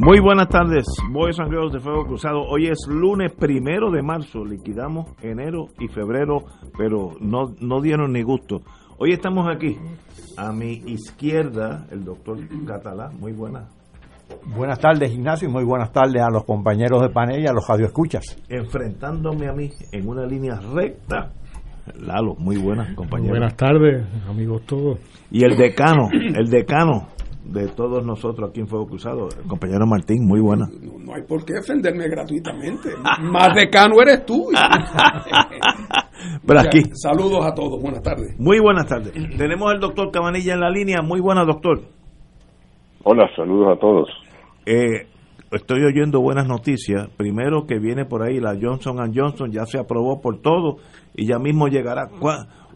[0.00, 2.42] Muy buenas tardes, Boys and Girls de Fuego Cruzado.
[2.42, 6.44] Hoy es lunes primero de marzo, liquidamos enero y febrero,
[6.78, 8.60] pero no, no dieron ni gusto.
[8.96, 9.76] Hoy estamos aquí,
[10.36, 13.10] a mi izquierda, el doctor Catalá.
[13.10, 13.74] Muy buenas.
[14.56, 17.66] Buenas tardes, Ignacio, y muy buenas tardes a los compañeros de panel y a los
[17.66, 18.40] radioescuchas.
[18.48, 21.32] Enfrentándome a mí en una línea recta,
[21.96, 23.30] Lalo, muy buenas, compañero.
[23.30, 25.00] Buenas tardes, amigos todos.
[25.32, 27.08] Y el decano, el decano
[27.48, 30.66] de todos nosotros aquí en Fuego Cruzado, el compañero Martín, muy buena.
[30.66, 32.90] No, no hay por qué defenderme gratuitamente.
[33.22, 34.48] Más decano eres tú.
[36.46, 36.82] Pero aquí.
[36.92, 38.38] Saludos a todos, buenas tardes.
[38.38, 39.12] Muy buenas tardes.
[39.36, 41.00] Tenemos al doctor Cabanilla en la línea.
[41.02, 41.80] Muy buena, doctor.
[43.04, 44.08] Hola, saludos a todos.
[44.66, 45.06] Eh,
[45.50, 47.08] estoy oyendo buenas noticias.
[47.16, 50.76] Primero que viene por ahí la Johnson Johnson, ya se aprobó por todo
[51.14, 52.10] y ya mismo llegará.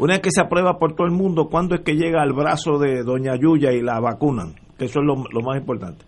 [0.02, 2.76] Una vez que se aprueba por todo el mundo, ¿cuándo es que llega al brazo
[2.76, 4.52] de Doña Yuya y la vacunan?
[4.76, 6.04] Que eso es lo, lo más importante.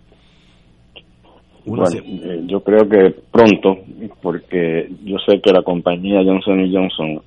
[1.64, 3.84] Bueno, eh, yo creo que pronto,
[4.20, 7.22] porque yo sé que la compañía Johnson Johnson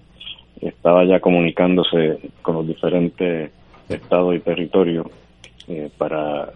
[0.60, 3.50] estaba ya comunicándose con los diferentes
[3.88, 5.08] estados y territorios
[5.70, 6.52] eh, para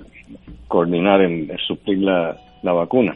[0.68, 3.16] coordinar en, en suplir la, la vacuna.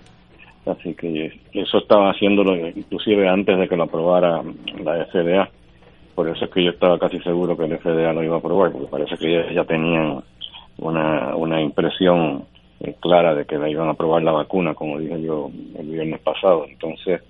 [0.66, 4.42] Así que eso estaba haciéndolo inclusive antes de que lo aprobara
[4.82, 5.50] la FDA.
[6.16, 8.72] Por eso es que yo estaba casi seguro que la FDA lo iba a aprobar,
[8.72, 10.24] porque parece que ya, ya tenían
[10.78, 12.46] una, una impresión
[12.80, 16.22] eh, clara de que la iban a aprobar la vacuna, como dije yo el viernes
[16.22, 16.66] pasado.
[16.70, 17.22] Entonces,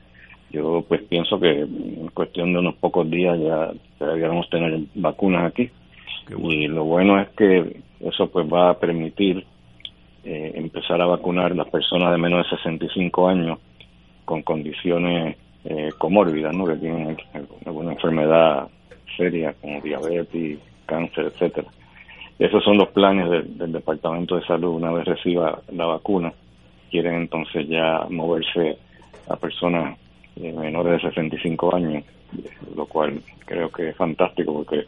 [0.52, 5.70] yo pues pienso que en cuestión de unos pocos días ya deberíamos tener vacunas aquí.
[6.30, 9.46] Y lo bueno es que eso pues va a permitir
[10.24, 13.60] eh, empezar a vacunar las personas de menos de 65 años
[14.26, 16.66] con condiciones eh, comórbidas, ¿no?
[16.66, 17.18] que tienen
[17.66, 18.68] alguna enfermedad
[19.18, 21.68] seria como diabetes, cáncer, etcétera.
[22.38, 26.34] Esos son los planes del Departamento de Salud una vez reciba la vacuna.
[26.92, 28.78] Quieren entonces ya moverse
[29.30, 29.98] a personas
[30.36, 32.04] eh, menores de 65 años,
[32.76, 34.86] lo cual creo que es fantástico porque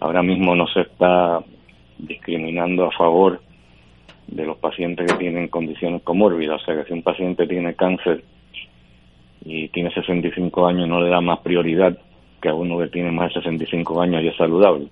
[0.00, 1.40] ahora mismo no se está
[1.98, 3.40] discriminando a favor
[4.26, 8.24] de los pacientes que tienen condiciones comórbidas, o sea que si un paciente tiene cáncer
[9.46, 11.96] y tiene 65 años no le da más prioridad
[12.42, 14.88] que a uno que tiene más de 65 años y es saludable.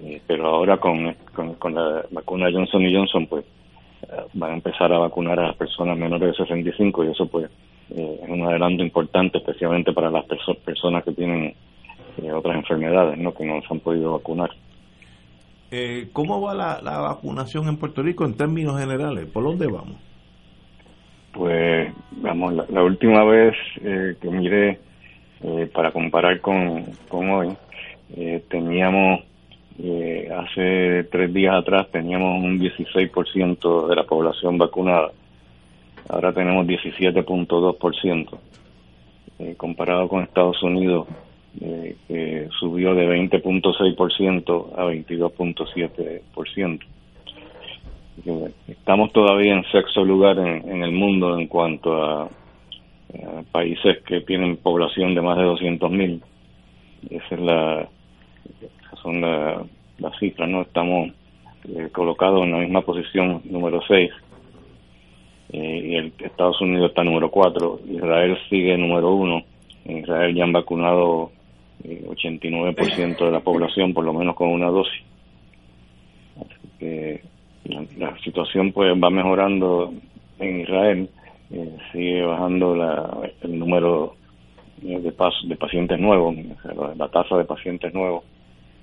[0.00, 3.44] Eh, pero ahora con, con, con, la vacuna Johnson y Johnson pues
[4.02, 7.48] eh, van a empezar a vacunar a las personas menores de 65 y eso pues
[7.90, 11.54] eh, es un adelanto importante especialmente para las perso personas que tienen
[12.20, 14.50] eh, otras enfermedades no que no se han podido vacunar.
[15.70, 19.26] Eh, ¿Cómo va la, la, vacunación en Puerto Rico en términos generales?
[19.26, 19.96] ¿Por dónde vamos?
[21.32, 21.91] Pues,
[22.34, 24.78] la, última vez eh, que miré,
[25.42, 27.48] eh, para comparar con, hoy,
[28.16, 29.20] eh, teníamos,
[30.36, 35.10] hace tres días atrás, teníamos un 16% de la población vacunada.
[36.08, 38.38] Ahora tenemos 17.2%.
[39.56, 41.08] comparado con Estados Unidos,
[41.58, 46.80] que subió de 20.6% a 22.7%.
[48.68, 52.28] Estamos todavía en sexto lugar en, en el mundo en cuanto a,
[53.50, 56.20] países que tienen población de más de 200.000.
[57.10, 57.88] Esa es la,
[58.80, 59.62] esas son la,
[59.98, 60.62] las cifras, ¿no?
[60.62, 61.10] Estamos
[61.68, 64.10] eh, colocados en la misma posición número 6.
[65.52, 69.44] Eh, y el Estados Unidos está número 4, Israel sigue número 1.
[69.84, 71.30] En Israel ya han vacunado
[71.84, 75.02] 89% de la población por lo menos con una dosis.
[76.40, 77.22] Así que
[77.64, 79.92] la, la situación pues va mejorando
[80.38, 81.08] en Israel,
[81.50, 84.14] eh, sigue bajando la, el número
[84.80, 86.34] de, pas, de pacientes nuevos,
[86.96, 88.24] la, tasa de pacientes nuevos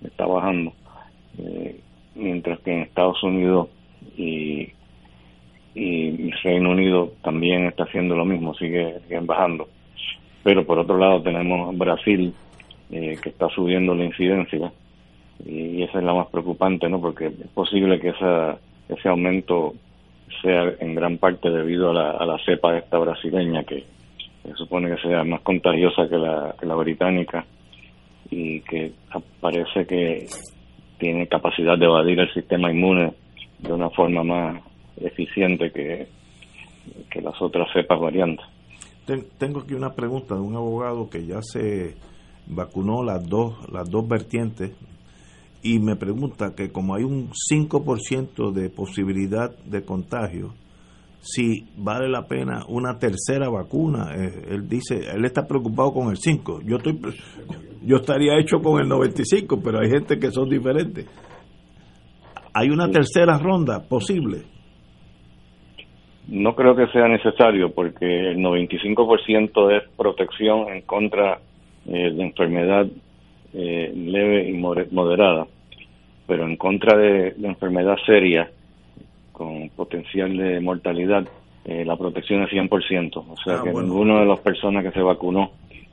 [0.04, 0.74] está bajando,
[1.38, 1.80] eh,
[2.16, 3.68] mientras que en Estados Unidos
[4.18, 4.70] y
[5.76, 9.68] y Reino Unido también está haciendo lo mismo, sigue siguen bajando.
[10.44, 12.34] Pero por otro lado tenemos Brasil
[12.92, 14.72] eh, que está subiendo la incidencia
[15.46, 17.00] y esa es la más preocupante, ¿no?
[17.00, 18.58] Porque es posible que esa,
[18.90, 19.74] ese aumento
[20.42, 23.86] sea en gran parte debido a la, a la cepa esta brasileña que
[24.44, 27.46] se supone que sea más contagiosa que la, que la británica
[28.30, 28.94] y que
[29.40, 30.28] parece que
[30.98, 33.14] tiene capacidad de evadir el sistema inmune
[33.60, 34.62] de una forma más
[34.98, 36.08] eficiente que,
[37.10, 38.46] que las otras cepas variantes.
[39.38, 41.96] Tengo aquí una pregunta de un abogado que ya se
[42.46, 44.76] vacunó las dos, las dos vertientes
[45.62, 50.54] y me pregunta que como hay un 5% de posibilidad de contagio,
[51.22, 54.14] si vale la pena una tercera vacuna.
[54.16, 56.62] Eh, él dice, él está preocupado con el 5.
[56.64, 57.00] Yo estoy
[57.82, 61.06] yo estaría hecho con el 95, pero hay gente que son diferentes.
[62.54, 64.44] ¿Hay una tercera ronda posible?
[66.28, 71.40] No creo que sea necesario porque el 95% es protección en contra
[71.88, 72.86] eh, de enfermedad
[73.54, 75.48] eh, leve y moderada,
[76.28, 78.50] pero en contra de, enfermedad seria
[79.32, 81.28] con potencial de mortalidad,
[81.66, 83.16] eh, la protección es 100%.
[83.16, 85.52] O sea ah, que ninguna de las personas que se vacunó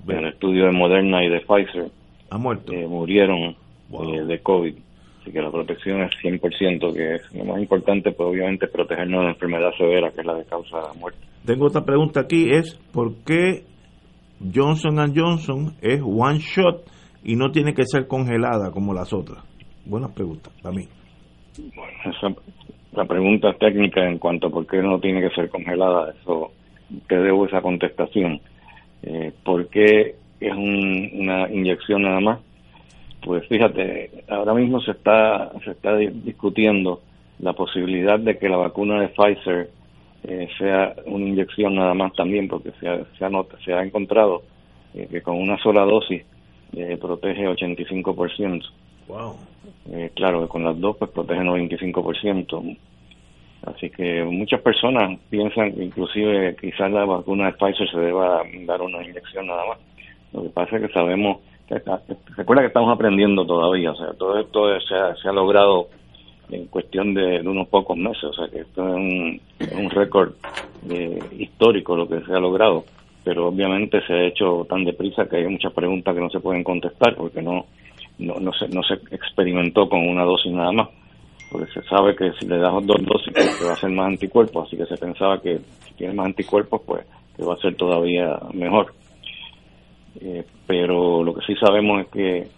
[0.08, 1.90] en el estudio de Moderna y de Pfizer
[2.30, 2.72] ha muerto.
[2.72, 3.56] murieron
[3.90, 4.74] de COVID.
[5.20, 9.28] Así que la protección es 100%, que es lo más importante, pues obviamente protegernos de
[9.30, 11.18] enfermedad severa, que es la de causa muerte.
[11.44, 13.64] Tengo otra pregunta aquí, es ¿por qué
[14.54, 16.84] Johnson Johnson es one shot
[17.26, 19.42] y no tiene que ser congelada como las otras?
[19.84, 20.86] Buena pregunta para mí.
[21.74, 22.28] Bueno, esa,
[22.92, 26.52] la pregunta técnica en cuanto a por qué no tiene que ser congelada, eso
[27.08, 28.40] te debo esa contestación.
[29.02, 32.38] Eh, ¿Por qué es una inyección nada más?
[33.22, 37.00] Pues fíjate, ahora mismo se está, se está discutiendo
[37.40, 39.70] la posibilidad de que la vacuna de Pfizer
[40.22, 43.30] eh, sea una inyección nada más también, porque se ha, se ha,
[43.64, 44.42] se ha encontrado
[44.94, 46.22] eh, que con una sola dosis
[46.76, 48.62] eh, protege 85%.
[49.08, 49.36] Wow.
[49.90, 52.76] Eh, claro, con las dos pues protege 95%.
[53.62, 58.80] Así que muchas personas piensan que inclusive quizás la vacuna de Pfizer se deba dar
[58.80, 59.78] una inyección nada más.
[60.32, 61.38] Lo que pasa es que sabemos
[62.36, 65.88] recuerda que estamos aprendiendo todavía, o sea, todo esto se ha, se ha logrado
[66.50, 68.94] en cuestión de, unos pocos meses, o sea, que esto es
[69.72, 70.34] un, récord
[70.88, 72.84] eh, histórico lo que se ha logrado,
[73.26, 76.62] pero obviamente se ha hecho tan deprisa que hay muchas preguntas que no se pueden
[76.62, 77.66] contestar porque no,
[78.20, 80.88] no, no, se, no se experimentó con una dosis nada más,
[81.50, 84.06] porque se sabe que si le das dos dosis pues, te va a hacer más
[84.06, 87.04] anticuerpos, así que se pensaba que si tiene más anticuerpos pues
[87.36, 88.94] te va a ser todavía mejor.
[90.20, 92.48] Eh, pero lo que sí sabemos es que,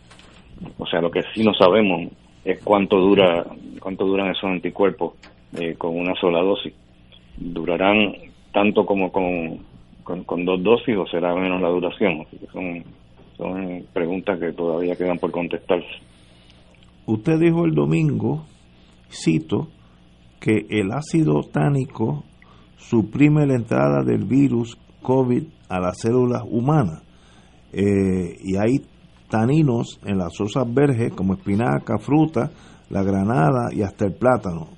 [0.76, 2.12] o sea, lo que sí no sabemos
[2.44, 3.42] es cuánto dura,
[3.80, 5.14] cuánto duran esos anticuerpos
[5.58, 6.74] eh, con una sola dosis.
[7.38, 8.12] ¿Durarán
[8.52, 9.66] tanto como con,
[10.24, 12.24] con, dos dosis o será menos la duración?
[13.36, 15.86] Son, preguntas que todavía quedan por contestarse.
[17.06, 18.44] Usted dijo el domingo,
[19.10, 19.68] cito,
[20.40, 22.24] que el ácido tánico
[22.76, 27.02] suprime la entrada del virus COVID a las células humanas.
[27.72, 28.80] Eh, y hay
[29.28, 32.50] taninos en las osas verdes como espinaca, fruta,
[32.90, 34.68] la granada y hasta el plátano,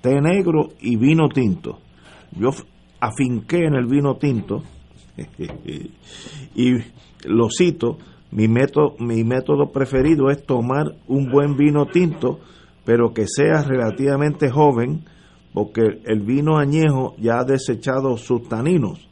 [0.00, 1.78] té negro y vino tinto.
[2.38, 2.50] Yo
[3.00, 4.62] afinqué en el vino tinto
[6.54, 6.72] y
[7.24, 7.98] lo cito,
[8.32, 12.40] mi método, mi método preferido es tomar un buen vino tinto,
[12.84, 15.00] pero que sea relativamente joven,
[15.54, 19.06] porque el vino añejo ya ha desechado sus taninos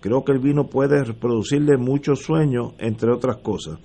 [0.00, 3.78] Creo que el vino puede reproducirle muchos sueños, entre otras cosas.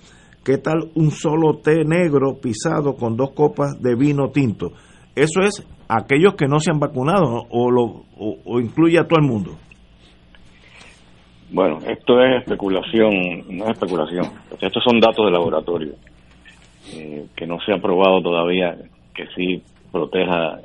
[0.44, 4.72] ¿Qué tal un solo té negro pisado con dos copas de vino tinto?
[5.14, 9.26] Eso es aquellos que no se han vacunado o, lo, o, incluye a todo el
[9.26, 9.56] mundo.
[11.54, 14.26] Bueno, esto es especulación, no es especulación.
[14.60, 15.92] Estos son datos de laboratorio
[16.92, 18.76] eh, que no se ha probado todavía
[19.14, 20.58] que sí proteja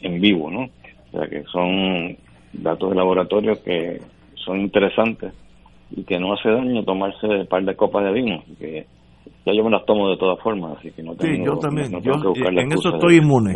[0.00, 0.64] en vivo, ¿no?
[0.64, 2.16] O sea que son
[2.52, 4.00] datos de laboratorio que
[4.34, 5.32] son interesantes
[5.92, 8.84] y que no hace daño tomarse un par de copas de vino, que
[9.46, 12.02] ya yo me las tomo de todas formas, así que no tengo, sí, yo también,
[12.02, 12.14] yo,
[12.48, 13.54] en eso estoy inmune.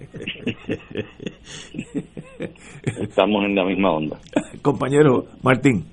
[3.00, 4.18] Estamos en la misma onda.
[4.62, 5.84] Compañero Martín.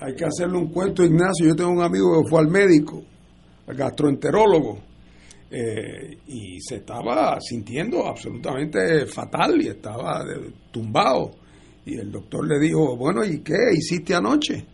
[0.00, 1.46] Hay que hacerle un cuento, Ignacio.
[1.46, 3.02] Yo tengo un amigo que fue al médico,
[3.66, 4.78] al gastroenterólogo,
[5.50, 10.24] eh, y se estaba sintiendo absolutamente fatal y estaba
[10.70, 11.42] tumbado
[11.84, 14.64] y el doctor le dijo, bueno, ¿y qué hiciste anoche?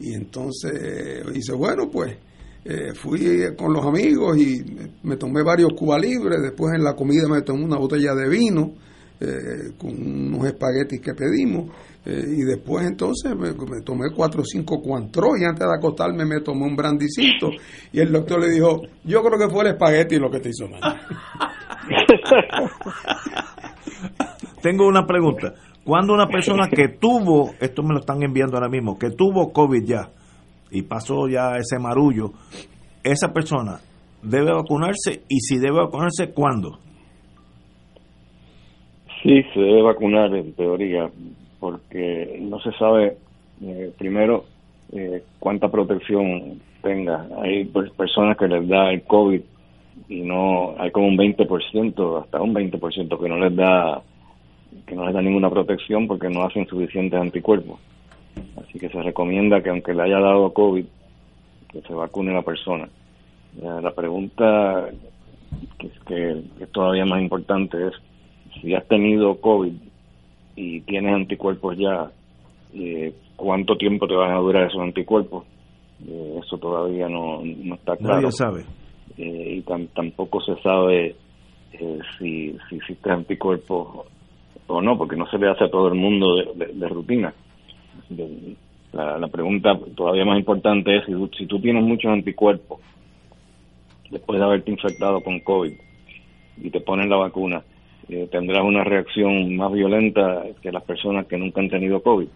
[0.00, 2.16] Y entonces dice, bueno, pues
[2.64, 4.64] eh, fui con los amigos y
[5.02, 8.74] me tomé varios Cuba Libres, después en la comida me tomé una botella de vino
[9.20, 11.70] eh, con unos espaguetis que pedimos.
[12.06, 16.40] Eh, y después entonces me, tomé cuatro o cinco cuantros y antes de acostarme me
[16.40, 17.50] tomé un brandicito
[17.92, 20.68] y el doctor le dijo, yo creo que fue el espagueti lo que te hizo
[20.68, 20.80] mal.
[24.62, 25.54] Tengo una pregunta.
[25.84, 29.84] Cuando una persona que tuvo, esto me lo están enviando ahora mismo, que tuvo COVID
[29.84, 30.08] ya
[30.70, 32.30] y pasó ya ese marullo,
[33.02, 33.80] esa persona
[34.22, 36.78] debe vacunarse y si debe vacunarse, ¿cuándo?
[39.22, 41.10] Sí, se debe vacunar en teoría,
[41.60, 43.16] porque no se sabe,
[43.62, 44.44] eh, primero,
[44.92, 47.26] eh, cuánta protección tenga.
[47.42, 49.40] Hay personas que les da el COVID
[50.08, 54.02] y no, hay como un 20%, hasta un 20% que no les da
[54.86, 57.80] que no les da ninguna protección porque no hacen suficientes anticuerpos.
[58.56, 60.84] Así que se recomienda que aunque le haya dado COVID,
[61.72, 62.88] que se vacune la persona.
[63.60, 64.88] La pregunta
[65.78, 67.94] que, que es todavía más importante es
[68.60, 69.72] si has tenido COVID
[70.56, 72.10] y tienes anticuerpos ya,
[72.74, 75.44] eh, ¿cuánto tiempo te van a durar esos anticuerpos?
[76.08, 78.16] Eh, eso todavía no, no está claro.
[78.16, 78.64] Nadie sabe.
[79.18, 81.14] Eh, y tampoco se sabe
[82.18, 84.06] si, si existe anticuerpos
[84.66, 87.32] o no, porque no se le hace a todo el mundo de, rutina.
[88.92, 92.80] La, la, pregunta todavía más importante es si, si tú tienes muchos anticuerpos
[94.10, 95.72] después de haberte infectado con COVID
[96.58, 97.62] y te ponen la vacuna,
[98.08, 102.28] eh, tendrás una reacción más violenta que las personas que nunca han tenido COVID.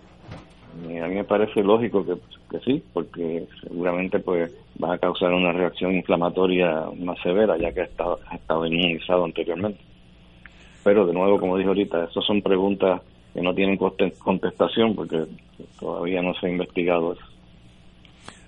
[1.02, 5.94] a mí me parece lógico que, sí, porque seguramente pues va a causar una reacción
[5.94, 9.80] inflamatoria más severa ya que ha estado, ha estado inmunizado anteriormente.
[10.82, 15.24] Pero de nuevo, como dije ahorita, estas son preguntas que no tienen contestación porque
[15.78, 17.24] todavía no se ha investigado eso.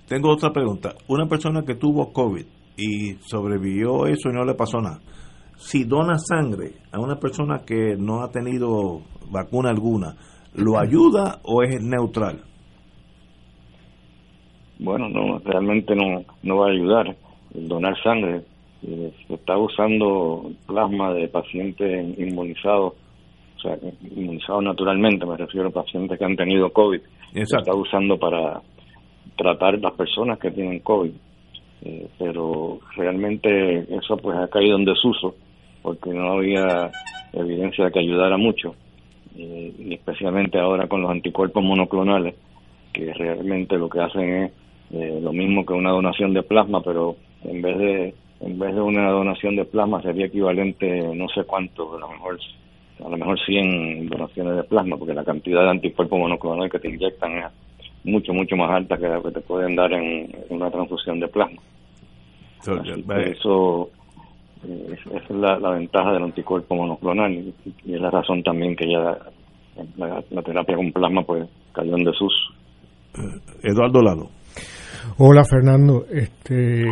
[0.09, 0.95] Tengo otra pregunta.
[1.07, 2.45] Una persona que tuvo COVID
[2.77, 4.99] y sobrevivió eso y no le pasó nada
[5.63, 10.17] si dona sangre a una persona que no ha tenido vacuna alguna,
[10.55, 12.43] ¿lo ayuda o es neutral?
[14.81, 17.17] Bueno, no, realmente no, no va a ayudar
[17.55, 18.43] donar sangre.
[18.83, 22.95] Eh, se está usando plasma de pacientes inmunizados,
[23.57, 23.79] o sea,
[24.17, 27.01] inmunizados naturalmente, me refiero a pacientes que han tenido COVID.
[27.33, 28.61] Se está usando para
[29.37, 31.13] tratar las personas que tienen COVID.
[31.85, 35.35] Eh, pero realmente eso pues ha caído en desuso
[35.83, 36.91] porque no había
[37.33, 38.75] evidencia de que ayudara mucho,
[39.37, 42.35] eh, y especialmente ahora con los anticuerpos monoclonales,
[42.93, 44.53] que realmente lo que hacen es
[44.93, 48.81] eh, lo mismo que una donación de plasma, pero en vez de en vez de
[48.81, 52.39] una donación de plasma sería equivalente no sé cuánto, a lo mejor
[53.05, 56.89] a lo mejor 100 donaciones de plasma, porque la cantidad de anticuerpos monoclonales que te
[56.89, 57.45] inyectan es
[58.05, 61.63] mucho, mucho más alta que la que te pueden dar en, una transfusión de plasma.
[63.31, 63.91] eso
[64.65, 67.55] esa es la, ventaja del anticuerpo monoclonal y,
[67.87, 69.19] es la razón también que ya
[69.97, 72.37] la, terapia con plasma pues cayó en desuso.
[73.15, 74.29] Eh, Eduardo Lado.
[75.19, 76.83] Hola Fernando, este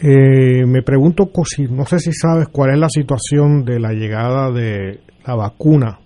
[0.00, 1.30] eh, me pregunto
[1.70, 5.98] no sé si sabes cuál es la situación de la llegada de la vacuna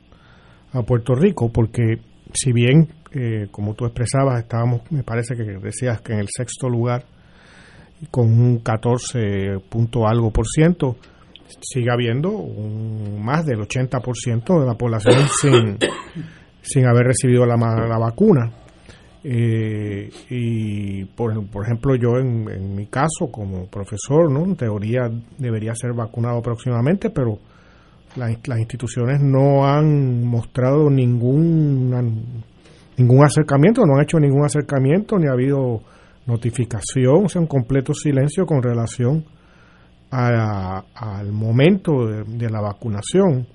[0.72, 1.99] a Puerto Rico, porque
[2.32, 6.68] si bien, eh, como tú expresabas, estábamos, me parece que decías que en el sexto
[6.68, 7.04] lugar
[8.11, 10.97] con un 14 punto algo por ciento,
[11.61, 15.78] sigue habiendo un, más del 80% de la población sin,
[16.61, 18.50] sin haber recibido la, la vacuna.
[19.25, 25.02] Eh, y por, por, ejemplo yo en, mi caso como profesor no en teoría
[25.38, 27.38] debería ser vacunado próximamente pero
[28.16, 32.42] las instituciones no han mostrado ningún
[32.97, 35.82] ningún acercamiento no han hecho ningún acercamiento ni ha habido
[36.26, 39.24] notificación, o sea, un completo silencio con relación
[40.10, 43.46] al momento de, la vacunación.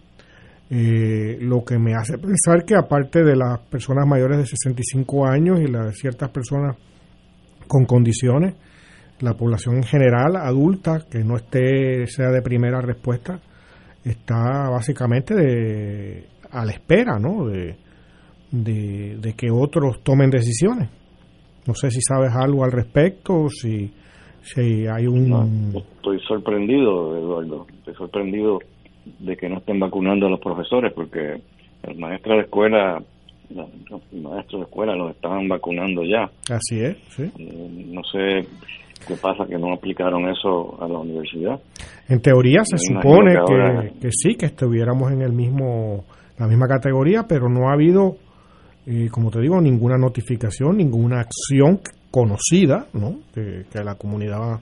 [0.70, 5.62] Eh, lo que me hace pensar que aparte de las personas mayores de 65 años
[5.62, 6.76] y las ciertas personas
[7.68, 8.56] con condiciones,
[9.22, 13.40] la población en general adulta que no esté sea de primera respuesta
[14.04, 17.48] está básicamente de, a la espera, ¿no?
[17.48, 17.78] de,
[18.52, 20.90] de que otros tomen decisiones.
[21.68, 23.92] No sé si sabes algo al respecto, si,
[24.42, 25.74] si hay un...
[25.76, 27.68] estoy sorprendido, Eduardo.
[27.80, 28.60] Estoy sorprendido
[29.20, 31.42] de que no estén vacunando a los profesores, porque
[31.84, 33.02] el maestro de escuela,
[33.50, 33.70] los
[34.14, 36.30] maestros de escuela los estaban vacunando ya.
[36.50, 37.30] Así es, sí.
[37.38, 38.48] Eh, no sé
[39.06, 41.60] qué pasa que no aplicaron eso a la universidad.
[42.08, 46.06] En teoría se supone que, que, sí, que estuviéramos en el mismo
[46.38, 48.18] la misma categoría, pero no ha habido
[49.12, 53.20] como te digo, ninguna notificación, ninguna acción conocida, ¿no?
[53.34, 54.60] Que, la comunidad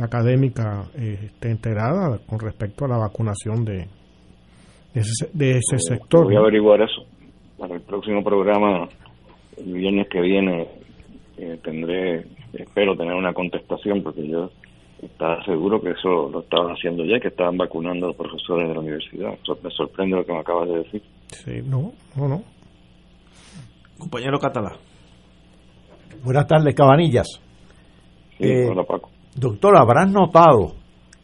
[0.00, 3.86] académica eh, esté enterada con respecto a la vacunación de,
[4.94, 6.24] de ese, de ese sector.
[6.24, 7.04] Voy a averiguar eso.
[7.58, 8.88] Para el próximo programa,
[9.58, 10.66] el viernes que viene,
[11.36, 14.50] eh, tendré, espero tener una contestación, porque yo
[15.02, 18.74] estaba seguro que eso lo estaban haciendo ya, que estaban vacunando a los profesores de
[18.74, 19.38] la universidad.
[19.62, 21.02] me sorprende lo que me acabas de decir.
[21.28, 22.57] Sí, no, no, no.
[23.98, 24.76] Compañero Catalá.
[26.22, 27.26] Buenas tardes, Cabanillas.
[28.38, 29.10] Sí, eh, hola Paco.
[29.34, 30.74] Doctor, habrás notado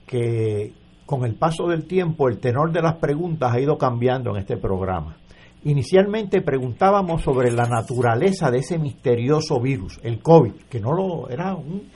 [0.06, 0.72] que
[1.06, 4.56] con el paso del tiempo el tenor de las preguntas ha ido cambiando en este
[4.56, 5.16] programa.
[5.64, 11.54] Inicialmente preguntábamos sobre la naturaleza de ese misterioso virus, el COVID, que no lo era
[11.54, 11.88] un,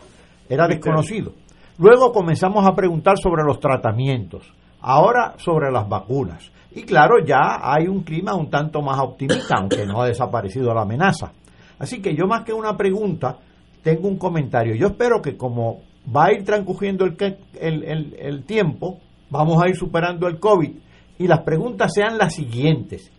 [0.49, 1.33] era desconocido.
[1.79, 6.51] Luego comenzamos a preguntar sobre los tratamientos, ahora sobre las vacunas.
[6.73, 10.83] Y claro, ya hay un clima un tanto más optimista, aunque no ha desaparecido la
[10.83, 11.33] amenaza.
[11.79, 13.39] Así que yo más que una pregunta,
[13.83, 14.75] tengo un comentario.
[14.75, 15.81] Yo espero que como
[16.15, 17.17] va a ir transcurriendo el,
[17.61, 18.99] el, el, tiempo,
[19.31, 20.73] vamos a ir superando el COVID
[21.19, 23.11] y las preguntas sean las siguientes.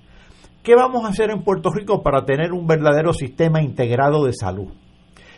[0.64, 4.70] ¿Qué vamos a hacer en Puerto Rico para tener un verdadero sistema integrado de salud?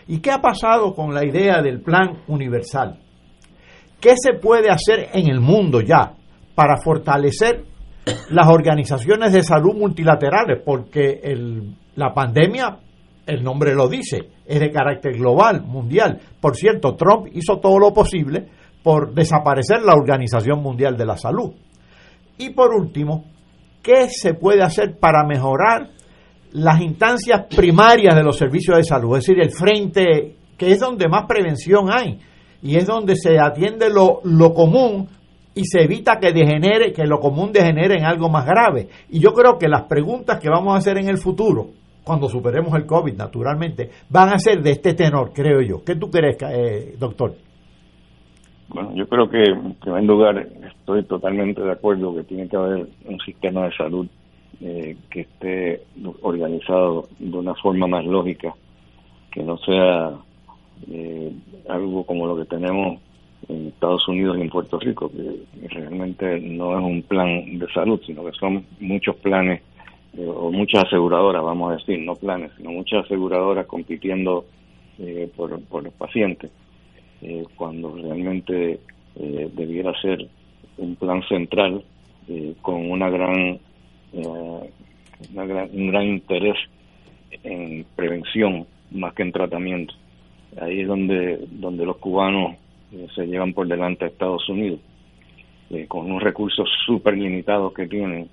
[0.07, 2.99] ¿Y qué ha pasado con la idea del plan universal?
[4.01, 6.13] ¿Qué se puede hacer en el mundo ya
[6.55, 7.63] para fortalecer
[8.31, 10.59] las organizaciones de salud multilaterales?
[10.65, 11.21] Porque
[11.95, 12.79] la pandemia
[13.27, 16.19] el nombre lo dice, es de carácter global, mundial.
[16.39, 18.47] Por cierto, Trump hizo todo lo posible
[18.83, 21.53] por desaparecer la Organización Mundial de la Salud.
[22.39, 23.25] Y por último,
[23.83, 25.91] ¿qué se puede hacer para mejorar
[26.53, 29.17] las instancias primarias de los servicios de salud?
[29.17, 32.19] Es decir, el frente, que es donde más prevención hay
[32.61, 35.07] y es donde se atiende lo, lo común
[35.53, 38.87] y se evita que degenere, que lo común degenere en algo más grave.
[39.09, 41.67] Y yo creo que las preguntas que vamos a hacer en el futuro,
[42.03, 45.83] cuando superemos el COVID, naturalmente, van a ser de este tenor, creo yo.
[45.83, 47.33] ¿Qué tú crees, eh, doctor?
[48.69, 50.47] Bueno, yo creo que, en primer lugar,
[50.79, 54.07] estoy totalmente de acuerdo que tiene que haber un sistema de salud
[54.61, 55.81] eh, que esté
[56.21, 58.53] organizado de una forma más lógica,
[59.31, 60.11] que no sea
[60.89, 61.33] eh,
[61.71, 62.99] algo como lo que tenemos
[63.47, 67.99] en Estados Unidos y en Puerto Rico, que realmente no es un plan de salud,
[68.05, 69.61] sino que son muchos planes
[70.17, 74.45] eh, o muchas aseguradoras, vamos a decir, no planes, sino muchas aseguradoras compitiendo
[74.99, 75.51] eh, por,
[75.83, 76.51] los pacientes,
[77.21, 78.79] eh, cuando realmente
[79.13, 80.25] debiera ser
[80.77, 81.83] un plan central
[82.61, 83.59] con una gran,
[84.13, 86.55] una gran, un gran interés
[87.43, 89.93] en prevención más que en tratamiento.
[90.59, 92.55] Ahí es donde, donde los cubanos
[93.15, 94.79] se llevan por delante a Estados Unidos,
[95.87, 98.27] con unos recursos súper limitados que tienen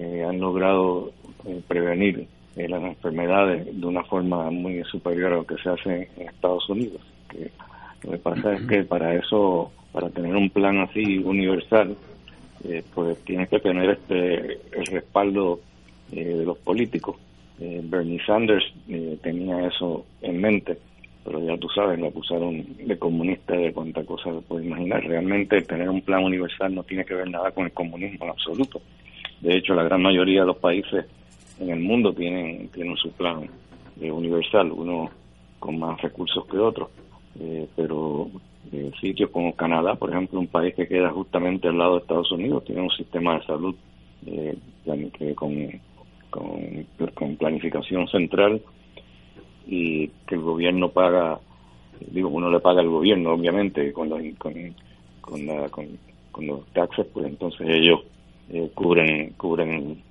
[0.00, 1.10] eh, han logrado
[1.44, 6.08] eh, prevenir eh, las enfermedades de una forma muy superior a lo que se hace
[6.16, 7.00] en Estados Unidos.
[7.28, 7.50] Que,
[8.04, 11.96] lo que pasa es que para eso, para tener un plan así universal,
[12.94, 15.60] pues tienes que tener este el respaldo
[16.10, 17.16] de los políticos.
[17.58, 18.72] Bernie Sanders
[19.22, 20.78] tenía eso en mente,
[21.48, 25.02] ya tú sabes, lo acusaron de comunista de cuánta cosa se puede imaginar.
[25.02, 28.82] Realmente tener un plan universal no tiene que ver nada con el comunismo en absoluto.
[29.40, 31.06] De hecho, la gran mayoría de los países
[31.58, 33.48] en el mundo tienen, tienen su plan
[33.98, 35.08] eh, universal, uno
[35.58, 36.90] con más recursos que otros.
[37.40, 38.28] Eh, pero
[38.70, 42.30] eh, sitios como Canadá, por ejemplo, un país que queda justamente al lado de Estados
[42.30, 43.74] Unidos, tiene un sistema de salud
[45.34, 45.80] con,
[46.30, 48.60] con, planificación central
[49.68, 51.38] y que el gobierno paga,
[52.10, 54.54] digo, uno le paga al gobierno, obviamente, con los, con,
[55.20, 58.00] con, la, con, los taxes, pues entonces ellos
[58.50, 60.02] eh, cubren cubren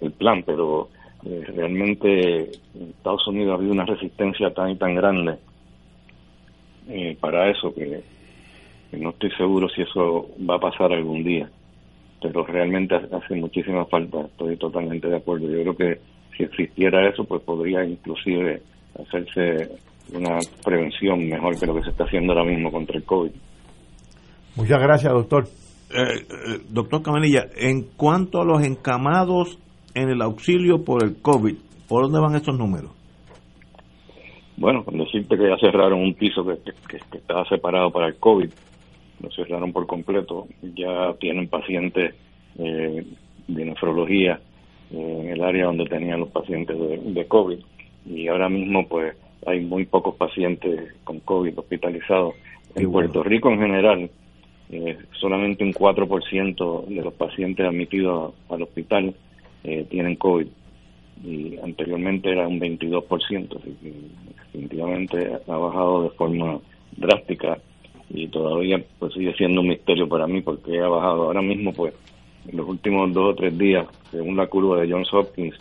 [0.00, 0.88] el plan, pero
[1.24, 2.40] eh, realmente
[2.74, 5.36] en Estados Unidos ha habido una resistencia tan y tan grande
[6.88, 8.02] eh, para eso que,
[8.92, 11.48] no estoy seguro si eso va a pasar algún día,
[12.20, 15.48] pero realmente hace muchísima falta, estoy totalmente de acuerdo.
[15.48, 16.00] Yo creo que
[16.36, 18.62] si existiera eso, pues podría inclusive
[18.98, 19.70] hacerse
[20.14, 23.30] una prevención mejor que lo que se está haciendo ahora mismo contra el COVID.
[24.56, 25.44] Muchas gracias, doctor.
[25.90, 29.58] Eh, eh, doctor Camarilla, en cuanto a los encamados
[29.94, 31.54] en el auxilio por el COVID,
[31.88, 32.90] ¿por dónde van estos números?
[34.56, 38.50] Bueno, con decirte que ya cerraron un piso que, estaba separado para el COVID,
[39.20, 42.14] lo cerraron por completo, ya tienen pacientes
[42.58, 43.06] eh,
[43.48, 44.40] de nefrología
[44.90, 47.58] en el área donde tenían los pacientes de, de COVID
[48.06, 49.14] y ahora mismo pues
[49.46, 52.34] hay muy pocos pacientes con COVID hospitalizados.
[52.74, 54.10] En Puerto Rico en general,
[54.70, 59.14] eh, solamente un 4% de los pacientes admitidos al hospital
[59.64, 60.46] eh, tienen COVID
[61.24, 63.92] y anteriormente era un 22%, así que
[64.52, 66.58] definitivamente ha bajado de forma
[66.96, 67.58] drástica
[68.10, 71.24] y todavía pues sigue siendo un misterio para mí porque ha bajado.
[71.24, 71.94] Ahora mismo pues
[72.48, 75.56] en los últimos dos o tres días, según la curva de Johns Hopkins,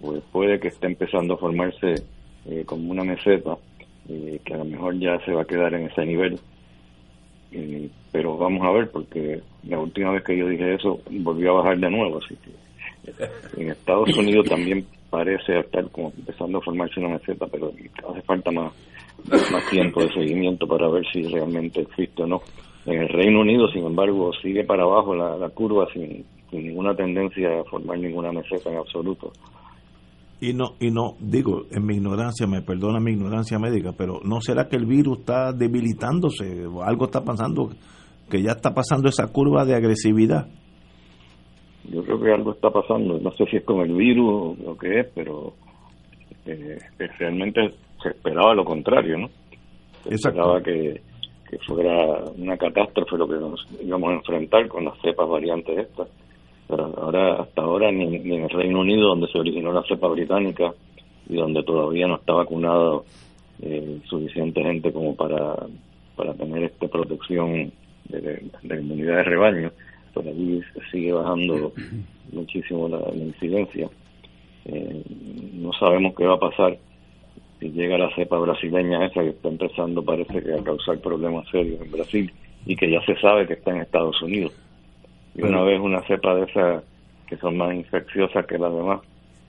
[0.00, 1.94] pues puede que esté empezando a formarse
[2.46, 3.56] eh, como una meseta,
[4.08, 6.38] eh, que a lo mejor ya se va a quedar en ese nivel.
[7.52, 11.62] Eh, pero vamos a ver, porque la última vez que yo dije eso volvió a
[11.62, 17.00] bajar de nuevo, así que en Estados Unidos también parece estar como empezando a formarse
[17.00, 17.72] una meseta, pero
[18.08, 18.72] hace falta más,
[19.50, 22.42] más tiempo de seguimiento para ver si realmente existe o no.
[22.86, 27.64] En el Reino Unido, sin embargo, sigue para abajo la, curva sin, ninguna tendencia a
[27.64, 29.32] formar ninguna meseta en absoluto.
[30.40, 34.40] Y no, y no, digo, en mi ignorancia, me perdona mi ignorancia médica, pero ¿no
[34.40, 37.70] será que el virus está debilitándose o algo está pasando,
[38.30, 40.46] que ya está pasando esa curva de agresividad?
[41.90, 44.76] Yo creo que algo está pasando, no sé si es con el virus o lo
[44.76, 45.54] que es, pero
[46.46, 46.78] eh,
[47.18, 47.60] realmente
[48.02, 49.28] se esperaba lo contrario, ¿no?
[50.04, 51.00] Se esperaba que,
[51.48, 56.08] que fuera una catástrofe lo que nos íbamos a enfrentar con las cepas variantes estas.
[56.68, 60.74] Pero ahora, hasta ahora, ni, en el Reino Unido, donde se originó la cepa británica
[61.28, 63.04] y donde todavía no está vacunado
[63.62, 65.56] eh, suficiente gente como para,
[66.14, 67.72] para tener esta protección
[68.08, 69.72] de, de, inmunidad de rebaño,
[70.12, 71.72] por pues allí sigue bajando
[72.32, 73.88] muchísimo la, incidencia.
[74.66, 75.02] Eh,
[75.54, 76.76] no sabemos qué va a pasar
[77.60, 81.80] si llega la cepa brasileña esa que está empezando parece que a causar problemas serios
[81.80, 82.32] en Brasil
[82.66, 84.52] y que ya se sabe que está en Estados Unidos.
[85.34, 86.84] Y una vez una cepa de esas
[87.26, 89.00] que son más infecciosas que las demás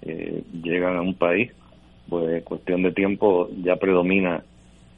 [0.01, 1.51] eh, llegan a un país,
[2.07, 4.43] pues en cuestión de tiempo ya predomina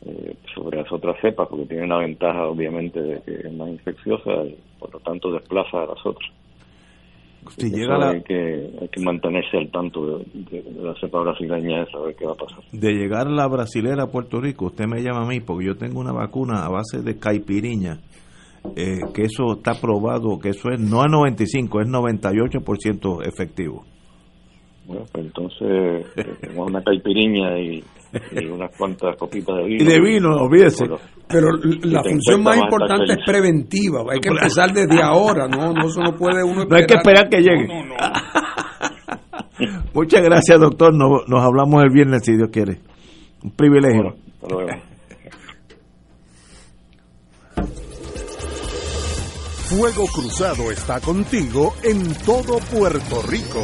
[0.06, 4.32] eh, sobre las otras cepas porque tiene la ventaja obviamente de que es más infecciosa
[4.46, 6.32] y por lo tanto desplaza a las otras
[7.58, 12.26] hay, que, hay que mantenerse al tanto de, la cepa brasileña esa, a ver qué
[12.26, 12.64] va a pasar.
[12.72, 16.00] De llegar la brasilera a Puerto Rico, usted me llama a mí porque yo tengo
[16.00, 18.00] una vacuna a base de caipiriña,
[18.76, 23.86] eh, que eso está probado, que eso es no a 95, es 98% efectivo.
[24.92, 27.84] Bueno, pues entonces eh, tenemos una caipiriña y,
[28.52, 29.84] unas cuantas copitas de vino.
[29.84, 30.86] Y de vino, olvídese.
[31.30, 31.48] Pero
[31.84, 34.04] la función más importante es preventiva.
[34.12, 35.72] Hay que empezar desde ahora, ¿no?
[35.72, 37.68] No, no puede uno No hay que esperar que llegue.
[39.94, 40.94] Muchas gracias, doctor.
[40.94, 42.80] Nos, nos, hablamos el viernes, si Dios quiere.
[43.44, 44.18] Un privilegio.
[49.70, 53.64] Fuego Cruzado está contigo en todo Puerto Rico.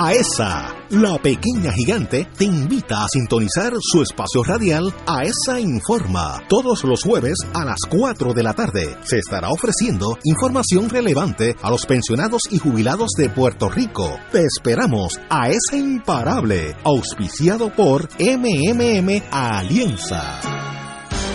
[0.00, 6.40] AESA, la pequeña gigante, te invita a sintonizar su espacio radial AESA Informa.
[6.48, 11.70] Todos los jueves a las 4 de la tarde se estará ofreciendo información relevante a
[11.72, 14.08] los pensionados y jubilados de Puerto Rico.
[14.30, 20.87] Te esperamos a esa imparable, auspiciado por MMM Alianza.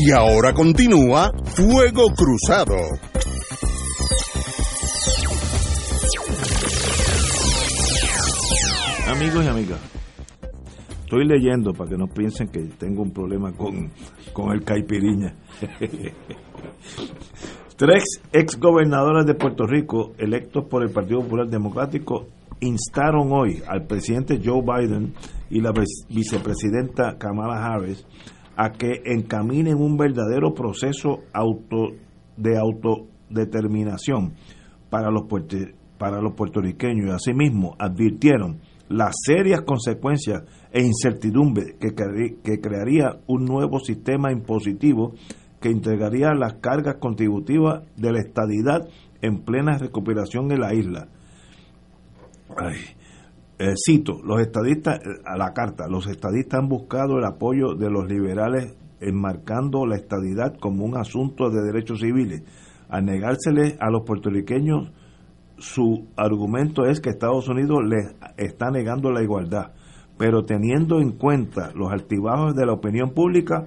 [0.00, 2.76] Y ahora continúa Fuego Cruzado.
[9.08, 9.80] Amigos y amigas,
[11.00, 13.90] estoy leyendo para que no piensen que tengo un problema con,
[14.32, 15.34] con el caipiriña.
[17.76, 22.28] Tres ex gobernadores de Puerto Rico, electos por el Partido Popular Democrático,
[22.60, 25.12] instaron hoy al presidente Joe Biden
[25.50, 25.72] y la
[26.08, 28.06] vicepresidenta Kamala Harris
[28.60, 31.92] a que encaminen un verdadero proceso auto,
[32.36, 34.34] de autodeterminación
[34.90, 35.26] para los,
[35.96, 40.42] para los puertorriqueños y asimismo advirtieron las serias consecuencias
[40.72, 41.94] e incertidumbre que,
[42.42, 45.12] que crearía un nuevo sistema impositivo
[45.60, 48.88] que entregaría las cargas contributivas de la estadidad
[49.22, 51.06] en plena recuperación en la isla.
[53.60, 57.90] Eh, cito, los estadistas, eh, a la carta, los estadistas han buscado el apoyo de
[57.90, 62.42] los liberales enmarcando la estadidad como un asunto de derechos civiles.
[62.88, 64.92] Al negársele a los puertorriqueños,
[65.58, 69.72] su argumento es que Estados Unidos les está negando la igualdad.
[70.16, 73.66] Pero teniendo en cuenta los altibajos de la opinión pública,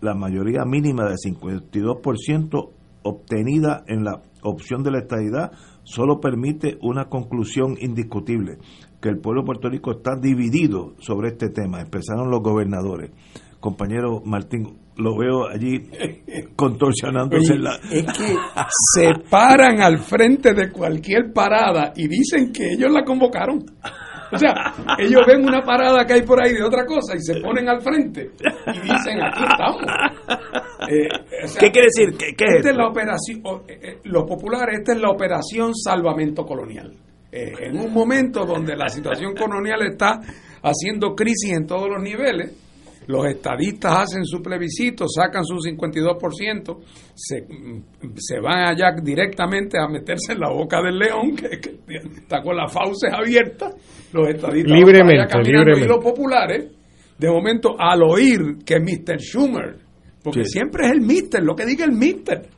[0.00, 2.70] la mayoría mínima del 52%
[3.02, 5.52] obtenida en la opción de la estadidad
[5.86, 8.58] solo permite una conclusión indiscutible
[9.00, 13.10] que el pueblo de Puerto Rico está dividido sobre este tema, expresaron los gobernadores.
[13.60, 15.88] Compañero Martín, lo veo allí
[16.56, 17.76] contorsionándose la...
[17.90, 18.36] Es que
[18.94, 23.64] se paran al frente de cualquier parada y dicen que ellos la convocaron.
[24.32, 27.40] O sea, ellos ven una parada que hay por ahí de otra cosa y se
[27.40, 28.32] ponen al frente
[28.66, 29.82] y dicen, aquí estamos.
[30.88, 31.08] Eh,
[31.60, 32.16] ¿Qué quiere decir?
[32.16, 36.92] ¿Qué, esta es la operación, eh, eh, los populares, esta es la operación salvamento colonial.
[37.30, 40.20] Eh, en un momento donde la situación colonial está
[40.62, 42.52] haciendo crisis en todos los niveles,
[43.08, 46.78] los estadistas hacen su plebiscito, sacan su 52%,
[47.14, 47.46] se,
[48.16, 51.60] se van allá directamente a meterse en la boca del león, que,
[52.16, 53.74] está con las fauces abiertas,
[54.12, 55.84] los estadistas libremente, libremente.
[55.84, 56.72] y los populares,
[57.16, 59.20] de momento al oír que Mr.
[59.20, 59.85] Schumer,
[60.26, 62.48] porque siempre es el Mr., lo que diga el Mr.,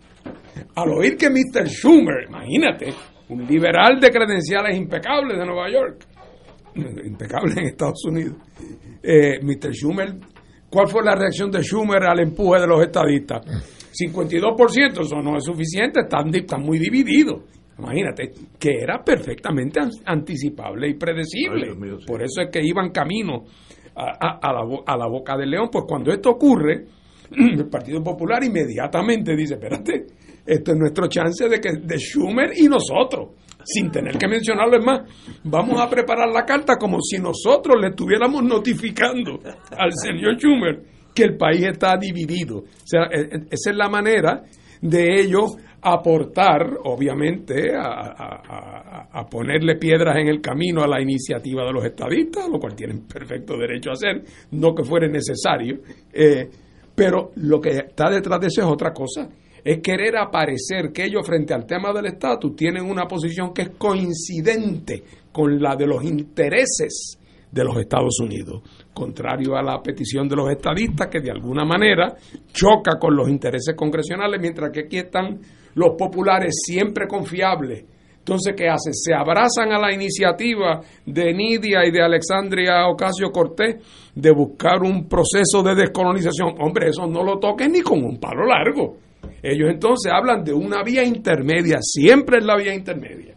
[0.74, 1.68] al oír que Mr.
[1.68, 2.94] Schumer, imagínate,
[3.28, 6.06] un liberal de credenciales impecables de Nueva York,
[7.04, 8.36] impecable en Estados Unidos.
[9.02, 9.74] Eh, Mr.
[9.74, 10.14] Schumer,
[10.70, 13.42] ¿cuál fue la reacción de Schumer al empuje de los estadistas?
[13.92, 17.42] 52%, eso no es suficiente, están, están muy divididos.
[17.78, 21.74] Imagínate, que era perfectamente anticipable y predecible.
[22.06, 23.44] Por eso es que iban camino
[23.94, 25.68] a, a, la, a la boca del león.
[25.70, 26.86] Pues cuando esto ocurre,
[27.30, 30.06] el Partido Popular inmediatamente dice, espérate,
[30.46, 33.30] esto es nuestro chance de que de Schumer y nosotros,
[33.64, 35.00] sin tener que mencionarlo es más,
[35.44, 39.38] vamos a preparar la carta como si nosotros le estuviéramos notificando
[39.76, 40.82] al señor Schumer
[41.14, 42.58] que el país está dividido.
[42.58, 44.42] O sea, e, e, esa es la manera
[44.80, 51.84] de ellos aportar, obviamente, a, ponerle piedras en el camino a la iniciativa de los
[51.84, 55.80] estadistas, lo cual tienen perfecto derecho a hacer, no que fuera necesario.
[56.12, 56.48] Eh,
[56.98, 59.28] pero lo que está detrás de eso es otra cosa
[59.64, 63.70] es querer aparecer que ellos frente al tema del estatus tienen una posición que es
[63.78, 67.18] coincidente con la de los intereses
[67.50, 72.14] de los Estados Unidos, contrario a la petición de los estadistas que de alguna manera
[72.52, 75.38] choca con los intereses congresionales, mientras que aquí están
[75.74, 77.84] los populares siempre confiables.
[78.28, 78.92] Entonces, ¿qué hacen?
[78.92, 83.76] Se abrazan a la iniciativa de Nidia y de Alexandria Ocasio Cortés
[84.14, 86.56] de buscar un proceso de descolonización.
[86.60, 88.98] Hombre, eso no lo toquen ni con un palo largo.
[89.42, 93.34] Ellos entonces hablan de una vía intermedia, siempre es la vía intermedia.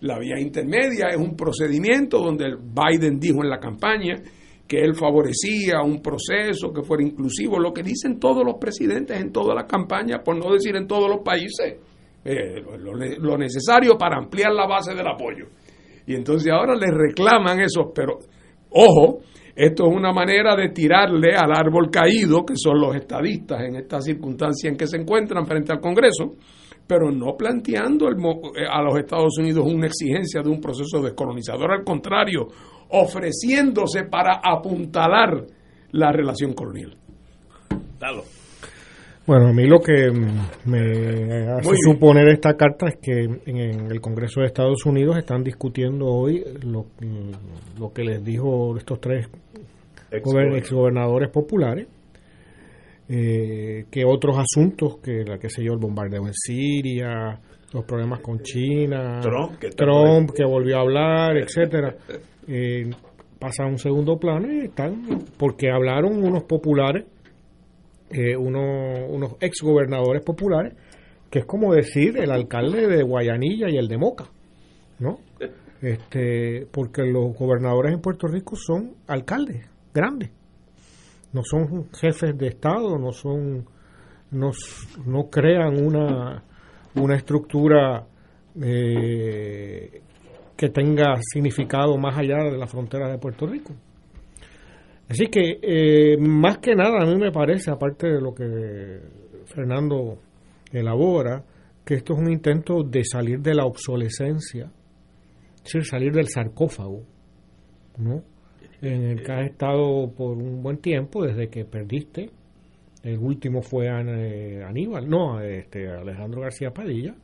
[0.00, 4.22] La vía intermedia es un procedimiento donde Biden dijo en la campaña
[4.66, 9.32] que él favorecía un proceso que fuera inclusivo, lo que dicen todos los presidentes en
[9.32, 11.76] todas las campañas, por no decir en todos los países,
[12.24, 15.46] eh, lo, lo, necesario para ampliar la base del apoyo.
[16.06, 18.18] Y entonces ahora le reclaman eso, pero
[18.70, 19.20] ojo,
[19.54, 24.00] esto es una manera de tirarle al árbol caído, que son los estadistas en esta
[24.00, 26.36] circunstancia en que se encuentran frente al Congreso,
[26.86, 31.84] pero no planteando eh, a los Estados Unidos una exigencia de un proceso descolonizador, al
[31.84, 32.48] contrario,
[32.88, 35.44] ofreciéndose para apuntalar
[35.92, 36.96] la relación colonial.
[39.30, 40.10] Bueno, a mí lo que
[40.64, 46.06] me hace suponer esta carta es que en el Congreso de Estados Unidos están discutiendo
[46.06, 46.86] hoy lo,
[47.78, 49.28] lo que les dijo estos tres
[50.10, 51.86] exgobernadores populares,
[53.08, 57.38] eh, que otros asuntos, que la que sé yo, el bombardeo en Siria,
[57.72, 59.20] los problemas con China,
[59.76, 61.94] Trump que, volvió a hablar, etcétera,
[62.48, 62.90] eh,
[63.38, 67.04] pasan a un segundo plano y están, porque hablaron unos populares
[68.10, 70.74] eh, unos, unos ex gobernadores populares,
[71.30, 74.24] que es como decir el alcalde de Guayanilla y el de Moca,
[74.98, 75.20] ¿no?
[75.80, 80.30] Este, porque los gobernadores en Puerto Rico son alcaldes grandes,
[81.32, 83.64] no son jefes de Estado, no son,
[84.32, 84.50] no,
[85.06, 86.42] no crean una,
[86.96, 88.06] una estructura
[88.60, 90.02] eh,
[90.56, 93.72] que tenga significado más allá de la frontera de Puerto Rico.
[95.10, 99.00] Así que, eh, más que nada, a mí me parece, aparte de lo que
[99.46, 100.18] Fernando
[100.72, 101.42] elabora,
[101.84, 104.70] que esto es un intento de salir de la obsolescencia,
[105.64, 107.02] salir del sarcófago,
[107.98, 108.22] ¿no?
[108.80, 112.30] En el que has estado por un buen tiempo desde que perdiste.
[113.02, 117.16] El último fue eh, Aníbal, no, este Alejandro García Padilla,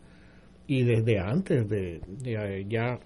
[0.66, 2.98] y desde antes de, de ya,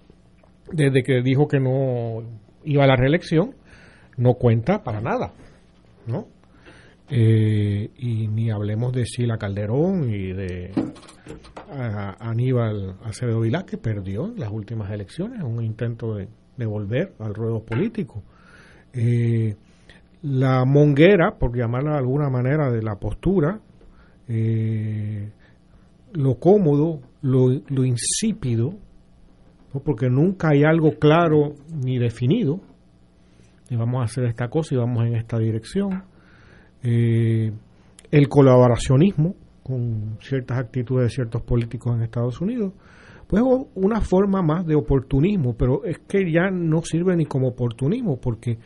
[0.71, 2.23] desde que dijo que no
[2.63, 3.60] iba a la reelección,
[4.21, 5.33] no cuenta para nada,
[6.05, 6.27] ¿no?
[7.09, 10.71] Eh, y ni hablemos de Sila Calderón y de
[12.19, 16.27] Aníbal Acevedo Vilá, que perdió en las últimas elecciones, un intento de,
[16.65, 18.21] volver al ruedo político.
[18.93, 19.55] Eh,
[20.21, 23.59] la monguera, por llamarla de alguna manera, de la postura,
[24.27, 25.31] eh,
[26.13, 28.75] lo cómodo, lo, lo insípido,
[29.83, 32.59] porque nunca hay algo claro ni definido,
[33.71, 36.03] y vamos a hacer esta cosa y vamos en esta dirección.
[36.83, 37.51] Eh,
[38.11, 42.73] el colaboracionismo con ciertas actitudes de ciertos políticos en Estados Unidos,
[43.27, 43.41] pues
[43.75, 48.57] una forma más de oportunismo, pero es que ya no sirve ni como oportunismo, porque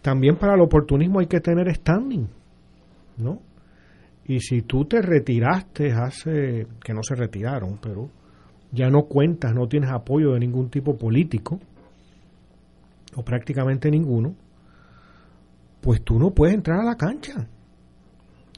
[0.00, 2.26] también para el oportunismo hay que tener standing,
[3.18, 3.42] ¿no?
[4.24, 8.08] Y si tú te retiraste hace, que no se retiraron, pero
[8.72, 11.60] ya no cuentas, no tienes apoyo de ningún tipo político,
[13.18, 14.36] o prácticamente ninguno,
[15.80, 17.48] pues tú no puedes entrar a la cancha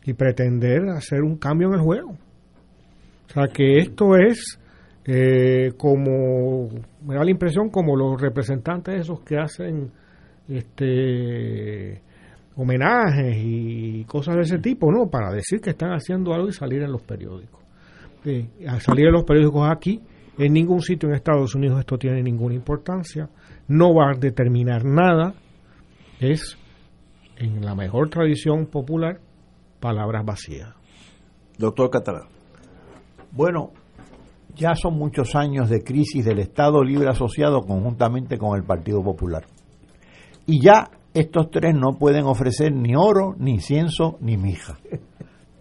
[0.05, 2.11] y pretender hacer un cambio en el juego.
[2.11, 4.59] O sea que esto es
[5.07, 6.68] eh, como,
[7.07, 9.90] me da la impresión como los representantes esos que hacen
[10.46, 12.03] este
[12.57, 15.09] homenajes y cosas de ese tipo, ¿no?
[15.09, 17.61] Para decir que están haciendo algo y salir en los periódicos.
[18.27, 20.03] Eh, al salir en los periódicos aquí,
[20.37, 23.31] en ningún sitio en Estados Unidos esto tiene ninguna importancia
[23.70, 25.35] no va a determinar nada,
[26.18, 26.59] es,
[27.37, 29.20] en la mejor tradición popular,
[29.78, 30.74] palabras vacías.
[31.56, 32.24] Doctor Catalán.
[33.30, 33.70] Bueno,
[34.56, 39.44] ya son muchos años de crisis del Estado Libre Asociado conjuntamente con el Partido Popular.
[40.46, 44.78] Y ya estos tres no pueden ofrecer ni oro, ni incienso, ni mija.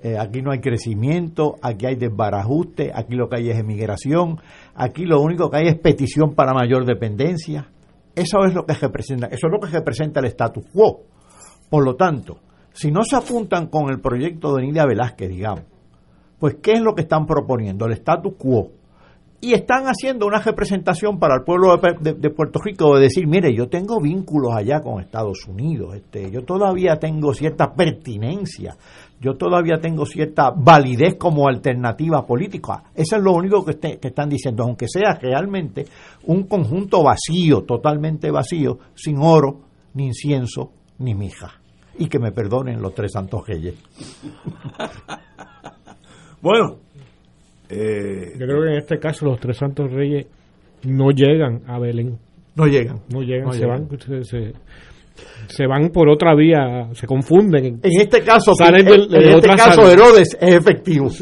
[0.01, 4.39] Eh, aquí no hay crecimiento, aquí hay desbarajuste, aquí lo que hay es emigración,
[4.73, 7.67] aquí lo único que hay es petición para mayor dependencia.
[8.19, 11.05] Eso es lo que representa, eso es lo que representa el status quo.
[11.69, 12.39] Por lo tanto,
[12.73, 15.63] si no se apuntan con el proyecto de Nidia Velázquez, digamos,
[16.37, 17.85] pues ¿qué es lo que están proponiendo?
[17.85, 18.71] El status quo.
[19.41, 23.69] Y están haciendo una representación para el pueblo de, Puerto Rico de decir, mire, yo
[23.69, 28.75] tengo vínculos allá con Estados Unidos, este, yo todavía tengo cierta pertinencia,
[29.21, 32.83] yo todavía tengo cierta validez como alternativa política.
[32.93, 35.85] Eso es lo único que, que están diciendo, aunque sea realmente
[36.25, 39.61] un conjunto vacío, totalmente vacío, sin oro,
[39.93, 41.53] ni incienso, ni mija.
[41.97, 43.75] Y que me perdonen los tres santos reyes.
[46.41, 46.77] bueno,
[47.69, 50.25] eh, yo creo que en este caso los tres santos reyes
[50.83, 52.17] no llegan a Belén.
[52.55, 53.01] No llegan.
[53.13, 53.87] No llegan, se van.
[55.47, 57.79] Se, van por otra vía, se confunden.
[57.83, 61.09] En este caso, salen en, este caso Herodes es efectivo.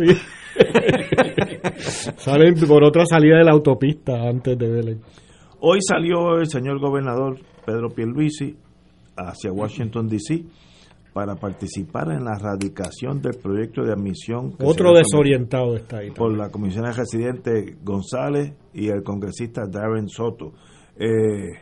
[2.17, 5.01] salen por otra salida de la autopista antes de Belén.
[5.59, 8.55] Hoy salió el señor gobernador Pedro Pierluisi
[9.17, 10.45] hacia Washington D.C
[11.17, 14.53] para participar en la radicación del proyecto de admisión.
[14.63, 16.11] Otro desorientado está ahí.
[16.11, 20.53] Por la comisión de residente González y el congresista Darren Soto.
[20.95, 21.53] Eh,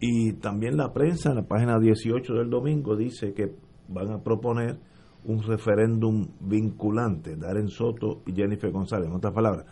[0.00, 3.54] y también la prensa, en la página 18 del domingo, dice que
[3.86, 4.80] van a proponer
[5.22, 9.06] un referéndum vinculante, Darren Soto y Jennifer González.
[9.06, 9.64] En otras palabras,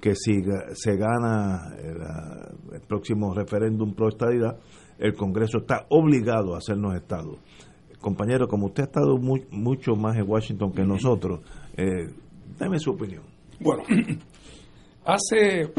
[0.00, 0.40] que si
[0.72, 4.58] se gana el, el próximo referéndum pro estadidad,
[4.98, 7.36] el Congreso está obligado a hacernos Estado
[8.00, 11.40] compañero, como usted ha estado mucho más en Washington que nosotros,
[11.76, 12.08] eh,
[12.58, 13.24] dame su opinión.
[13.60, 13.82] Bueno,
[15.04, 15.70] hace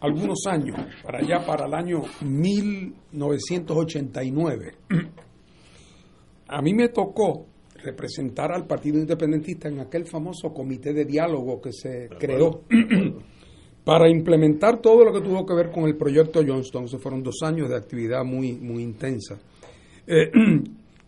[0.00, 4.74] algunos años, para allá, para el año 1989,
[6.48, 7.46] a mí me tocó
[7.82, 12.62] representar al Partido Independentista en aquel famoso comité de diálogo que se creó
[13.84, 16.88] para implementar todo lo que tuvo que ver con el proyecto Johnston.
[16.88, 19.38] Se fueron dos años de actividad muy, muy intensa.
[20.06, 20.32] Eh,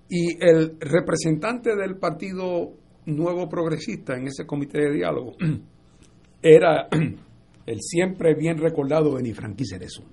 [0.09, 2.73] y el representante del Partido
[3.07, 5.35] Nuevo Progresista en ese comité de diálogo
[6.43, 6.89] era
[7.67, 10.05] el siempre bien recordado Benny Franqui Cerezo.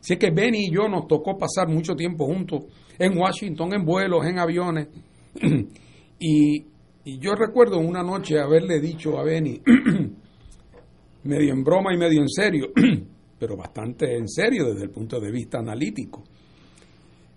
[0.00, 2.64] Así que Benny y yo nos tocó pasar mucho tiempo juntos
[2.98, 4.88] en Washington, en vuelos, en aviones.
[6.18, 6.66] y,
[7.04, 9.60] y yo recuerdo una noche haberle dicho a Benny,
[11.24, 12.68] medio en broma y medio en serio,
[13.38, 16.24] pero bastante en serio desde el punto de vista analítico.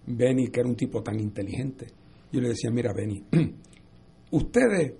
[0.07, 1.87] Benny, que era un tipo tan inteligente,
[2.31, 3.23] yo le decía, mira, Benny,
[4.31, 4.93] ustedes,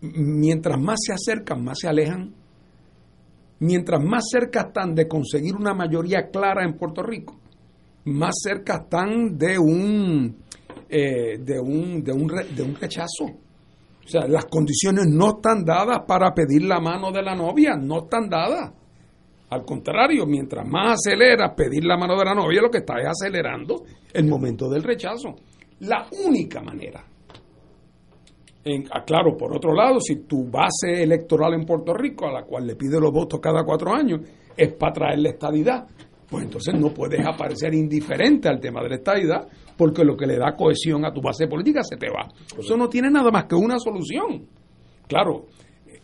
[0.00, 2.32] mientras más se acercan, más se alejan,
[3.60, 7.38] mientras más cerca están de conseguir una mayoría clara en Puerto Rico,
[8.04, 10.36] más cerca están de un,
[10.88, 13.24] eh, de un, de un, de un rechazo.
[14.04, 18.04] O sea, las condiciones no están dadas para pedir la mano de la novia, no
[18.04, 18.72] están dadas.
[19.50, 23.08] Al contrario, mientras más acelera pedir la mano de la novia, lo que está es
[23.08, 25.34] acelerando el momento del rechazo.
[25.80, 27.04] La única manera.
[28.64, 32.44] En, aclaro, ah, por otro lado, si tu base electoral en Puerto Rico, a la
[32.44, 34.20] cual le pide los votos cada cuatro años,
[34.56, 35.86] es para traer la estadidad,
[36.28, 40.38] pues entonces no puedes aparecer indiferente al tema de la estadidad porque lo que le
[40.38, 42.28] da cohesión a tu base política se te va.
[42.58, 44.46] Eso no tiene nada más que una solución.
[45.06, 45.46] Claro,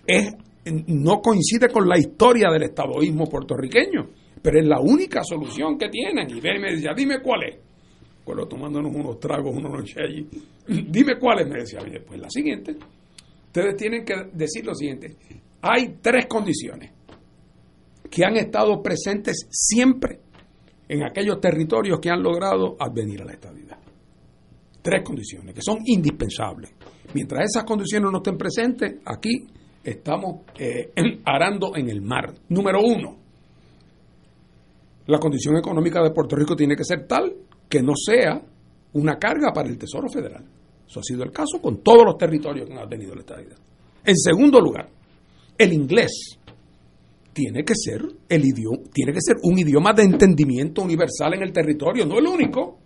[0.06, 0.34] es,
[0.64, 4.08] no coincide con la historia del estadoísmo puertorriqueño,
[4.42, 6.28] pero es la única solución que tienen.
[6.30, 7.56] Y me decía, dime cuál es.
[8.24, 10.26] Pues tomándonos unos tragos una noche allí.
[10.88, 11.80] dime cuál es, me decía.
[12.06, 12.76] Pues la siguiente.
[13.46, 15.16] Ustedes tienen que decir lo siguiente.
[15.62, 16.92] Hay tres condiciones
[18.08, 20.20] que han estado presentes siempre
[20.88, 23.78] en aquellos territorios que han logrado advenir a la estabilidad.
[24.82, 26.72] Tres condiciones que son indispensables.
[27.14, 29.46] Mientras esas condiciones no estén presentes, aquí
[29.82, 30.92] estamos eh,
[31.24, 32.32] arando en el mar.
[32.48, 33.16] Número uno,
[35.06, 37.32] la condición económica de Puerto Rico tiene que ser tal
[37.68, 38.40] que no sea
[38.92, 40.44] una carga para el Tesoro Federal.
[40.86, 43.58] Eso ha sido el caso con todos los territorios que han advenido la estabilidad.
[44.04, 44.88] En segundo lugar,
[45.56, 46.38] el inglés
[47.32, 51.52] tiene que ser el idioma, tiene que ser un idioma de entendimiento universal en el
[51.52, 52.78] territorio, no el único.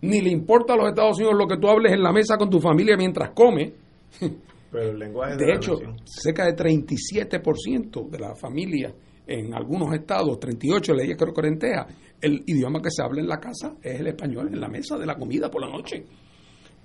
[0.00, 2.48] Ni le importa a los Estados Unidos lo que tú hables en la mesa con
[2.48, 3.72] tu familia mientras come.
[4.70, 8.92] Pero el lenguaje de, hecho, cerca de 37% de la familia
[9.26, 11.86] en algunos estados, 38 leyes creo que Corentea,
[12.20, 15.06] el idioma que se habla en la casa es el español, en la mesa de
[15.06, 16.04] la comida por la noche.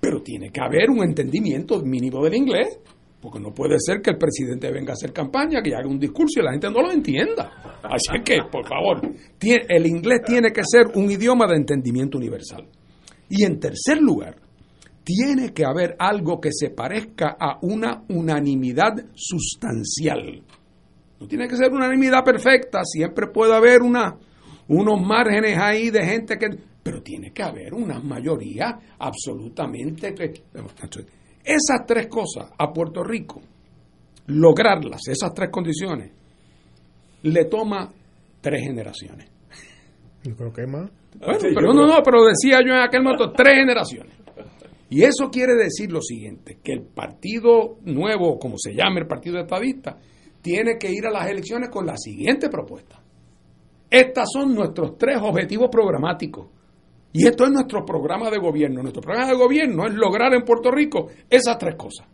[0.00, 2.78] Pero tiene que haber un entendimiento mínimo del inglés
[3.24, 6.40] porque no puede ser que el presidente venga a hacer campaña, que haga un discurso
[6.40, 7.80] y la gente no lo entienda.
[7.82, 9.00] Así que, por favor,
[9.40, 12.68] el inglés tiene que ser un idioma de entendimiento universal.
[13.30, 14.36] Y en tercer lugar,
[15.04, 20.42] tiene que haber algo que se parezca a una unanimidad sustancial.
[21.20, 24.16] No tiene que ser una unanimidad perfecta, siempre puede haber una,
[24.68, 26.46] unos márgenes ahí de gente que...
[26.82, 30.14] Pero tiene que haber una mayoría absolutamente...
[31.44, 33.42] Esas tres cosas a Puerto Rico,
[34.26, 36.10] lograrlas, esas tres condiciones,
[37.22, 37.90] le toma
[38.40, 39.30] tres generaciones.
[40.22, 40.90] Yo creo que más.
[41.20, 44.23] pero no, no, pero decía yo en aquel momento tres generaciones.
[44.90, 49.38] Y eso quiere decir lo siguiente, que el partido nuevo, como se llame el partido
[49.38, 49.98] estadista,
[50.42, 53.02] tiene que ir a las elecciones con la siguiente propuesta.
[53.90, 56.48] Estas son nuestros tres objetivos programáticos.
[57.12, 58.82] Y esto es nuestro programa de gobierno.
[58.82, 62.06] Nuestro programa de gobierno es lograr en Puerto Rico esas tres cosas.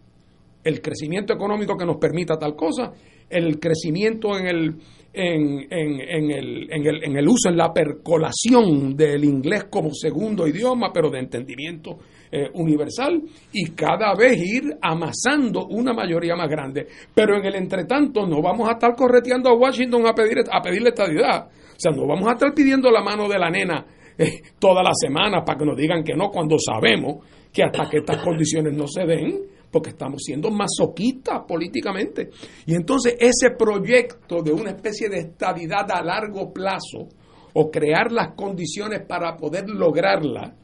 [0.62, 2.92] El crecimiento económico que nos permita tal cosa,
[3.30, 4.76] el crecimiento en el,
[5.12, 11.08] en, en, el, en, el, uso, en la percolación del inglés como segundo idioma, pero
[11.08, 11.98] de entendimiento
[12.32, 13.22] eh, universal,
[13.52, 16.86] y cada vez ir amasando una mayoría más grande.
[17.14, 20.90] Pero en el entretanto no vamos a estar correteando a Washington a, pedir, a pedirle
[20.90, 21.46] estadidad.
[21.46, 23.84] O sea, no vamos a estar pidiendo la mano de la nena
[24.16, 27.98] eh, toda la semana para que nos digan que no, cuando sabemos que hasta que
[27.98, 32.30] estas condiciones no se den, porque estamos siendo masoquistas políticamente.
[32.66, 37.08] Y entonces ese proyecto de una especie de estabilidad a largo plazo,
[37.54, 40.54] o crear las condiciones para poder lograrla,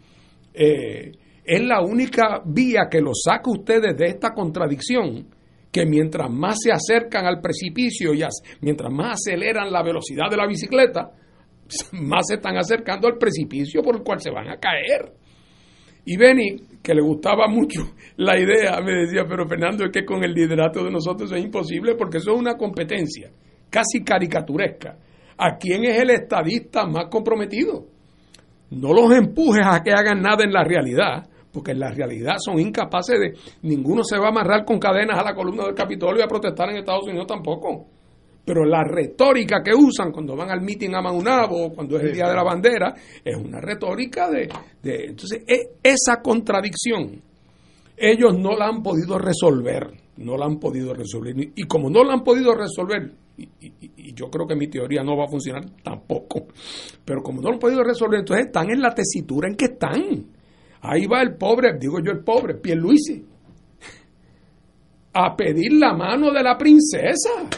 [0.55, 1.12] eh,
[1.47, 5.29] es la única vía que los saca ustedes de esta contradicción,
[5.71, 8.23] que mientras más se acercan al precipicio y
[8.61, 11.13] mientras más aceleran la velocidad de la bicicleta,
[11.93, 15.13] más se están acercando al precipicio por el cual se van a caer.
[16.05, 20.25] Y Benny, que le gustaba mucho la idea, me decía, pero Fernando, es que con
[20.25, 23.31] el liderato de nosotros es imposible porque eso es una competencia
[23.71, 24.97] casi caricaturesca.
[25.39, 27.87] ¿A quién es el estadista más comprometido?
[28.71, 32.61] No los empujes a que hagan nada en la realidad, porque en la realidad son
[32.61, 33.33] incapaces de...
[33.63, 36.69] Ninguno se va a amarrar con cadenas a la columna del Capitolio y a protestar
[36.69, 37.87] en Estados Unidos tampoco.
[38.45, 42.29] Pero la retórica que usan cuando van al meeting a Maunabo, cuando es el Día
[42.29, 42.95] de la Bandera,
[43.25, 44.51] es una retórica de...
[44.83, 47.23] de entonces, e, esa contradicción,
[47.97, 51.35] ellos no la han podido resolver, no la han podido resolver.
[51.39, 55.17] Y como no la han podido resolver, y, y, yo creo que mi teoría no
[55.17, 56.49] va a funcionar tampoco,
[57.03, 60.36] pero como no lo han podido resolver, entonces están en la tesitura en que están.
[60.89, 63.24] Ahí va el pobre, digo yo el pobre, Pierluisi,
[65.12, 67.49] a pedir la mano de la princesa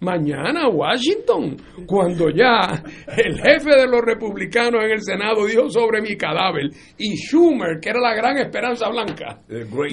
[0.00, 1.56] mañana Washington,
[1.86, 2.82] cuando ya
[3.16, 7.90] el jefe de los republicanos en el Senado dijo sobre mi cadáver y Schumer, que
[7.90, 9.42] era la gran esperanza blanca,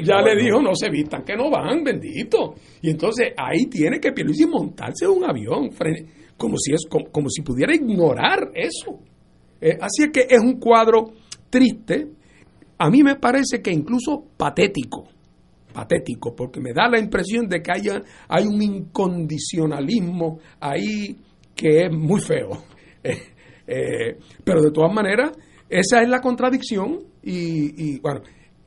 [0.04, 2.56] ya le dijo no se vistan, que no van, bendito.
[2.82, 5.70] Y entonces ahí tiene que Pierluisi montarse un avión,
[6.38, 9.00] como si, es, como, si pudiera ignorar eso.
[9.62, 11.12] Eh, así es que es un cuadro
[11.50, 12.08] triste,
[12.78, 15.08] a mí me parece que incluso patético
[15.74, 21.18] patético, porque me da la impresión de que haya, hay un incondicionalismo ahí
[21.56, 22.52] que es muy feo.
[23.06, 23.18] Eh,
[23.68, 25.32] eh, pero de todas maneras,
[25.70, 28.22] esa es la contradicción y, bueno,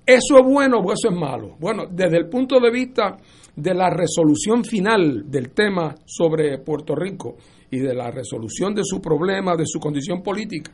[0.04, 1.56] ¿eso es bueno o eso es malo?
[1.58, 3.16] Bueno, desde el punto de vista
[3.54, 7.36] de la resolución final del tema sobre Puerto Rico
[7.70, 10.72] y de la resolución de su problema, de su condición política,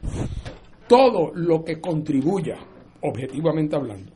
[0.88, 2.58] todo lo que contribuya,
[3.02, 4.12] objetivamente hablando,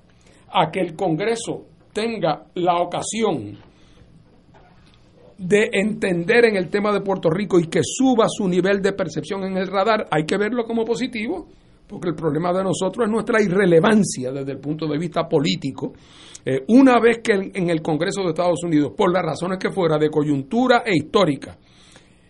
[0.52, 3.58] a que el Congreso tenga la ocasión
[5.38, 9.44] de entender en el tema de Puerto Rico y que suba su nivel de percepción
[9.44, 11.46] en el radar, hay que verlo como positivo,
[11.86, 15.92] porque el problema de nosotros es nuestra irrelevancia desde el punto de vista político.
[16.44, 19.98] Eh, una vez que en el Congreso de Estados Unidos, por las razones que fuera,
[19.98, 21.56] de coyuntura e histórica,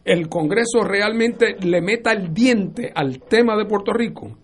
[0.04, 4.38] el Congreso realmente le meta el diente al tema de Puerto Rico,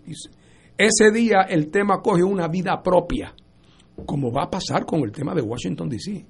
[0.77, 3.33] ese día el tema coge una vida propia
[4.05, 6.25] como va a pasar con el tema de Washington, D.C.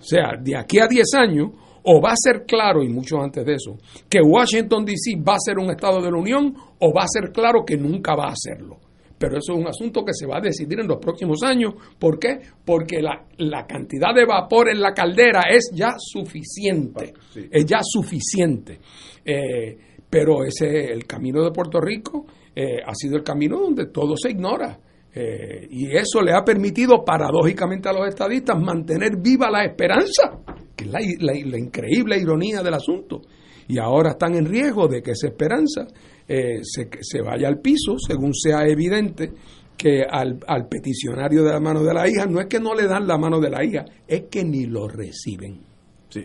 [0.00, 1.50] O sea, de aquí a 10 años,
[1.84, 3.76] o va a ser claro, y mucho antes de eso,
[4.08, 5.16] que Washington, D.C.
[5.16, 8.14] va a ser un Estado de la Unión, o va a ser claro que nunca
[8.14, 8.78] va a serlo.
[9.18, 11.74] Pero eso es un asunto que se va a decidir en los próximos años.
[11.96, 12.40] ¿Por qué?
[12.64, 17.14] Porque la, cantidad de vapor en la caldera es ya suficiente.
[17.48, 18.80] Es ya suficiente.
[19.24, 19.78] Eh,
[20.10, 24.30] pero ese, el camino de Puerto Rico eh, ha sido el camino donde todo se
[24.30, 24.78] ignora.
[25.14, 30.38] Eh, y eso le ha permitido paradójicamente a los estadistas mantener viva la esperanza,
[30.74, 30.90] que es
[31.20, 33.20] la, increíble ironía del asunto.
[33.68, 35.86] Y ahora están en riesgo de que esa esperanza
[36.26, 39.32] eh, se, vaya al piso, según sea evidente
[39.76, 42.86] que al, al, peticionario de la mano de la hija no es que no le
[42.86, 45.60] dan la mano de la hija, es que ni lo reciben.
[46.08, 46.24] Sí.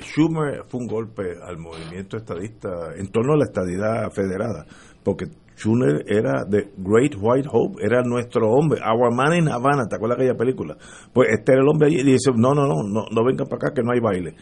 [0.00, 4.64] Schumer fue un golpe al movimiento estadista en torno a la estadidad federada,
[5.08, 5.24] porque
[5.56, 10.18] Schumer era The Great White Hope, era nuestro hombre, Our Man in Havana, ¿te acuerdas
[10.18, 10.76] de aquella película?
[11.14, 13.56] Pues este era el hombre allí y dice, no, no, no, no, no vengan para
[13.56, 14.34] acá que no hay baile.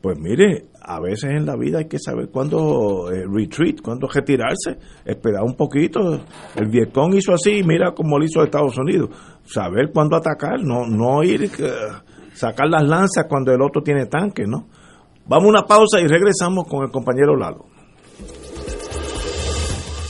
[0.00, 4.78] Pues mire, a veces en la vida hay que saber cuándo eh, retreat, cuándo retirarse,
[5.04, 6.20] esperar un poquito.
[6.54, 9.10] El Vietcong hizo así, mira cómo lo hizo Estados Unidos.
[9.46, 14.44] Saber cuándo atacar, no, no ir, uh, sacar las lanzas cuando el otro tiene tanque,
[14.46, 14.68] ¿no?
[15.26, 17.77] Vamos a una pausa y regresamos con el compañero Lalo.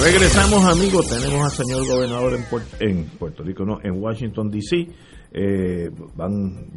[0.00, 2.32] Regresamos amigos, tenemos al señor gobernador
[2.78, 4.86] en, Puerto, Rico, no, en Washington DC.
[5.32, 6.68] Eh, van,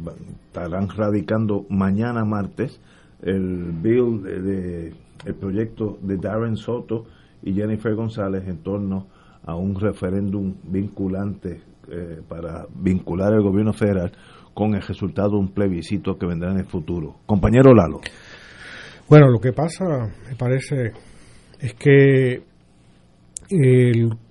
[0.46, 2.80] estarán radicando mañana martes
[3.22, 4.92] el bill de,
[5.24, 7.04] el proyecto de Darren Soto
[7.44, 9.06] y Jennifer González en torno
[9.44, 14.10] a un referéndum vinculante eh, para vincular el gobierno federal
[14.52, 17.20] con el resultado de un plebiscito que vendrá en el futuro.
[17.24, 18.00] Compañero Lalo.
[19.08, 19.84] Bueno, lo que pasa,
[20.28, 20.92] me parece,
[21.60, 22.51] es que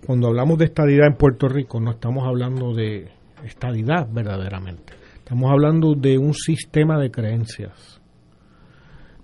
[0.06, 3.10] cuando hablamos de estadidad en Puerto Rico, no estamos hablando de
[3.46, 4.94] estadidad verdaderamente.
[5.18, 8.02] Estamos hablando de un sistema de creencias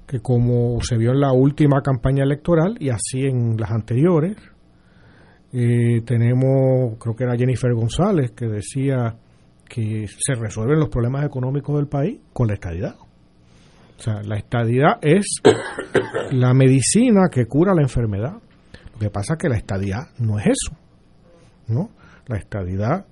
[0.08, 4.38] que como se vio en la última campaña electoral y así en las anteriores,
[5.52, 9.16] eh, tenemos, creo que era Jennifer González, que decía
[9.68, 12.95] que se resuelven los problemas económicos del país con la estadidad.
[13.98, 15.41] O sea, la estadidad es
[16.32, 18.38] la medicina que cura la enfermedad.
[18.98, 20.76] Lo que pasa es que la estadidad no es eso,
[21.68, 21.91] ¿no?
[22.26, 23.06] La estadidad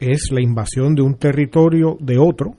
[0.00, 2.56] es la invasión de un territorio de otro,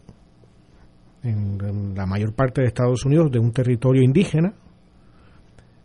[1.21, 4.53] en, la mayor parte de Estados Unidos, de un territorio indígena,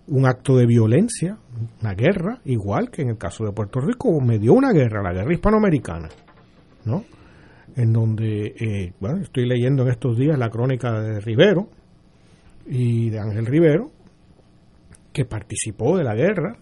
[0.07, 1.39] un acto de violencia,
[1.81, 5.12] una guerra, igual que en el caso de Puerto Rico, me dio una guerra, la
[5.12, 6.09] guerra hispanoamericana,
[6.85, 7.05] ¿no?
[7.75, 11.68] En donde, eh, bueno, estoy leyendo en estos días la crónica de Rivero
[12.64, 13.91] y de Ángel Rivero,
[15.12, 16.56] que participó de la guerra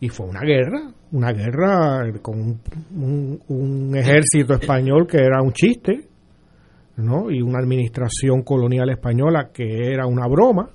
[0.00, 2.60] y fue una guerra, una guerra con
[2.94, 6.08] un, ejército español que era un chiste,
[6.96, 7.30] ¿no?
[7.30, 10.70] Y una administración colonial española que era una broma,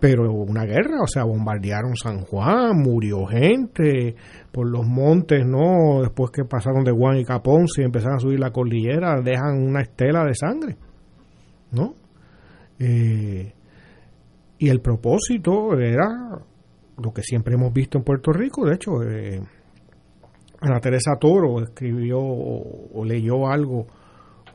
[0.00, 4.16] pero una guerra, o sea, bombardearon San Juan, murió gente
[4.50, 6.00] por los montes, ¿no?
[6.00, 9.82] Después que pasaron de Juan y Capón, y empezaron a subir la cordillera, dejan una
[9.82, 10.76] estela de sangre,
[11.70, 11.94] ¿no?
[12.78, 13.52] Eh,
[14.62, 16.38] y el propósito era
[16.96, 18.64] lo que siempre hemos visto en Puerto Rico.
[18.64, 19.42] De hecho, eh,
[20.60, 23.88] Ana Teresa Toro escribió o, leyó algo,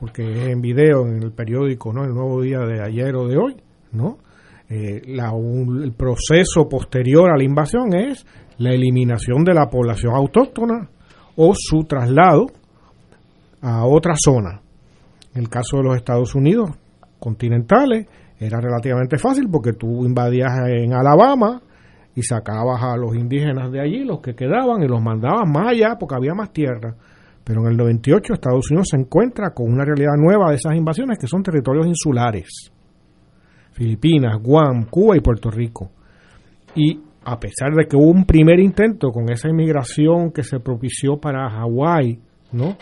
[0.00, 2.04] porque es en video en el periódico, ¿no?
[2.04, 3.56] El nuevo día de ayer o de hoy,
[3.92, 4.16] ¿no?
[4.70, 8.24] Eh, el proceso posterior a la invasión es
[8.56, 10.88] la eliminación de la población autóctona
[11.36, 12.46] o su traslado
[13.60, 14.62] a otra zona.
[15.34, 16.70] En el caso de los Estados Unidos
[17.18, 18.06] continentales,
[18.38, 21.60] era relativamente fácil porque tú invadías en Alabama
[22.14, 25.96] y sacabas a los indígenas de allí, los que quedaban, y los mandabas más allá
[25.98, 26.94] porque había más tierra.
[27.44, 31.18] Pero en el 98 Estados Unidos se encuentra con una realidad nueva de esas invasiones
[31.18, 32.72] que son territorios insulares.
[33.72, 35.90] Filipinas, Guam, Cuba y Puerto Rico.
[36.74, 41.18] Y a pesar de que hubo un primer intento con esa inmigración que se propició
[41.18, 42.18] para Hawái,
[42.52, 42.76] ¿no?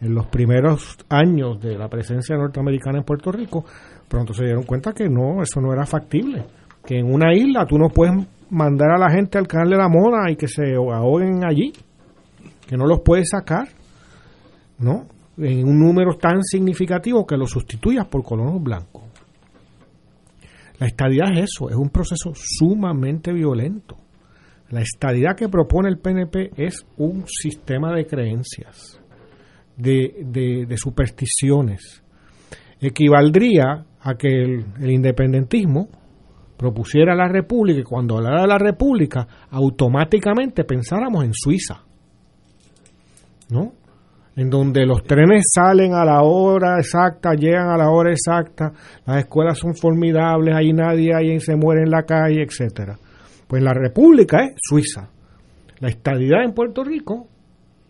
[0.00, 3.64] En los primeros años de la presencia norteamericana en Puerto Rico,
[4.12, 6.44] pronto se dieron cuenta que no, eso no era factible.
[6.84, 8.14] Que en una isla tú no puedes
[8.50, 11.72] mandar a la gente al canal de la Mona y que se ahoguen allí.
[12.68, 13.68] Que no los puedes sacar,
[14.78, 15.06] ¿no?
[15.38, 19.02] En un número tan significativo que los sustituyas por colonos blancos.
[20.78, 23.96] La estadía es eso, es un proceso sumamente violento.
[24.68, 29.00] La estadidad que propone el PNP es un sistema de creencias,
[29.76, 32.02] de, de, supersticiones.
[32.80, 35.88] Equivaldría a que el, independentismo
[36.56, 41.82] propusiera la república y cuando hablara de la república automáticamente pensáramos en Suiza.
[43.50, 43.72] ¿No?
[44.34, 48.72] en donde los trenes salen a la hora exacta, llegan a la hora exacta,
[49.04, 52.98] las escuelas son formidables, ahí nadie ahí se muere en la calle, etcétera.
[53.46, 55.10] Pues la República es Suiza.
[55.80, 57.28] La estadidad en Puerto Rico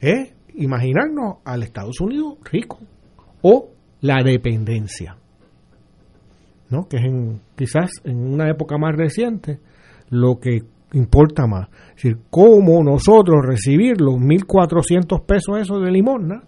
[0.01, 2.81] es imaginarnos al Estados Unidos rico
[3.43, 3.69] o
[4.01, 5.17] la dependencia,
[6.73, 6.89] ¿no?
[6.89, 9.61] Que es en, quizás en una época más reciente
[10.09, 10.63] lo que
[10.95, 11.69] importa más.
[11.91, 16.43] Es decir, cómo nosotros recibir los 1.400 pesos esos de limosna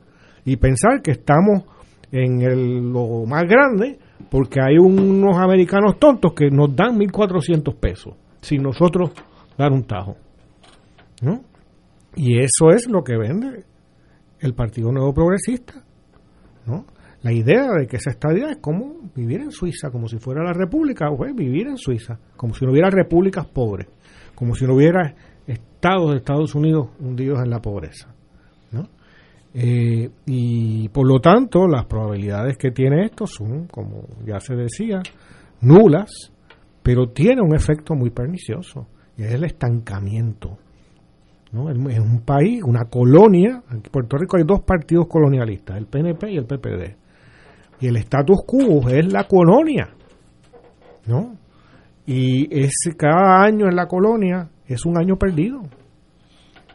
[0.47, 1.65] y pensar que estamos
[2.11, 3.99] en el, lo más grande
[4.31, 9.11] porque hay unos americanos tontos que nos dan 1.400 pesos sin nosotros
[9.59, 10.17] dar un tajo.
[11.21, 11.43] ¿no?
[12.17, 13.65] Y eso es lo que vende
[14.41, 15.85] el Partido Nuevo Progresista.
[16.67, 16.87] ¿no?
[17.25, 20.53] La idea de que esa estadía es como vivir en Suiza, como si fuera la
[20.53, 23.89] república, pues vivir en Suiza, como si no hubiera repúblicas pobres
[24.35, 25.15] como si no hubiera
[25.47, 28.15] estados de Estados Unidos hundidos en la pobreza.
[28.73, 28.89] ¿no?
[29.55, 35.01] Eh, y por lo tanto, las probabilidades que tiene esto son, como ya se decía,
[35.61, 36.33] nulas,
[36.83, 40.59] pero tiene un efecto muy pernicioso, y es el estancamiento.
[41.53, 41.71] ¿no?
[41.71, 46.37] Es un país, una colonia, en Puerto Rico hay dos partidos colonialistas, el PNP y
[46.37, 47.04] el PPD.
[47.81, 49.91] Y el status quo es la colonia,
[51.07, 51.37] ¿no?
[52.07, 55.63] Y es cada año en la colonia es un año perdido.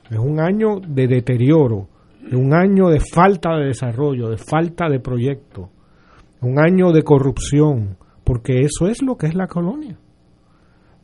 [0.10, 1.88] Es un año de deterioro,
[2.26, 5.70] es un año de falta de desarrollo, de falta de proyecto,
[6.42, 10.00] un año de corrupción, porque eso es lo que es la colonia.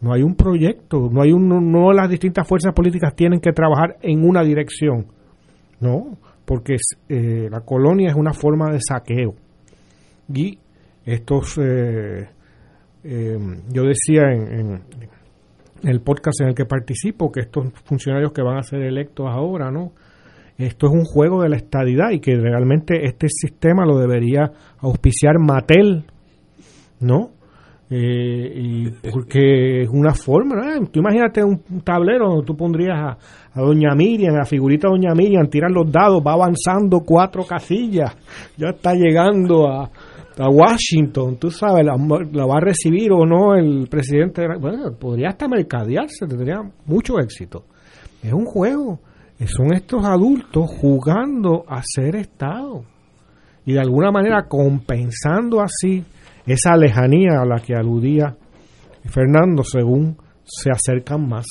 [0.01, 3.97] No hay un proyecto, no hay un, no las distintas fuerzas políticas tienen que trabajar
[4.01, 5.05] en una dirección.
[5.79, 6.77] No, porque
[7.07, 9.35] eh, la colonia es una forma de saqueo.
[10.33, 10.57] Y
[11.05, 12.27] estos eh,
[13.03, 13.37] eh,
[13.71, 14.81] yo decía en,
[15.83, 19.69] el podcast en el que participo que estos funcionarios que van a ser electos ahora,
[19.69, 19.91] ¿no?
[20.57, 25.37] Esto es un juego de la estadidad y que realmente este sistema lo debería auspiciar
[25.37, 26.05] Mattel,
[27.01, 27.31] ¿no?
[27.87, 30.87] Eh, y porque es una forma, ¿no?
[30.87, 33.17] tú imagínate un, tablero donde tú pondrías a,
[33.53, 37.45] a, Doña Miriam, a la figurita de Doña Miriam, tiran los dados, va avanzando cuatro
[37.45, 38.17] casillas,
[38.57, 39.91] ya está llegando a,
[40.37, 44.45] a Washington, tú sabes, la, va a recibir o no el presidente.
[44.59, 47.65] Bueno, podría hasta mercadearse, tendría mucho éxito.
[48.21, 48.99] Es un juego.
[49.45, 52.83] Son estos adultos jugando a ser Estado.
[53.65, 56.03] Y de alguna manera compensando así
[56.45, 58.35] esa lejanía a la que aludía
[59.05, 61.45] Fernando según se acercan más.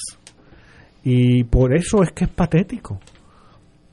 [1.03, 2.99] Y por eso es que es patético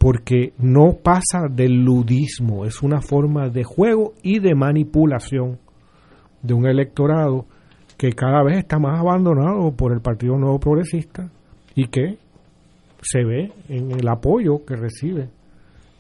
[0.02, 5.60] porque no pasa del ludismo, es una forma de juego y de manipulación
[6.41, 7.45] de un electorado
[7.97, 11.30] que cada vez está más abandonado por el Partido Nuevo Progresista
[11.76, 12.18] y que
[13.04, 15.30] se ve en el apoyo que recibe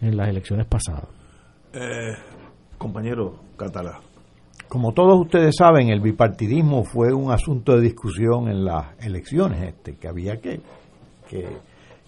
[0.01, 1.05] en las elecciones pasadas.
[1.71, 2.15] Eh,
[2.79, 3.99] compañero Catalá.
[4.67, 9.95] Como todos ustedes saben, el bipartidismo fue un asunto de discusión en las elecciones, este,
[9.97, 10.59] que había que,
[11.29, 11.45] que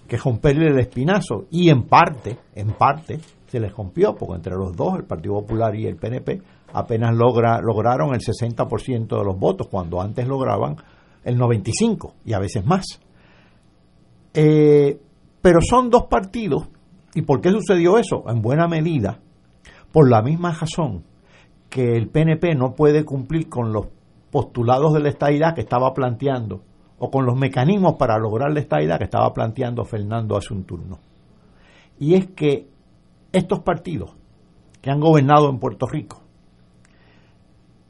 [0.08, 4.76] que romperle el espinazo y en parte, en parte se les rompió porque entre los
[4.76, 6.42] dos, el Partido Popular y el PNP,
[6.74, 10.76] apenas logra, lograron el 60% de los votos cuando antes lograban
[11.24, 12.86] el 95 y a veces más.
[14.34, 15.00] Eh,
[15.42, 16.68] pero son dos partidos
[17.14, 18.24] ¿y por qué sucedió eso?
[18.28, 19.20] En buena medida
[19.92, 21.04] por la misma razón
[21.70, 23.88] que el PNP no puede cumplir con los
[24.32, 26.62] postulados de la estabilidad que estaba planteando
[27.06, 31.00] o con los mecanismos para lograr la estabilidad que estaba planteando Fernando hace un turno.
[32.00, 32.70] Y es que
[33.34, 34.16] estos partidos
[34.82, 36.22] que han gobernado en Puerto Rico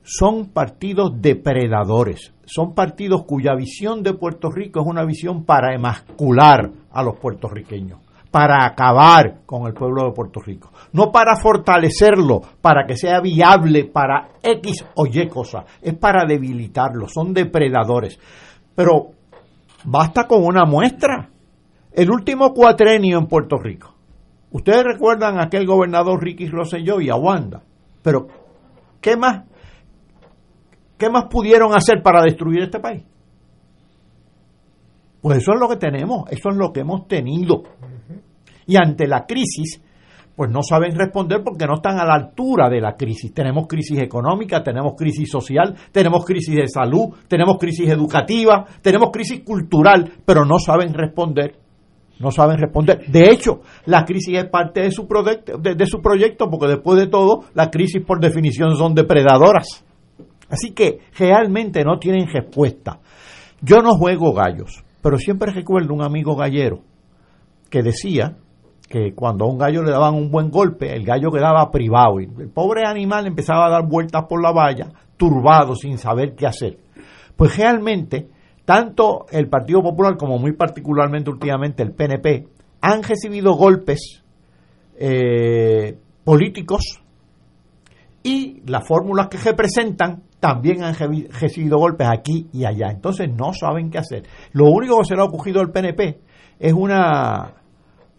[0.01, 6.72] son partidos depredadores, son partidos cuya visión de Puerto Rico es una visión para emascular
[6.91, 7.99] a los puertorriqueños,
[8.32, 13.86] para acabar con el pueblo de Puerto Rico, no para fortalecerlo, para que sea viable
[13.86, 18.20] para X o Y cosas, es para debilitarlo, son depredadores.
[18.76, 19.11] Pero
[19.84, 21.30] basta con una muestra.
[21.91, 23.93] El último cuatrenio en Puerto Rico.
[24.51, 27.63] Ustedes recuerdan a aquel gobernador Ricky Rosselló y a Wanda.
[28.01, 28.28] Pero,
[29.01, 29.45] ¿qué más?
[30.97, 33.03] ¿Qué más pudieron hacer para destruir este país?
[35.21, 37.63] Pues eso es lo que tenemos, eso es lo que hemos tenido.
[38.65, 39.82] Y ante la crisis,
[40.36, 43.34] pues no saben responder porque no están a la altura de la crisis.
[43.34, 49.42] Tenemos crisis económica, tenemos crisis social, tenemos crisis de salud, tenemos crisis educativa, tenemos crisis
[49.46, 51.56] cultural, pero no saben responder.
[52.20, 53.06] No saben responder.
[53.08, 57.08] De hecho, la crisis es parte de su, proyecto, de, su proyecto porque después de
[57.08, 59.84] todo, las crisis por definición son depredadoras.
[60.50, 63.00] Así que realmente no tienen respuesta.
[63.62, 66.82] Yo no juego gallos, pero siempre recuerdo un amigo gallero
[67.70, 68.38] que decía
[68.94, 72.26] que cuando a un gallo le daban un buen golpe, el gallo quedaba privado y
[72.26, 76.78] el pobre animal empezaba a dar vueltas por la valla, turbado, sin saber qué hacer.
[77.36, 78.30] Pues realmente,
[78.66, 82.46] tanto el Partido Popular como muy particularmente últimamente el PNP
[82.82, 84.22] han recibido golpes
[85.00, 87.02] eh, políticos
[88.22, 92.91] y las fórmulas que representan también han recibido golpes aquí y allá.
[92.91, 94.28] Entonces no saben qué hacer.
[94.52, 96.20] Lo único que se le ha ocurrido al PNP
[96.60, 97.56] es una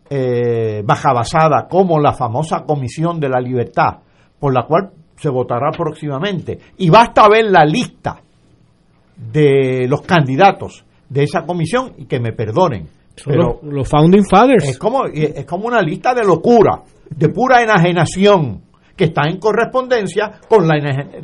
[0.09, 3.99] eh, baja basada como la famosa Comisión de la Libertad,
[4.39, 6.59] por la cual se votará próximamente.
[6.79, 8.21] Y basta ver la lista
[9.17, 12.89] de los candidatos de esa comisión y que me perdonen.
[13.25, 14.69] pero los, Founding Fathers.
[14.69, 18.63] Es como, es como una lista de locura, de pura enajenación,
[18.97, 20.75] que está en correspondencia con la,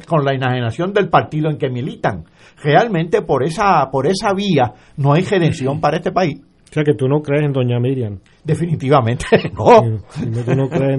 [0.06, 2.24] con la enajenación del partido en que militan.
[2.62, 6.40] Realmente por esa, por esa vía no hay redención para este país.
[6.70, 8.20] O sea que tú no crees en Doña Miriam.
[8.44, 10.00] Definitivamente no.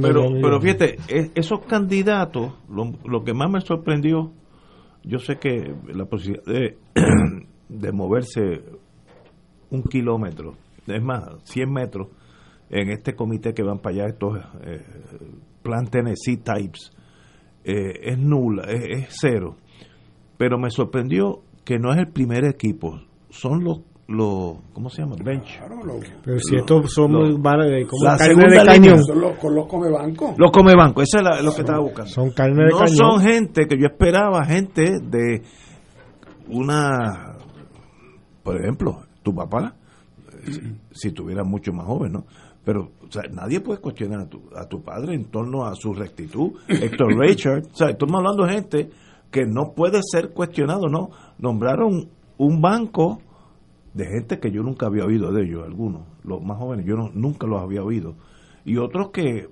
[0.02, 0.98] pero, pero fíjate,
[1.34, 4.34] esos candidatos, lo, que más me sorprendió,
[5.04, 6.78] yo sé que la posibilidad de,
[7.70, 8.64] de moverse
[9.70, 10.56] un kilómetro,
[10.86, 12.08] es más, 100 metros,
[12.70, 14.84] en este comité que van para allá, estos eh,
[15.64, 16.92] Plan Tennessee Types,
[17.64, 19.56] eh, es nula, es cero.
[20.38, 23.00] Pero me sorprendió que no es el primer equipo,
[23.30, 23.82] son los
[24.12, 25.16] los ¿cómo se llama?
[25.24, 25.60] bench.
[26.24, 29.04] Pero si estos son muy de como la carne de cañón.
[29.04, 32.10] son los, con los comebancos los comebancos eso es lo que estaba buscando.
[32.10, 35.42] Son carne de no son gente que yo esperaba gente de
[36.50, 37.38] una
[38.44, 39.76] por ejemplo tu papá
[40.92, 42.26] si, estuviera mucho más joven no
[42.64, 45.94] pero o sea, nadie puede cuestionar a tu, a tu padre en torno a su
[45.94, 46.52] rectitud.
[46.68, 48.90] Héctor Richard o sea estamos hablando de gente
[49.32, 53.22] que no puede ser cuestionado no nombraron un banco
[53.94, 57.12] de gente que yo nunca había oído de ellos, algunos, los más jóvenes, yo no,
[57.14, 58.16] nunca los había oído,
[58.66, 59.50] y otros que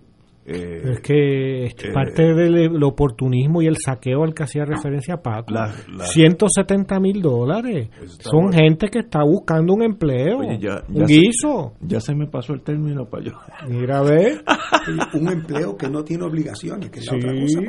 [0.52, 5.18] eh, es que es eh, parte del oportunismo y el saqueo al que hacía referencia
[5.18, 5.54] Paco.
[6.02, 7.90] 170 mil dólares.
[8.20, 11.74] Son gente que está buscando un empleo, ya, un guiso.
[11.82, 13.32] ya se me pasó el término para yo.
[13.68, 14.40] Mira, ve.
[15.14, 17.60] un empleo que no tiene obligaciones, que es otra cosa.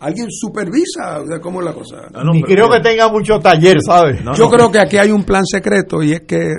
[0.00, 1.96] alguien supervisa cómo es la cosa.
[2.14, 4.22] Ah, Ni creo que tenga mucho taller, ¿sabes?
[4.36, 6.54] yo creo que aquí hay un plan secreto y es que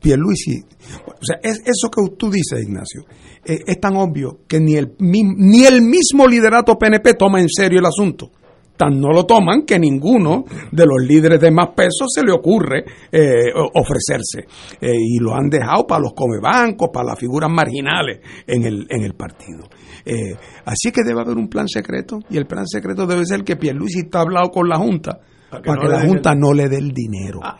[0.00, 0.58] Pierluisi,
[1.06, 3.04] o sea, es eso que tú dices, Ignacio
[3.44, 7.80] eh, es tan obvio que ni el, ni el mismo liderato PNP toma en serio
[7.80, 8.30] el asunto.
[8.76, 12.84] Tan no lo toman que ninguno de los líderes de más peso se le ocurre
[13.12, 14.46] eh, ofrecerse.
[14.80, 19.02] Eh, y lo han dejado para los comebancos, para las figuras marginales en el, en
[19.02, 19.64] el partido.
[20.64, 24.00] así que debe haber un plan secreto y el plan secreto debe ser que Pierluisi
[24.00, 25.20] está hablado con la Junta
[25.60, 27.40] para que, la Junta no le dé el dinero.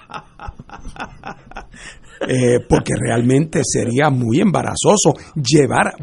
[2.29, 5.95] Eh, porque realmente sería muy embarazoso llevar,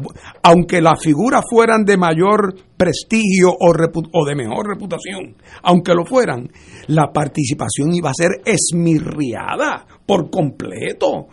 [0.42, 3.72] aunque las figuras fueran de mayor prestigio o,
[4.12, 6.50] o, de mejor reputación, aunque lo fueran,
[6.88, 11.28] la participación iba a ser esmirriada por completo.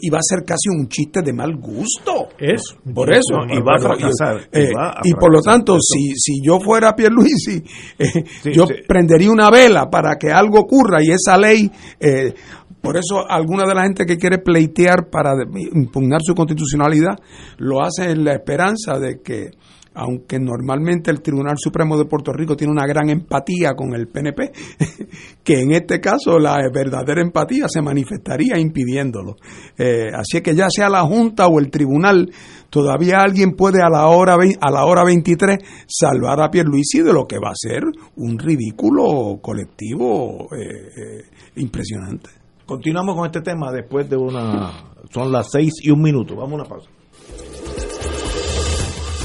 [0.00, 2.28] Iba a ser casi un chiste de mal gusto.
[2.36, 2.62] Es.
[2.92, 3.36] Por eso.
[3.48, 4.48] y va a fracasar.
[4.50, 4.72] Eh,
[5.04, 7.62] y por lo tanto, si, si yo fuera Pierluisi,
[7.98, 11.70] eh, yo prendería una vela para que algo ocurra y esa ley
[12.00, 12.34] eh,
[12.80, 15.34] por eso alguna de la gente que quiere pleitear para
[15.74, 17.16] impugnar su constitucionalidad
[17.58, 19.50] lo hace en la esperanza de que,
[19.94, 24.52] aunque normalmente el Tribunal Supremo de Puerto Rico tiene una gran empatía con el PNP,
[25.42, 29.36] que en este caso la verdadera empatía se manifestaría impidiéndolo.
[29.76, 32.30] Eh, así que ya sea la Junta o el Tribunal,
[32.70, 35.58] todavía alguien puede a la hora, a la hora 23
[35.88, 37.82] salvar a Pierluisi de lo que va a ser
[38.16, 41.24] un ridículo colectivo eh, eh,
[41.56, 42.37] impresionante.
[42.68, 44.70] Continuamos con este tema después de una...
[45.10, 46.36] Son las seis y un minuto.
[46.36, 46.90] Vamos a una pausa.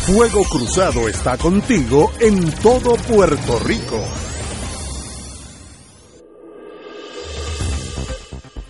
[0.06, 4.00] Fuego Cruzado está contigo en todo Puerto Rico.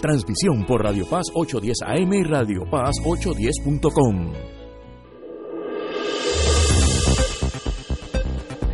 [0.00, 4.32] Transmisión por Radio Paz 810 AM y Radio Paz 810.com.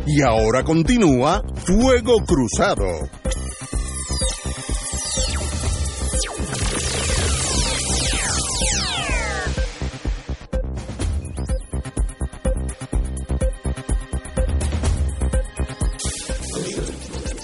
[0.05, 2.85] Y ahora continúa Fuego Cruzado.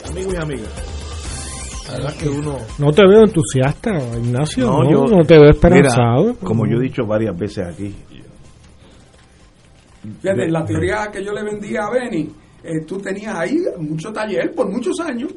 [0.05, 0.82] Amigos y amigas.
[2.19, 2.57] Que uno...
[2.79, 4.65] No te veo entusiasta, Ignacio.
[4.67, 6.23] No, No, yo, no te veo esperanzado.
[6.25, 7.93] Mira, como yo he dicho varias veces aquí,
[10.21, 12.29] Fíjate, la teoría que yo le vendía a Benny,
[12.63, 15.33] eh, tú tenías ahí mucho taller por muchos años.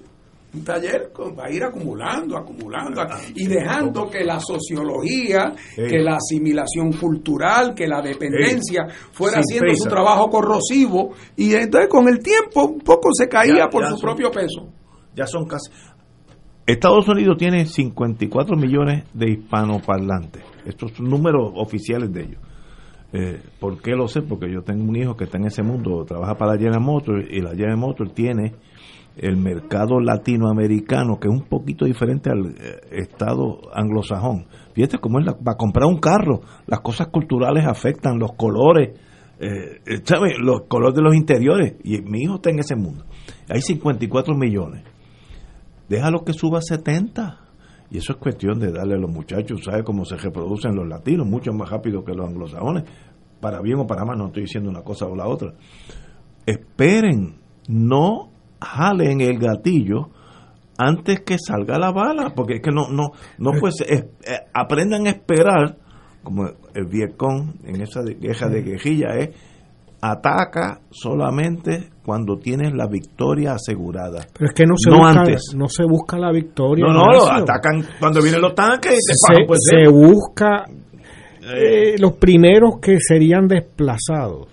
[0.55, 3.03] Un taller va a ir acumulando, acumulando,
[3.35, 9.67] y dejando que la sociología, que la asimilación cultural, que la dependencia fuera Sin haciendo
[9.73, 9.85] prisa.
[9.85, 13.91] su trabajo corrosivo, y entonces con el tiempo un poco se caía Ya- por ya
[13.91, 14.67] su son- propio peso.
[15.15, 15.71] ya son casi...
[16.67, 20.43] Estados Unidos tiene 54 millones de hispanoparlantes.
[20.65, 22.41] Estos son números oficiales de ellos.
[23.13, 24.23] Eh, ¿Por qué lo sé?
[24.23, 27.27] Porque yo tengo un hijo que está en ese mundo, trabaja para la General Motors
[27.31, 28.55] y la General Motors tiene
[29.17, 34.47] el mercado latinoamericano que es un poquito diferente al eh, estado anglosajón.
[34.75, 38.99] Fíjate cómo es la, para comprar un carro, las cosas culturales afectan, los colores,
[39.39, 40.03] eh, eh.
[40.41, 41.75] Los colores de los interiores.
[41.85, 43.05] Y mi hijo está en ese mundo.
[43.49, 44.83] Hay 54 millones.
[45.89, 47.41] Déjalo que suba a 70.
[47.91, 51.27] Y eso es cuestión de darle a los muchachos, ¿sabe cómo se reproducen los latinos?
[51.27, 52.85] Mucho más rápido que los anglosajones.
[53.41, 55.53] Para bien o para mal, no estoy diciendo una cosa o la otra.
[56.45, 57.37] Esperen,
[57.69, 58.31] no
[58.61, 60.11] jalen el gatillo
[60.79, 63.77] antes que salga la bala, porque es que no, no, no pues
[64.53, 65.79] aprendan a esperar,
[66.23, 69.31] como el Vietcong en esa de- guerra de guerrilla es
[70.01, 74.27] ataca solamente cuando tienes la victoria asegurada.
[74.33, 75.43] Pero es que no se, No busca, antes.
[75.57, 76.85] no se busca la victoria.
[76.87, 77.43] No, no, Ignacio.
[77.43, 79.89] atacan cuando vienen los tanques y te se, pagan, pues, se eh.
[79.89, 80.65] busca
[81.55, 84.49] eh, los primeros que serían desplazados.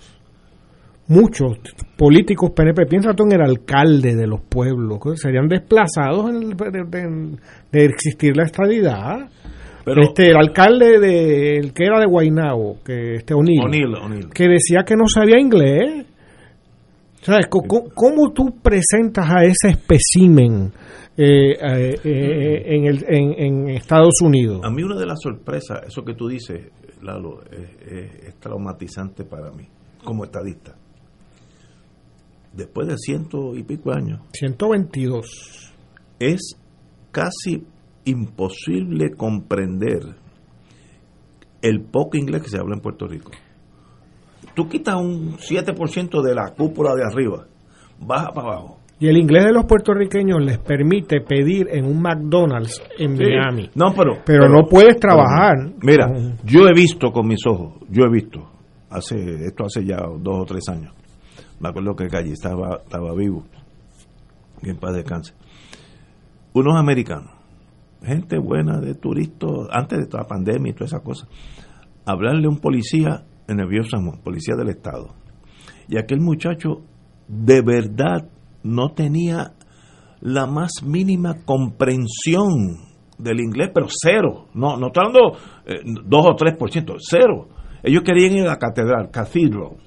[1.07, 1.57] Muchos
[1.97, 6.55] políticos PNP, piensa tú en el alcalde de los pueblos, que serían desplazados en el-
[6.55, 7.37] de, de-
[7.71, 9.29] de existir la estadidad.
[9.85, 14.83] Pero- este el alcalde de el que era de Guaynabo, que este O'Neill, que decía
[14.85, 16.05] que no sabía inglés.
[17.21, 17.47] ¿Sabes?
[17.47, 17.63] Co-
[17.93, 20.73] ¿Cómo, tú presentas a ese espécimen
[21.15, 24.59] eh, eh, eh, en, el, en, en Estados Unidos?
[24.63, 26.67] A mí una de las sorpresas, eso que tú dices,
[27.01, 29.65] Lalo, es, es- es traumatizante para mí.
[30.03, 30.75] como estadista.
[32.51, 34.19] Después de ciento y pico años.
[34.33, 35.73] 122.
[36.19, 36.55] Es
[37.11, 37.63] casi
[38.05, 40.01] imposible comprender
[41.61, 43.31] el poco inglés que se habla en Puerto Rico.
[44.55, 47.45] Tú quitas un 7% de la cúpula de arriba,
[47.99, 48.79] baja para abajo.
[48.99, 53.23] Y el inglés de los puertorriqueños les permite pedir en un McDonald's en Sí.
[53.23, 53.69] Miami.
[53.75, 55.55] No, pero, Pero no puedes trabajar.
[55.81, 56.07] Mira,
[56.43, 58.39] yo he visto con mis ojos, yo he visto,
[58.89, 60.93] hace esto hace ya dos o tres años.
[61.59, 63.45] Me acuerdo que Calle estaba, estaba vivo,
[64.61, 65.33] y en paz descanse.
[66.53, 67.31] Unos americanos,
[68.03, 71.29] gente buena de turistas, antes de toda la pandemia y todas esas cosas,
[72.05, 75.15] hablarle a un policía en el Viejo San policía del Estado.
[75.87, 76.81] Y aquel muchacho
[77.27, 78.29] de verdad
[78.63, 79.53] no tenía
[80.21, 82.77] la más mínima comprensión
[83.17, 84.47] del inglés, pero cero.
[84.53, 87.49] No, no estoy hablando eh, dos o tres por ciento, cero.
[87.83, 89.77] Ellos querían ir a la catedral, cathedral.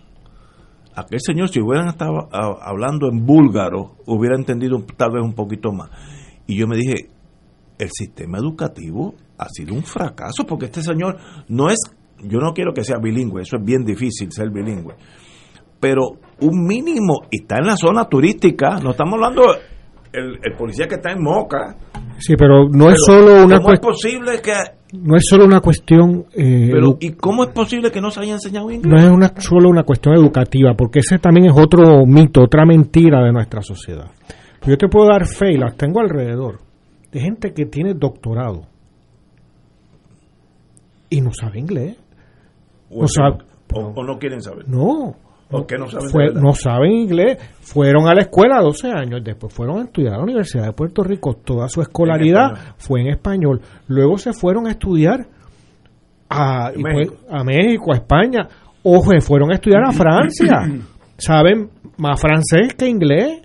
[0.95, 5.73] Aquel señor, si hubieran estado ah, hablando en búlgaro, hubiera entendido tal vez un poquito
[5.73, 5.91] más.
[6.47, 7.11] Y yo me dije,
[7.79, 11.17] el sistema educativo ha sido un fracaso, porque este señor
[11.49, 11.79] no es,
[12.23, 14.95] yo no quiero que sea bilingüe, eso es bien difícil ser bilingüe,
[15.81, 16.03] pero
[16.41, 19.43] un mínimo, y está en la zona turística, no estamos hablando
[20.13, 21.77] el, el policía que está en Moca.
[22.19, 24.53] Sí, pero no es solo una ¿Cómo es posible que
[24.95, 26.25] No es solo una cuestión.
[26.35, 28.91] eh, Pero, ¿y cómo es posible que no se haya enseñado inglés?
[28.91, 33.23] no es una, solo una cuestión educativa, porque ese también es otro mito, otra mentira
[33.23, 34.11] de nuestra sociedad.
[34.67, 36.61] Yo te puedo dar fe, y las tengo alrededor,
[37.17, 38.63] de gente que tiene doctorado
[41.11, 41.97] y no sabe inglés.
[42.91, 43.39] O, No sabe,
[43.75, 44.69] o- o no quieren saber.
[44.69, 45.17] no.
[45.49, 47.39] ¿Por qué no saben Fue- no saben inglés.
[47.61, 51.05] Fueron a la escuela 12 años, después fueron a estudiar a la Universidad de Puerto
[51.05, 51.35] Rico.
[51.35, 53.61] Toda su escolaridad fue en español.
[53.87, 55.29] Luego se fueron a estudiar
[56.29, 57.15] a México.
[57.29, 58.49] fue- a México, a España,
[58.83, 60.69] o se fueron a estudiar a Francia.
[61.17, 63.43] Saben más francés que inglés.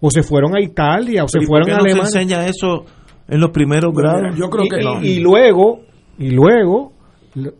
[0.00, 2.04] O se fueron a Italia, o se ¿Y por fueron a no se Alemania.
[2.20, 2.84] enseña eso
[3.28, 4.36] en los primeros grados?
[4.36, 5.02] yo creo y, que y- no.
[5.02, 5.80] y luego,
[6.18, 6.92] y luego,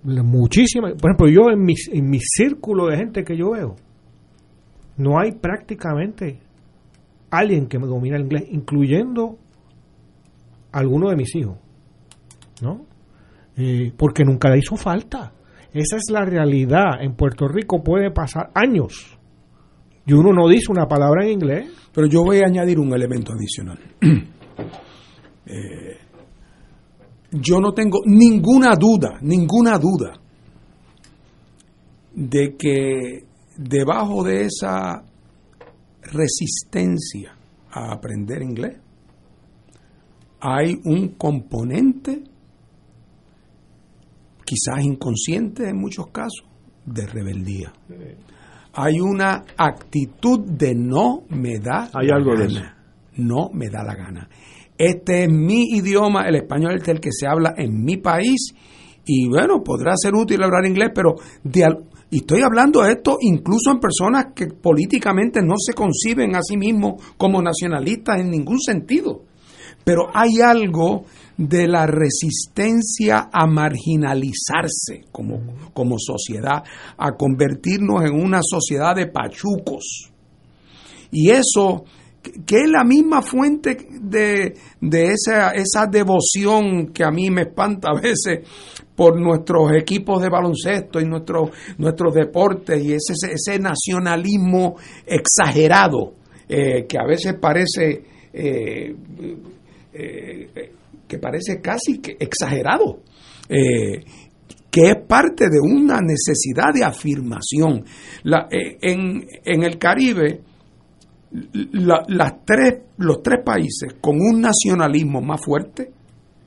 [0.05, 3.77] muchísimas, por ejemplo, yo en mi, en mi círculo de gente que yo veo,
[4.97, 6.41] no hay prácticamente
[7.31, 9.39] alguien que me domina el inglés, incluyendo
[10.73, 11.57] alguno de mis hijos,
[12.63, 12.87] ¿no?
[13.57, 15.33] Eh, porque nunca le hizo falta.
[15.73, 17.03] Esa es la realidad.
[17.03, 19.19] En Puerto Rico puede pasar años
[20.07, 21.71] y uno no dice una palabra en inglés.
[21.93, 23.79] Pero yo voy a añadir un elemento adicional.
[25.49, 25.97] Eh,
[27.33, 30.13] yo no tengo ninguna duda, ninguna duda
[32.15, 33.25] de que
[33.57, 35.03] debajo de esa
[36.03, 37.35] resistencia
[37.71, 38.79] a aprender inglés
[40.41, 42.23] hay un componente,
[44.45, 46.47] quizás inconsciente en muchos casos,
[46.85, 47.73] de rebeldía.
[48.75, 52.77] Hay una actitud de no me da Hay la algo de gana.
[53.17, 54.29] No me da la gana.
[54.79, 58.55] Este es mi idioma, el español es el que se habla en mi país
[59.05, 61.17] y bueno, podrá ser útil hablar inglés, pero
[62.11, 66.57] y estoy hablando de esto incluso en personas que políticamente no se conciben a sí
[66.57, 69.25] mismos como nacionalistas en ningún sentido.
[69.83, 71.05] Pero hay algo
[71.39, 75.41] de la resistencia a marginalizarse como,
[75.73, 76.63] como sociedad,
[76.99, 80.11] a convertirnos en una sociedad de pachucos.
[81.11, 81.85] Y eso,
[82.45, 87.91] que es la misma fuente de, de esa, esa devoción que a mí me espanta
[87.91, 88.41] a veces
[88.95, 94.77] por nuestros equipos de baloncesto y nuestros, nuestros deportes y ese, ese nacionalismo
[95.07, 96.15] exagerado
[96.49, 98.95] eh, que a veces parece eh,
[99.93, 100.73] eh,
[101.07, 103.01] que parece casi exagerado,
[103.49, 104.05] eh,
[104.71, 107.85] que es parte de una necesidad de afirmación.
[108.25, 110.43] La- en, en el Caribe,
[111.31, 115.91] la- las tres, los tres países con un nacionalismo más fuerte,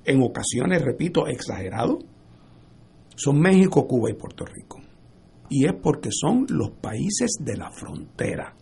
[0.06, 2.00] en ocasiones, repito, exagerado,
[3.16, 4.80] son México, Cuba y Puerto Rico.
[5.50, 8.56] Y es porque son los países de la frontera.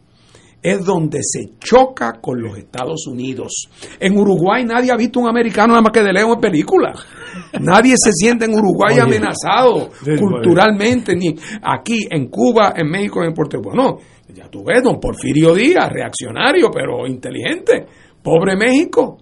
[0.62, 3.70] Es donde se choca con los Estados Unidos.
[3.98, 6.94] En Uruguay nadie ha visto un americano nada más que de lejos en película.
[7.62, 11.34] Nadie se siente en Uruguay amenazado Sí, culturalmente, ni
[11.64, 13.70] aquí, en Cuba, en México, en Puerto Rico.
[13.74, 13.98] Bueno,
[14.34, 17.86] ya tú ves, don Porfirio Díaz, reaccionario, pero inteligente.
[18.22, 19.18] Pobre México,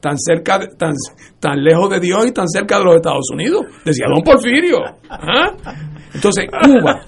[0.00, 0.92] tan cerca, de- tan,
[1.40, 3.64] tan lejos de Dios y tan cerca de los Estados Unidos.
[3.84, 4.78] Decía don Porfirio.
[5.08, 5.52] ¿Ah?
[6.14, 7.00] Entonces, Cuba,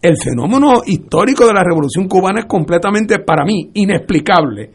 [0.00, 4.70] el fenómeno histórico de la revolución cubana es completamente, para mí, inexplicable,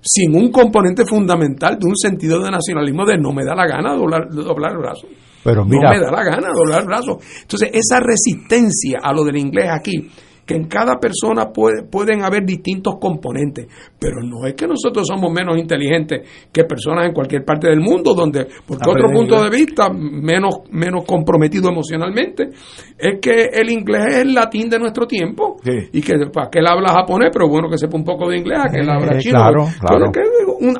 [0.00, 3.94] sin un componente fundamental de un sentido de nacionalismo de no me da la gana
[3.94, 5.08] doblar, doblar el brazo.
[5.44, 7.18] Pero no mira, me da la gana doblar el brazo.
[7.42, 10.08] Entonces, esa resistencia a lo del inglés aquí,
[10.48, 13.66] que en cada persona puede, pueden haber distintos componentes,
[14.00, 18.14] pero no es que nosotros somos menos inteligentes que personas en cualquier parte del mundo,
[18.14, 22.48] donde, porque otro punto de vista, menos, menos comprometido emocionalmente,
[22.96, 25.58] es que el inglés es el latín de nuestro tiempo,
[25.92, 28.58] y que, para que él habla japonés, pero bueno que sepa un poco de inglés,
[28.72, 29.34] que él habla chino.
[29.34, 30.12] Claro, claro.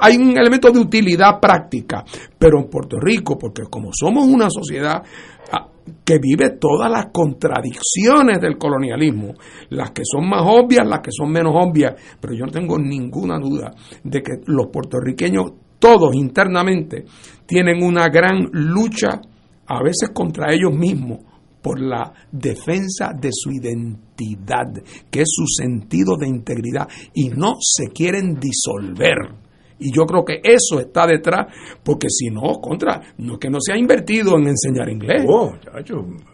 [0.01, 2.05] hay un elemento de utilidad práctica,
[2.39, 5.03] pero en Puerto Rico, porque como somos una sociedad
[6.05, 9.35] que vive todas las contradicciones del colonialismo,
[9.71, 13.39] las que son más obvias, las que son menos obvias, pero yo no tengo ninguna
[13.39, 17.05] duda de que los puertorriqueños todos internamente
[17.47, 19.21] tienen una gran lucha,
[19.67, 21.21] a veces contra ellos mismos,
[21.63, 24.73] por la defensa de su identidad,
[25.11, 29.48] que es su sentido de integridad, y no se quieren disolver
[29.79, 31.47] y yo creo que eso está detrás,
[31.83, 35.25] porque si no, contra, no es que no se ha invertido en enseñar inglés.
[35.27, 35.53] Oh,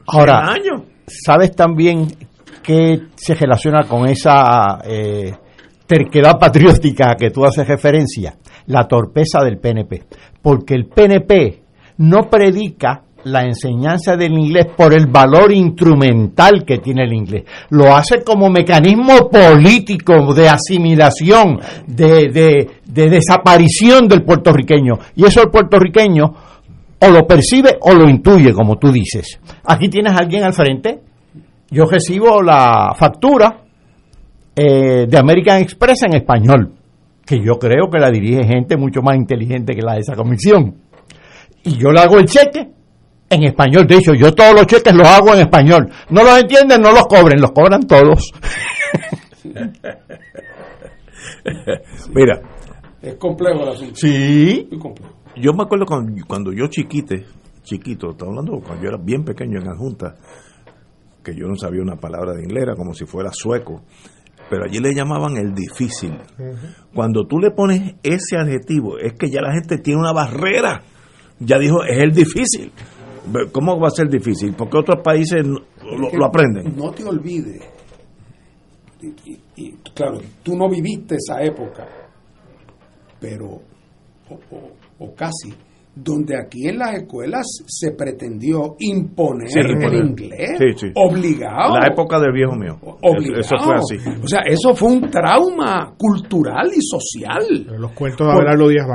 [0.06, 0.54] Ahora,
[1.06, 2.06] ¿sabes también
[2.62, 5.32] que se relaciona con esa eh,
[5.86, 8.36] terquedad patriótica que tú haces referencia?
[8.66, 10.04] La torpeza del PNP.
[10.40, 11.62] Porque el PNP
[11.98, 17.44] no predica la enseñanza del inglés por el valor instrumental que tiene el inglés.
[17.70, 24.94] Lo hace como mecanismo político de asimilación, de, de, de desaparición del puertorriqueño.
[25.16, 26.24] Y eso el puertorriqueño
[27.00, 29.40] o lo percibe o lo intuye, como tú dices.
[29.64, 31.00] Aquí tienes a alguien al frente.
[31.70, 33.62] Yo recibo la factura
[34.54, 36.72] eh, de American Express en español,
[37.26, 40.76] que yo creo que la dirige gente mucho más inteligente que la de esa comisión.
[41.64, 42.68] Y yo le hago el cheque
[43.28, 43.86] en español.
[43.86, 45.90] De hecho, yo todos los cheques los hago en español.
[46.10, 48.32] No los entienden, no los cobren, los cobran todos.
[52.14, 52.40] Mira.
[53.04, 53.94] Es complejo el asunto.
[53.96, 54.68] Sí.
[55.36, 57.26] Yo me acuerdo cuando, cuando yo chiquite,
[57.62, 60.14] chiquito, estaba hablando cuando yo era bien pequeño en la Junta,
[61.22, 63.82] que yo no sabía una palabra de inglés, era como si fuera sueco,
[64.48, 66.16] pero allí le llamaban el difícil.
[66.94, 70.82] Cuando tú le pones ese adjetivo, es que ya la gente tiene una barrera.
[71.40, 72.70] Ya dijo, es el difícil.
[73.52, 74.54] ¿Cómo va a ser difícil?
[74.56, 76.76] Porque otros países lo, aprenden.
[76.76, 77.62] No te olvides.
[79.56, 81.86] Y, claro, tú no viviste esa época,
[83.20, 83.60] pero
[84.98, 85.52] o casi
[85.94, 90.58] donde aquí en las escuelas se pretendió imponer el inglés,
[90.94, 91.78] obligado.
[91.78, 92.78] La época del viejo mío.
[92.82, 93.40] Obligado.
[93.40, 93.96] Eso fue así.
[94.22, 97.66] O sea, eso fue un trauma cultural y social.
[97.78, 98.86] los cuentos de Abelardo Díaz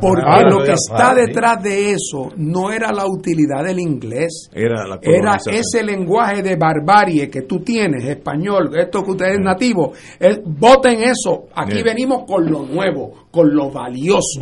[0.00, 4.48] Porque lo que está detrás de eso no era la utilidad del inglés.
[4.52, 9.92] Era, la era ese lenguaje de barbarie que tú tienes, español, esto que ustedes nativo.
[10.44, 11.46] voten eso.
[11.54, 14.40] Aquí venimos con lo nuevo, con lo valioso.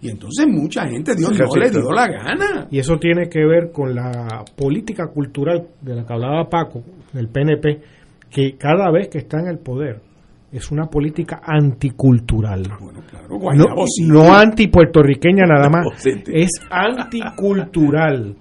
[0.00, 2.66] Y entonces mucha gente Dios no le dio la gana.
[2.70, 6.82] Y eso tiene que ver con la política cultural de la que hablaba Paco,
[7.12, 7.80] del PNP,
[8.30, 10.00] que cada vez que está en el poder
[10.50, 12.62] es una política anticultural.
[13.28, 13.74] no,
[14.06, 15.86] no anti-puertorriqueña nada más,
[16.32, 18.34] es anticultural.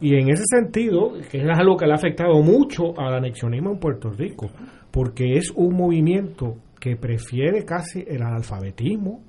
[0.00, 3.78] Y en ese sentido, que es algo que le ha afectado mucho al anexionismo en
[3.78, 4.50] Puerto Rico,
[4.90, 9.22] porque es un movimiento que prefiere casi el analfabetismo,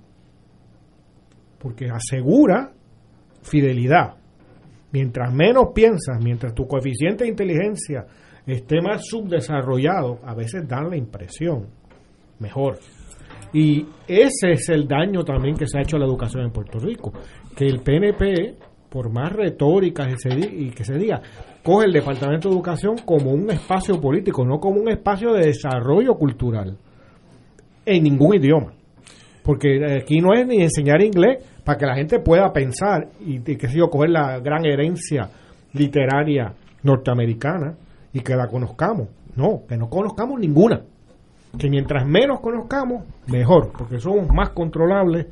[1.60, 2.72] porque asegura
[3.42, 4.16] fidelidad.
[4.92, 8.06] Mientras menos piensas, mientras tu coeficiente de inteligencia
[8.46, 11.68] esté más subdesarrollado, a veces dan la impresión
[12.40, 12.80] mejor.
[13.54, 16.80] Y ese es el daño también que se ha hecho a la educación en Puerto
[16.80, 17.12] Rico,
[17.56, 18.56] que el PNP,
[18.90, 21.22] por más retórica que se, y que se diga,
[21.64, 26.16] coge el Departamento de Educación como un espacio político, no como un espacio de desarrollo
[26.16, 26.78] cultural,
[27.86, 28.74] en ningún idioma.
[29.48, 33.70] Porque aquí no es ni enseñar inglés, para que la gente pueda pensar y, que
[33.70, 35.30] sé yo, coger la gran herencia
[35.72, 36.54] literaria
[36.84, 37.78] norteamericana
[38.12, 39.08] y que la conozcamos.
[39.38, 40.82] No, que no conozcamos ninguna.
[41.58, 45.28] Que mientras menos conozcamos, mejor, porque somos más controlables,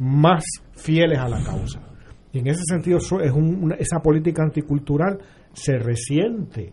[0.00, 1.78] más fieles a la causa.
[2.32, 3.32] Y en ese sentido, es
[3.78, 5.20] esa política anticultural
[5.52, 6.72] se resiente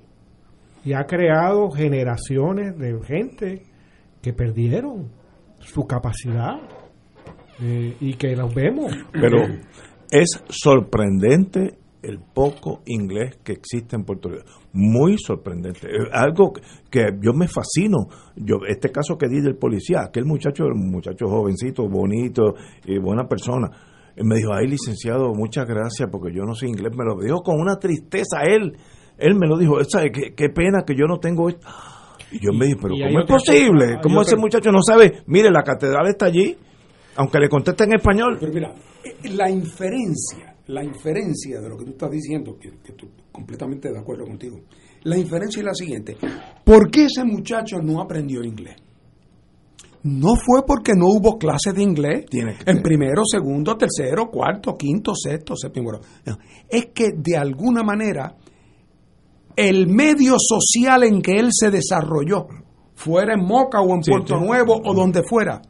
[0.84, 3.62] y ha creado generaciones de gente
[4.24, 5.21] que perdieron
[5.62, 6.60] su capacidad
[7.62, 8.92] eh, y que los vemos.
[9.12, 9.38] Pero
[10.10, 14.44] es sorprendente el poco inglés que existe en Puerto Rico.
[14.74, 15.88] Muy sorprendente.
[16.12, 16.54] Algo
[16.90, 18.08] que yo me fascino.
[18.36, 22.56] Yo Este caso que di del policía, aquel muchacho, un muchacho jovencito, bonito
[22.86, 23.70] y buena persona,
[24.18, 26.92] me dijo, ay licenciado, muchas gracias porque yo no sé inglés.
[26.98, 28.78] Me lo dijo con una tristeza él.
[29.18, 29.78] Él me lo dijo.
[29.78, 31.68] Qué, qué pena que yo no tengo esto.
[32.32, 34.00] Y yo me dije, pero ¿cómo es posible?
[34.02, 35.24] ¿Cómo ese muchacho no sabe?
[35.28, 36.58] Mire, la catedral está allí
[37.16, 38.38] aunque le conteste en español.
[38.40, 42.72] Pero mira, eh, la inferencia, la inferencia de lo que tú estás diciendo, que,
[43.32, 44.60] completamente de acuerdo contigo.
[45.04, 46.18] La inferencia es la siguiente.
[46.64, 48.76] ¿Por qué ese muchacho no aprendió inglés?
[50.04, 55.56] No fue porque no hubo clases de inglés en primero, segundo, tercero, cuarto, quinto, sexto,
[55.56, 55.92] séptimo.
[56.68, 58.36] Es que de alguna manera
[59.70, 62.48] el medio social en que él se desarrolló,
[62.96, 65.62] fuera en Moca o en Puerto Nuevo o donde fuera,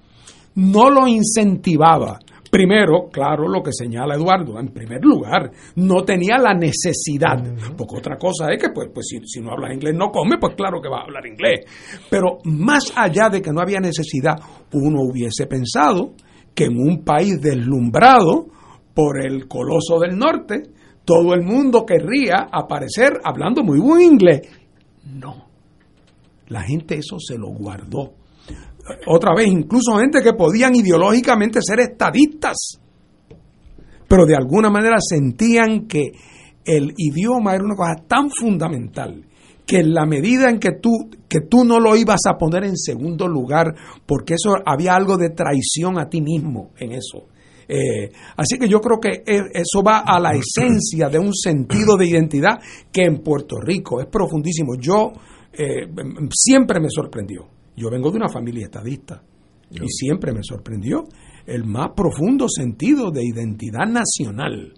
[0.56, 2.20] no lo incentivaba.
[2.50, 7.42] Primero, claro, lo que señala Eduardo, en primer lugar, no tenía la necesidad,
[7.78, 10.82] porque otra cosa es que, pues, pues si, no hablas inglés no come, pues claro
[10.82, 11.66] que va a hablar inglés.
[12.10, 14.36] Pero más allá de que no había necesidad,
[14.74, 16.14] uno hubiese pensado
[16.54, 18.48] que en un país deslumbrado
[18.94, 20.64] por el coloso del norte,
[21.12, 24.48] todo el mundo querría aparecer hablando muy buen inglés.
[25.04, 25.50] No.
[26.48, 28.14] La gente eso se lo guardó
[29.08, 32.80] otra vez, incluso gente que podían ideológicamente ser estadistas,
[34.08, 36.12] pero de alguna manera sentían que
[36.64, 39.26] el idioma era una cosa tan fundamental
[39.66, 42.78] que en la medida en que tú, que tú no lo ibas a poner en
[42.78, 43.76] segundo lugar,
[44.06, 47.28] porque eso había algo de traición a ti mismo en eso.
[47.68, 51.98] Eh, así que yo creo que e, eso va a la esencia de un sentido
[51.98, 52.60] de identidad
[52.92, 54.76] que en Puerto Rico es profundísimo.
[54.80, 55.12] Yo
[55.54, 55.88] eh,
[56.32, 57.48] siempre me sorprendió.
[57.76, 59.24] Yo vengo de una familia estadista
[59.70, 61.06] y siempre me sorprendió
[61.46, 64.74] el más profundo sentido de identidad nacional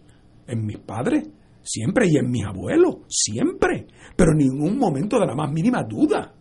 [0.48, 1.28] en mis padres,
[1.64, 6.34] siempre, y en mis abuelos, siempre, pero en ningún momento de la más mínima duda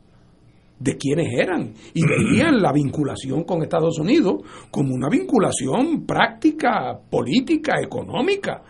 [0.83, 7.75] de quiénes eran y veían la vinculación con Estados Unidos como una vinculación práctica, política,
[7.81, 8.63] económica,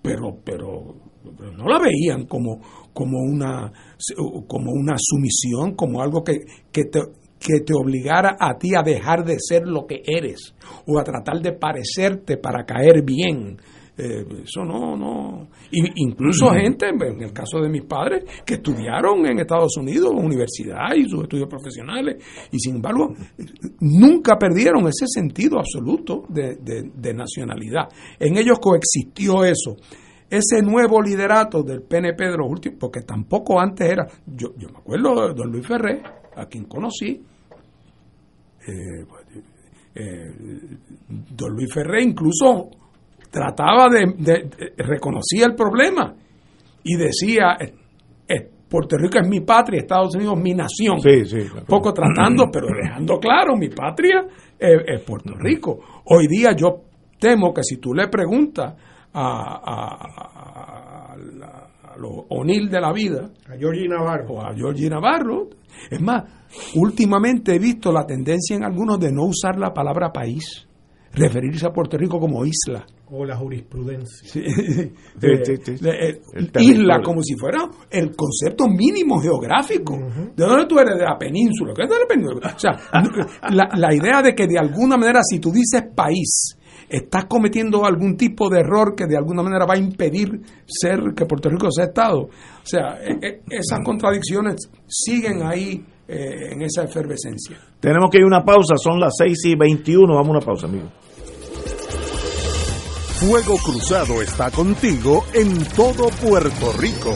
[0.00, 0.94] pero, pero,
[1.56, 2.60] no la veían como,
[2.92, 3.72] como, una,
[4.46, 6.38] como una sumisión, como algo que,
[6.70, 7.00] que, te,
[7.40, 10.54] que te obligara a ti a dejar de ser lo que eres
[10.86, 13.56] o a tratar de parecerte para caer bien.
[13.98, 15.48] Eh, eso no, no.
[15.70, 21.08] incluso gente, en el caso de mis padres, que estudiaron en Estados Unidos, universidad y
[21.08, 23.14] sus estudios profesionales, y sin embargo,
[23.80, 27.88] nunca perdieron ese sentido absoluto de, de nacionalidad.
[28.18, 29.76] En ellos coexistió eso
[30.28, 34.78] ese nuevo liderato del PNP de los últimos, porque tampoco antes era, yo, yo me
[34.78, 36.02] acuerdo de don Luis Ferré,
[36.34, 37.22] a quien conocí,
[38.66, 39.06] eh,
[39.94, 40.34] eh,
[41.08, 42.70] don Luis Ferré incluso
[43.30, 46.14] trataba de, reconocía el problema
[46.82, 47.74] y decía eh,
[48.68, 50.98] Puerto Rico es mi patria, Estados Unidos mi nación.
[51.66, 54.26] Poco tratando, pero dejando claro, mi patria
[54.58, 55.78] es, Puerto Rico.
[56.06, 56.82] Hoy día yo
[57.18, 58.74] temo que si tú le preguntas
[59.12, 60.04] a, a,
[61.12, 61.16] a,
[61.96, 65.48] los O'Neill de la vida, a Georgie Navarro, a Georgie Navarro,
[65.90, 66.24] es más,
[66.74, 70.65] últimamente he visto la tendencia en algunos de no usar la palabra país,
[71.16, 72.86] referirse a Puerto Rico como isla.
[73.10, 74.42] O la jurisprudencia.
[76.60, 79.96] isla como si fuera el concepto mínimo geográfico.
[80.36, 80.98] ¿De dónde tú eres?
[80.98, 81.72] De la península.
[81.74, 82.54] ¿Qué es de la península?
[82.54, 82.72] O sea,
[83.50, 88.16] la, la idea de que de alguna manera si tú dices país, estás cometiendo algún
[88.16, 91.86] tipo de error que de alguna manera va a impedir ser que Puerto Rico sea
[91.86, 92.20] Estado.
[92.20, 92.30] O
[92.64, 97.56] sea, e, e, esas contradicciones siguen ahí eh, en esa efervescencia.
[97.80, 100.66] Tenemos que ir a una pausa, son las 6 y 21, vamos a una pausa,
[100.66, 100.86] amigo.
[103.26, 107.12] Fuego Cruzado está contigo en todo Puerto Rico.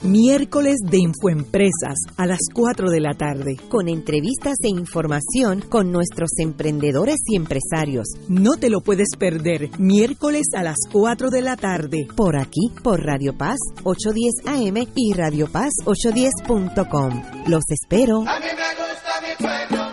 [0.00, 3.58] Miércoles de Infoempresas a las 4 de la tarde.
[3.68, 8.06] Con entrevistas e información con nuestros emprendedores y empresarios.
[8.30, 9.78] No te lo puedes perder.
[9.78, 12.08] Miércoles a las 4 de la tarde.
[12.16, 17.22] Por aquí, por Radio Paz 810 AM y Radio Paz 810.com.
[17.46, 18.26] Los espero.
[18.26, 19.84] A mí me gusta mi pueblo.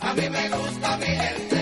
[0.00, 1.61] A mí me gusta mi gente.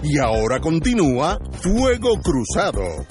[0.02, 3.06] Y ahora continúa Fuego Cruzado.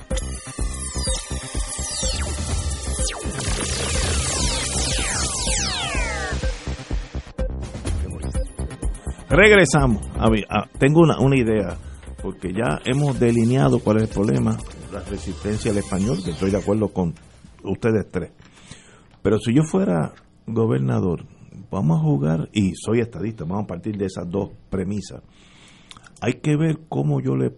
[9.28, 10.02] Regresamos.
[10.16, 11.76] A tengo una, una idea,
[12.22, 14.56] porque ya hemos delineado cuál es el problema,
[14.90, 17.14] la resistencia al español, que estoy de acuerdo con
[17.64, 18.32] ustedes tres.
[19.22, 20.14] Pero si yo fuera
[20.46, 21.26] gobernador,
[21.70, 25.22] vamos a jugar, y soy estadista, vamos a partir de esas dos premisas.
[26.20, 27.52] Hay que ver cómo yo le,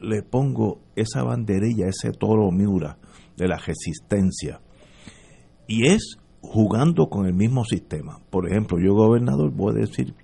[0.00, 2.98] le pongo esa banderilla, ese toro miura
[3.36, 4.60] de la resistencia.
[5.66, 8.20] Y es jugando con el mismo sistema.
[8.30, 10.14] Por ejemplo, yo gobernador voy a decir,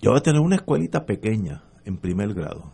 [0.00, 2.72] yo voy a tener una escuelita pequeña en primer grado.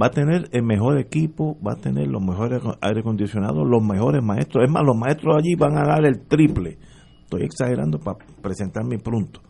[0.00, 4.22] Va a tener el mejor equipo, va a tener los mejores aire acondicionados, los mejores
[4.22, 4.64] maestros.
[4.64, 6.78] Es más, los maestros allí van a dar el triple.
[7.22, 9.40] Estoy exagerando para presentar mi punto.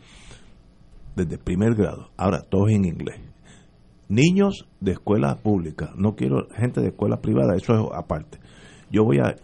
[1.17, 2.11] Desde primer grado.
[2.17, 3.34] Ahora, todos en inglés.
[4.15, 5.93] Niños de escuela pública.
[5.97, 8.39] No quiero gente de escuela privada, eso es aparte.
[8.91, 9.35] Yo voy a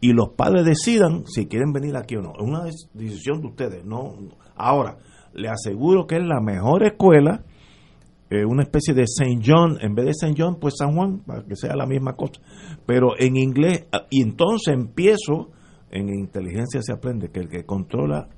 [0.00, 2.32] y los padres decidan si quieren venir aquí o no.
[2.36, 2.64] Es una
[2.94, 3.84] decisión de ustedes.
[3.84, 4.14] No,
[4.56, 4.98] ahora
[5.34, 7.44] le aseguro que es la mejor escuela,
[8.30, 9.40] eh, una especie de St.
[9.44, 10.34] John, en vez de St.
[10.36, 12.40] John, pues San Juan, para que sea la misma cosa.
[12.86, 15.50] Pero en inglés, ah, y entonces empiezo,
[15.90, 18.28] en inteligencia se aprende que el que controla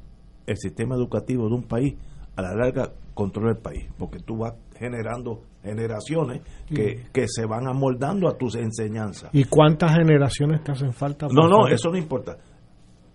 [0.47, 1.95] el sistema educativo de un país,
[2.37, 7.69] a la larga controla el país, porque tú vas generando generaciones que, que se van
[7.69, 9.31] amoldando a tus enseñanzas.
[9.35, 11.27] ¿Y cuántas generaciones te hacen falta?
[11.31, 12.39] No, no, eso no importa.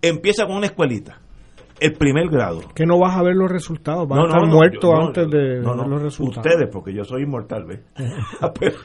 [0.00, 1.20] Empieza con una escuelita,
[1.80, 2.60] el primer grado.
[2.74, 4.92] Que no vas a ver los resultados, vas No, a estar no, no, muerto yo-
[4.94, 6.46] no, antes de ver los resultados.
[6.46, 7.80] Ustedes, porque yo soy inmortal, ¿ves?
[8.60, 8.76] pero,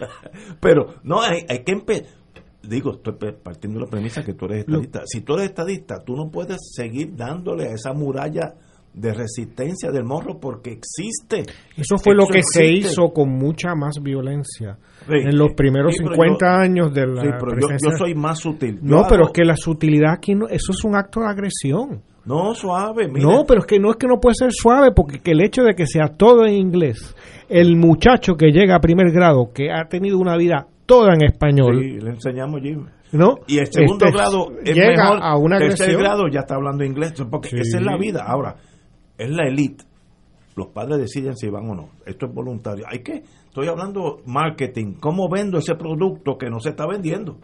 [0.60, 2.08] pero, no, hay, hay que empezar.
[2.64, 3.14] Digo, estoy
[3.44, 5.02] partiendo de la premisa que tú eres estadista.
[5.06, 8.54] Si tú eres estadista, tú no puedes seguir dándole a esa muralla
[8.94, 11.44] de resistencia del morro porque existe.
[11.78, 14.78] Eso fue lo que se hizo con mucha más violencia
[15.08, 17.92] Sí, en los primeros sí, pero 50 yo- años de la Sí, pero yo, presencia.
[17.92, 18.76] yo soy más sutil.
[18.82, 22.02] Yo No, pero es que la sutilidad aquí, no, eso es un acto de agresión.
[22.26, 23.26] No, suave, mira.
[23.26, 25.64] No, pero es que no es que no puede ser suave, porque que el hecho
[25.64, 27.16] de que sea todo en inglés,
[27.50, 31.80] el muchacho que llega a primer grado, que ha tenido una vida toda en español,
[31.82, 32.86] Sí, le enseñamos, Jim.
[33.14, 33.40] ¿no?
[33.48, 35.20] Y el segundo Este, grado es llega mejor.
[35.22, 36.02] a una tercer agresión.
[36.04, 38.24] grado ya está hablando inglés, porque esa es la vida.
[38.28, 38.56] Ahora,
[39.24, 39.84] es la elite.
[40.56, 41.90] Los padres deciden si van o no.
[42.06, 42.86] Esto es voluntario.
[42.90, 47.38] Hay que, estoy hablando marketing, cómo vendo ese producto que no se está vendiendo.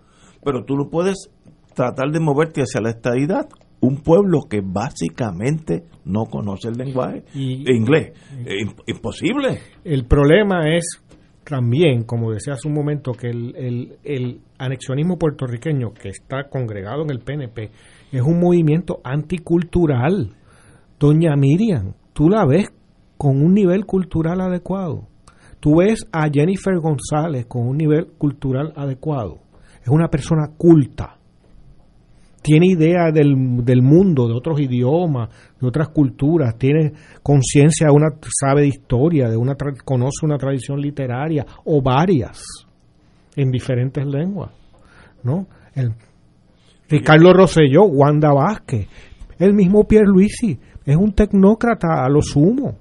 [0.43, 1.29] Pero tú no puedes
[1.73, 3.47] tratar de moverte hacia la estadidad.
[3.79, 8.11] Un pueblo que básicamente no conoce el lenguaje Y- inglés.
[8.45, 9.59] Eh, imp- imposible.
[9.83, 11.01] El problema es
[11.43, 17.03] también, como decía hace un momento, que el, el, el anexionismo puertorriqueño que está congregado
[17.03, 17.69] en el PNP
[18.11, 20.35] es un movimiento anticultural.
[20.99, 22.67] Doña Miriam, tú la ves
[23.17, 25.07] con un nivel cultural adecuado.
[25.59, 29.39] Tú ves a Jennifer González con un nivel cultural adecuado.
[29.81, 31.17] Es una persona culta.
[32.41, 35.29] Tiene idea del, del mundo, de otros idiomas,
[35.59, 36.57] de otras culturas.
[36.57, 38.07] Tiene conciencia una,
[38.39, 42.43] sabe de historia, de una, conoce una tradición literaria o varias
[43.35, 44.51] en diferentes lenguas.
[45.23, 45.47] ¿no?
[45.73, 45.93] El,
[46.89, 48.87] Ricardo Rosselló, Wanda Vázquez,
[49.39, 50.57] el mismo Pierre Luisi,
[50.87, 52.77] es un tecnócrata a lo sumo.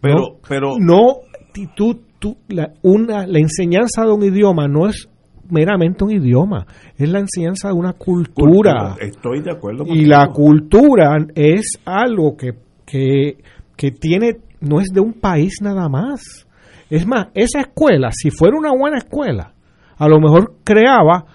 [0.00, 0.26] Pero, ¿no?
[0.48, 1.28] pero no
[1.76, 5.08] tú, tú, la, una, la enseñanza de un idioma no es
[5.50, 8.96] meramente un idioma, es la enseñanza de una cultura.
[9.00, 12.52] Estoy de acuerdo Y la cultura es algo que,
[12.86, 13.38] que,
[13.76, 16.46] que tiene, no es de un país nada más.
[16.90, 19.52] Es más, esa escuela, si fuera una buena escuela,
[19.98, 21.26] a lo mejor creaba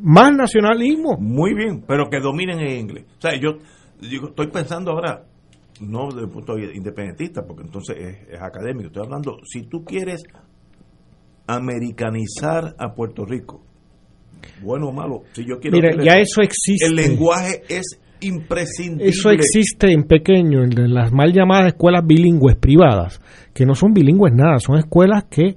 [0.00, 1.16] más nacionalismo.
[1.18, 3.04] Muy bien, pero que dominen el inglés.
[3.18, 3.58] O sea, yo
[4.00, 5.24] digo, estoy pensando ahora,
[5.80, 8.86] no desde el punto de vista independentista, porque entonces es, es académico.
[8.88, 10.22] Estoy hablando, si tú quieres
[11.46, 13.62] americanizar a Puerto Rico,
[14.62, 15.22] bueno o malo.
[15.32, 16.86] Si yo quiero Mira, ya le- eso existe.
[16.86, 19.08] El lenguaje es imprescindible.
[19.08, 23.20] Eso existe en pequeño, en las mal llamadas escuelas bilingües privadas,
[23.52, 25.56] que no son bilingües nada, son escuelas que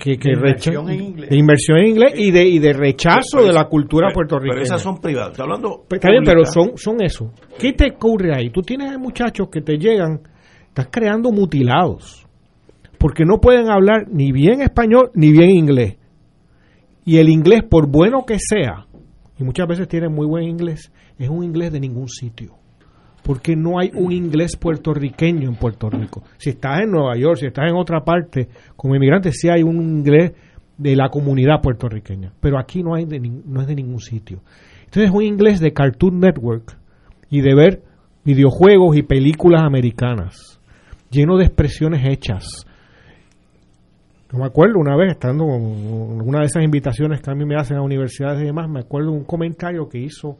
[0.00, 1.30] que, que De inmersión recha- en inglés.
[1.30, 4.52] de inmersión en inglés y de y de rechazo Pero de la cultura pero- puertorriqueña.
[4.54, 5.32] Pero esas son privadas.
[5.32, 5.84] Está hablando.
[5.88, 7.32] Pues, Está bien, pero son, son eso.
[7.58, 8.50] ¿Qué te ocurre ahí?
[8.50, 10.20] Tú tienes muchachos que te llegan,
[10.68, 12.26] estás creando mutilados,
[12.98, 15.96] porque no pueden hablar ni bien español ni bien inglés.
[17.04, 18.86] Y el inglés, por bueno que sea,
[19.38, 22.54] y muchas veces tienen muy buen inglés, es un inglés de ningún sitio.
[23.22, 26.22] Porque no hay un inglés puertorriqueño en Puerto Rico.
[26.38, 29.76] Si estás en Nueva York, si estás en otra parte, como inmigrante, sí hay un
[29.76, 30.32] inglés
[30.76, 32.32] de la comunidad puertorriqueña.
[32.40, 34.40] Pero aquí no, hay de, no es de ningún sitio.
[34.80, 36.76] Entonces es un inglés de Cartoon Network
[37.30, 37.82] y de ver
[38.24, 40.60] videojuegos y películas americanas,
[41.10, 42.66] lleno de expresiones hechas.
[44.30, 47.56] Yo me acuerdo una vez, estando en una de esas invitaciones que a mí me
[47.56, 50.38] hacen a universidades y demás, me acuerdo un comentario que hizo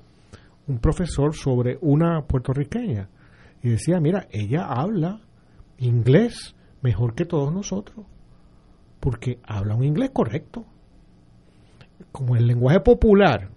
[0.72, 3.08] un profesor sobre una puertorriqueña.
[3.62, 5.20] Y decía, mira, ella habla
[5.78, 8.06] inglés mejor que todos nosotros,
[8.98, 10.64] porque habla un inglés correcto.
[12.10, 13.50] Como el lenguaje popular,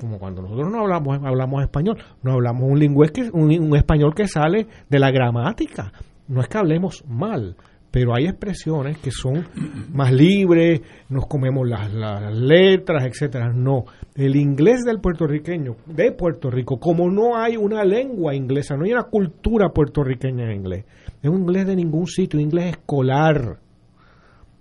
[0.00, 4.66] como cuando nosotros no hablamos, hablamos español, no hablamos un lenguaje un español que sale
[4.88, 5.92] de la gramática.
[6.26, 7.56] No es que hablemos mal,
[7.92, 9.46] pero hay expresiones que son
[9.92, 11.92] más libres, nos comemos las,
[12.34, 13.52] letras, etcétera.
[13.52, 18.84] No, el inglés del puertorriqueño, de Puerto Rico, como no hay una lengua inglesa, no
[18.84, 20.84] hay una cultura puertorriqueña en inglés,
[21.22, 23.58] es un inglés de ningún sitio, un inglés escolar,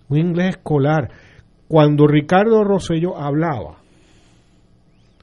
[0.09, 1.09] un inglés escolar.
[1.69, 3.77] Cuando Ricardo Rosselló hablaba,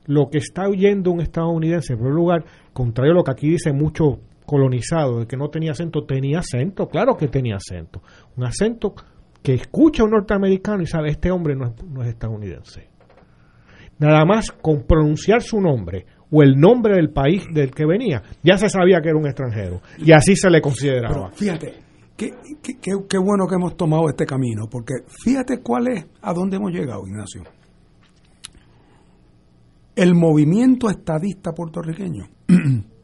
[0.06, 3.74] lo que está oyendo un estadounidense, en primer lugar, contrario a lo que aquí dice
[3.74, 8.03] mucho colonizado, de que no tenía acento, tenía acento, claro que tenía acento.
[8.37, 8.95] Un acento
[9.43, 12.89] que escucha un norteamericano y sabe, este hombre no es, no es estadounidense.
[13.99, 18.57] Nada más con pronunciar su nombre o el nombre del país del que venía, ya
[18.57, 19.81] se sabía que era un extranjero.
[19.99, 21.31] Y así se le consideraba.
[21.33, 21.75] Fíjate,
[22.16, 22.31] qué,
[22.62, 24.95] qué- qué- qué bueno que hemos tomado este camino, porque
[25.25, 27.43] fíjate cuál es, a dónde hemos llegado, Ignacio.
[29.97, 32.25] El movimiento estadista puertorriqueño,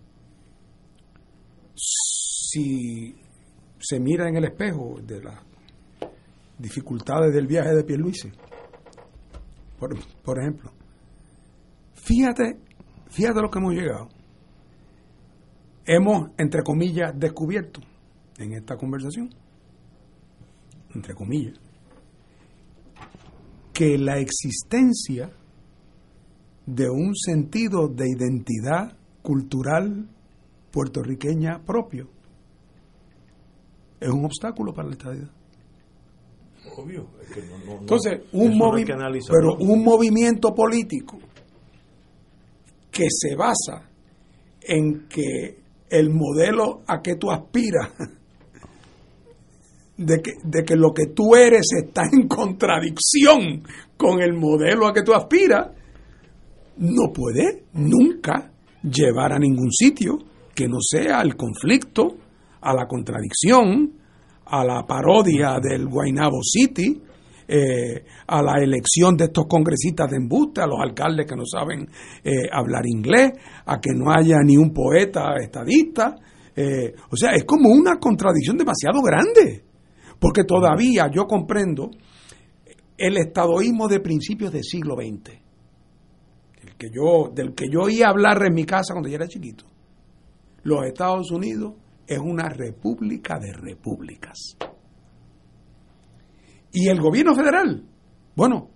[1.75, 3.15] si
[3.79, 5.41] se mira en el espejo de las
[6.59, 8.31] dificultades del viaje de Pierluisi,
[9.79, 10.73] por, por ejemplo,
[11.95, 12.59] fíjate,
[13.11, 14.09] fíjate lo que hemos llegado.
[15.87, 17.81] Hemos, entre comillas, descubierto
[18.39, 19.31] en esta conversación,
[20.95, 21.59] entre comillas,
[23.73, 25.31] que la existencia
[26.65, 30.09] de un sentido de identidad cultural
[30.75, 32.09] puertorriqueña propio
[34.01, 35.31] es un obstáculo para la estadidad.
[36.77, 37.07] Obvio.
[37.23, 38.85] es que no- no- Entonces, un, movi-
[39.33, 41.19] pero un movimiento político
[42.91, 43.89] que se basa
[44.61, 45.59] en que
[45.91, 47.91] el modelo a que tú aspiras,
[49.97, 53.63] de que, de que lo que tú eres está en contradicción
[53.97, 55.69] con el modelo a que tú aspiras,
[56.79, 58.51] no puede nunca
[58.83, 60.19] llevar a ningún sitio
[60.55, 62.17] que no sea al conflicto,
[62.61, 63.93] a la contradicción,
[64.47, 67.01] a la parodia del Guaynabo City,
[67.47, 71.89] eh, a la elección de estos congresistas de embuste, a los alcaldes que no saben
[72.23, 73.33] eh, hablar inglés,
[73.67, 76.15] a que no haya ni un poeta estadista.
[76.57, 79.65] eh, o sea, es como una contradicción demasiado grande,
[80.19, 81.91] porque todavía yo comprendo
[82.97, 85.35] el estadoísmo de principios del siglo XX,
[86.63, 89.74] el que yo, del que yo oía hablar en mi casa cuando yo era chiquito.
[90.65, 91.75] Los Estados Unidos
[92.07, 94.57] es una república de repúblicas.
[96.73, 97.85] Y el gobierno federal,
[98.35, 98.69] bueno,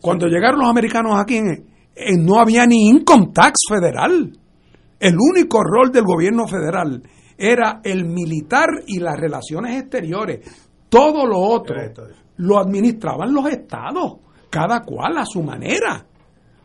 [0.00, 4.32] cuando llegaron los americanos aquí, en- en- no había ni income tax federal.
[4.98, 7.02] El único rol del gobierno federal
[7.36, 10.68] era el militar y las relaciones exteriores.
[10.88, 11.76] Todo lo otro
[12.36, 14.18] lo administraban los estados,
[14.50, 16.06] cada cual a su manera.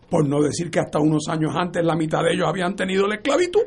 [0.09, 3.15] Por no decir que hasta unos años antes la mitad de ellos habían tenido la
[3.15, 3.61] esclavitud.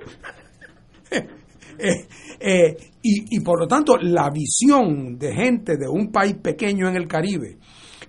[1.80, 2.08] Eh,
[2.40, 7.06] eh, y, por lo tanto, la visión de gente de un país pequeño en el
[7.06, 7.56] Caribe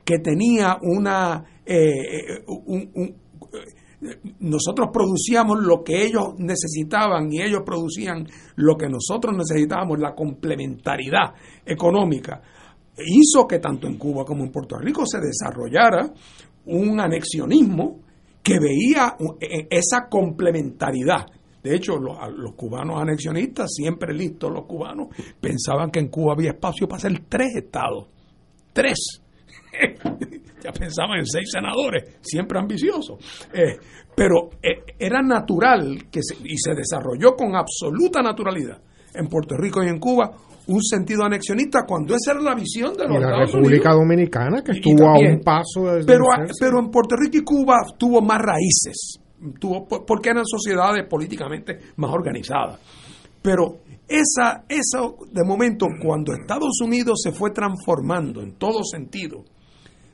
[0.04, 1.46] que tenía una.
[1.68, 2.44] eh,
[4.40, 11.34] nosotros producíamos lo que ellos necesitaban y ellos producían lo que nosotros necesitábamos, la complementariedad
[11.66, 12.42] económica,
[13.06, 16.12] hizo que tanto en Cuba como en Puerto Rico se desarrollara
[16.66, 18.00] un anexionismo
[18.42, 21.26] que veía eh, esa complementariedad.
[21.64, 25.08] De hecho, los, los cubanos anexionistas, siempre listos los cubanos,
[25.40, 28.08] pensaban que en Cuba había espacio para hacer tres estados.
[28.74, 29.22] Tres.
[30.64, 33.18] ya pensaban en seis senadores, siempre ambiciosos.
[33.54, 33.78] Eh,
[34.16, 38.82] pero eh, era natural que y se desarrolló con absoluta naturalidad
[39.14, 40.32] en Puerto Rico y en Cuba
[40.68, 44.74] un sentido anexionista cuando esa era la visión de los y la República Dominicana que
[44.74, 46.26] estuvo a un paso de pero
[46.60, 49.20] pero en Puerto Rico y Cuba tuvo más raíces
[49.60, 52.80] tuvo porque eran sociedades políticamente más organizadas
[53.42, 59.44] pero esa eso de momento cuando Estados Unidos se fue transformando en todo sentido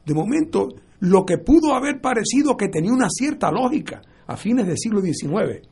[0.06, 0.68] de momento
[1.00, 5.68] lo que pudo haber parecido que tenía una cierta lógica a fines del siglo XIX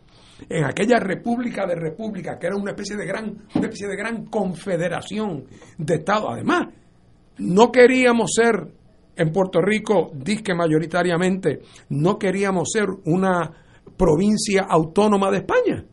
[0.49, 4.25] en aquella república de república, que era una especie de gran, una especie de gran
[4.25, 5.45] confederación
[5.77, 6.30] de Estados.
[6.31, 6.67] Además,
[7.38, 8.67] no queríamos ser
[9.15, 13.52] en Puerto Rico, disque mayoritariamente, no queríamos ser una
[13.98, 15.85] provincia autónoma de España.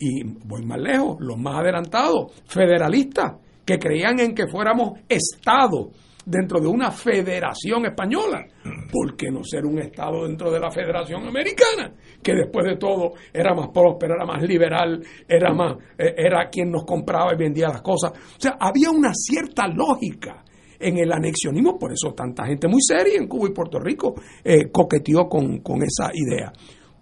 [0.00, 3.34] Y voy más lejos, los más adelantados, federalistas,
[3.64, 5.90] que creían en que fuéramos Estado
[6.24, 8.44] dentro de una federación española.
[8.92, 11.92] ¿Por qué no ser un Estado dentro de la Federación Americana?
[12.22, 16.70] Que después de todo era más próspero, era más liberal, era, más, eh, era quien
[16.70, 18.12] nos compraba y vendía las cosas.
[18.12, 20.44] O sea, había una cierta lógica
[20.78, 24.14] en el anexionismo, por eso tanta gente muy seria en Cuba y Puerto Rico
[24.44, 26.52] eh, coqueteó con, con, esa idea.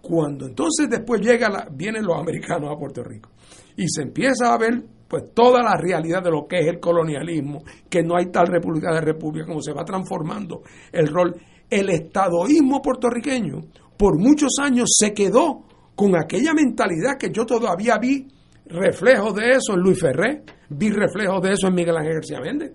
[0.01, 3.29] Cuando entonces después llega la, vienen los americanos a Puerto Rico
[3.75, 7.63] y se empieza a ver pues toda la realidad de lo que es el colonialismo,
[7.89, 11.33] que no hay tal república de república, como se va transformando el rol.
[11.69, 13.61] El estadoísmo puertorriqueño
[13.97, 15.63] por muchos años se quedó
[15.95, 18.27] con aquella mentalidad que yo todavía vi
[18.65, 22.73] reflejos de eso en Luis Ferré, vi reflejos de eso en Miguel Ángel García Méndez.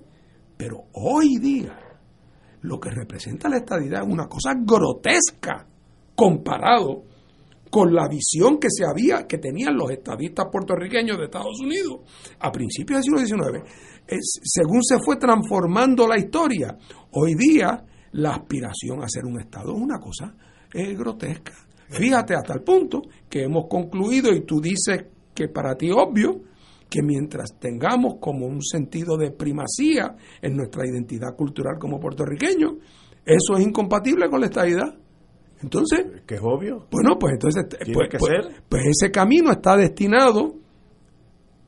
[0.56, 1.78] Pero hoy día
[2.62, 5.66] lo que representa la estadidad es una cosa grotesca
[6.14, 7.04] comparado
[7.70, 12.00] con la visión que se había, que tenían los estadistas puertorriqueños de Estados Unidos
[12.38, 13.64] a principios del siglo XIX,
[14.42, 16.76] según se fue transformando la historia,
[17.12, 20.34] hoy día la aspiración a ser un Estado es una cosa
[20.72, 21.54] eh, grotesca.
[21.88, 26.42] Fíjate hasta el punto que hemos concluido, y tú dices que para ti obvio,
[26.92, 32.72] que mientras tengamos como un sentido de primacía en nuestra identidad cultural como puertorriqueños,
[33.24, 34.94] eso es incompatible con la estabilidad.
[35.62, 36.86] Entonces, que es obvio.
[36.90, 37.64] Bueno, pues entonces
[37.94, 40.54] pues, pues, pues, ese camino está destinado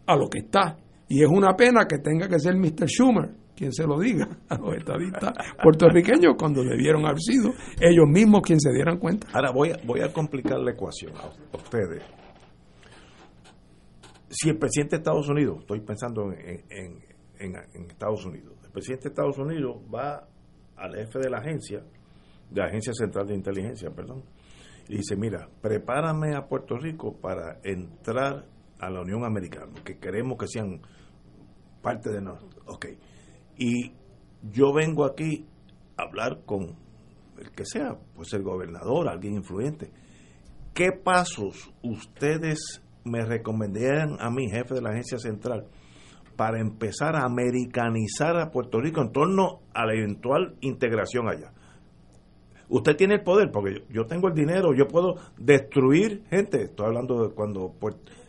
[0.06, 0.76] a lo que está.
[1.08, 2.86] Y es una pena que tenga que ser Mr.
[2.86, 5.32] Schumer quien se lo diga a los estadistas
[5.62, 9.28] puertorriqueños cuando debieron haber sido ellos mismos quienes se dieran cuenta.
[9.32, 12.02] Ahora voy a, voy a complicar la ecuación a ustedes.
[14.36, 19.38] Si el presidente de Estados Unidos, estoy pensando en, Estados Unidos, el presidente de Estados
[19.38, 20.26] Unidos va
[20.76, 21.84] al jefe de la agencia
[22.50, 24.24] de la Agencia Central de Inteligencia, perdón,
[24.88, 28.44] y dice, mira, prepárame a Puerto Rico para entrar
[28.78, 30.80] a la Unión Americana, que queremos que sean
[31.80, 32.64] parte de nosotros.
[32.66, 32.86] Ok.
[33.56, 33.92] Y
[34.42, 35.46] yo vengo aquí
[35.96, 36.76] a hablar con
[37.38, 39.90] el que sea, pues el gobernador, alguien influyente.
[40.74, 45.66] ¿Qué pasos ustedes me recomendarían a mi jefe de la agencia central
[46.36, 51.52] para empezar a americanizar a Puerto Rico en torno a la eventual integración allá?
[52.68, 56.62] usted tiene el poder, porque yo, tengo el dinero, yo puedo destruir gente.
[56.62, 57.74] Estoy hablando de cuando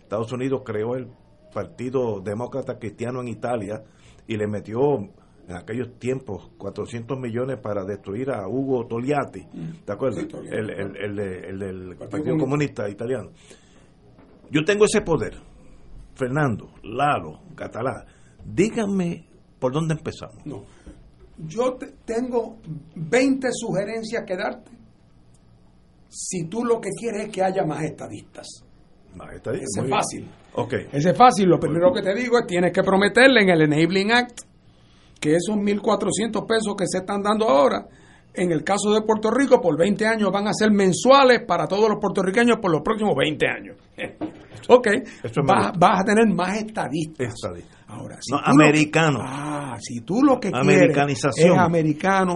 [0.01, 1.07] Estados Unidos creó el
[1.53, 3.83] Partido Demócrata Cristiano en Italia
[4.27, 4.97] y le metió
[5.47, 9.45] en aquellos tiempos 400 millones para destruir a Hugo Togliatti,
[9.85, 10.25] ¿te acuerdas?
[10.51, 13.31] el, el, del Partido Comunista Italiano.
[14.51, 15.35] Yo tengo ese poder.
[16.13, 18.05] Fernando, Lalo, Catalá,
[18.45, 19.25] díganme
[19.59, 20.45] por dónde empezamos.
[20.45, 20.63] No
[21.37, 22.57] yo tengo
[22.95, 24.71] 20 sugerencias que darte
[26.09, 28.47] si tú lo que quieres es que haya más estadistas.
[29.15, 29.69] Más estadistas.
[29.69, 30.31] Ese es fácil.
[30.53, 30.87] Okay.
[30.93, 31.49] Ese es fácil.
[31.49, 34.41] Lo primero que te digo es tienes que prometerle en el Enabling Act
[35.19, 37.85] que esos 1.400 pesos que se están dando ahora,
[38.37, 41.89] en el caso de Puerto Rico, por 20 años van a ser mensuales para todos
[41.89, 43.77] los puertorriqueños por los próximos 20 años.
[44.69, 44.87] ok,
[45.45, 47.33] vas, vas, a tener más estadistas.
[47.33, 47.75] estadistas.
[47.87, 49.19] Ahora, no, americano.
[49.21, 52.35] ah, si tú lo que quieres es americano,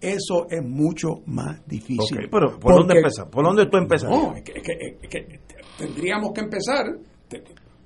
[0.00, 2.28] eso es mucho más difícil.
[2.30, 3.28] pero ¿por dónde empezar?
[3.28, 4.10] ¿Por dónde tú empezas?
[4.10, 5.40] No, es que,
[5.76, 6.86] tendríamos que empezar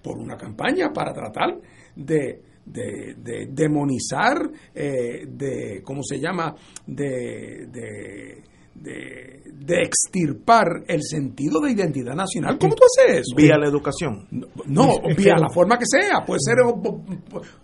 [0.03, 1.57] por una campaña para tratar
[1.97, 6.55] de, de, demonizar, eh, de, ¿cómo se llama?
[6.87, 8.43] de
[8.75, 12.59] de, de, extirpar el sentido de identidad nacional.
[12.59, 13.37] ¿Cómo tú haces eso?
[13.37, 14.27] Vía la educación.
[14.67, 16.25] No, vía la forma que sea.
[16.27, 16.57] Puede ser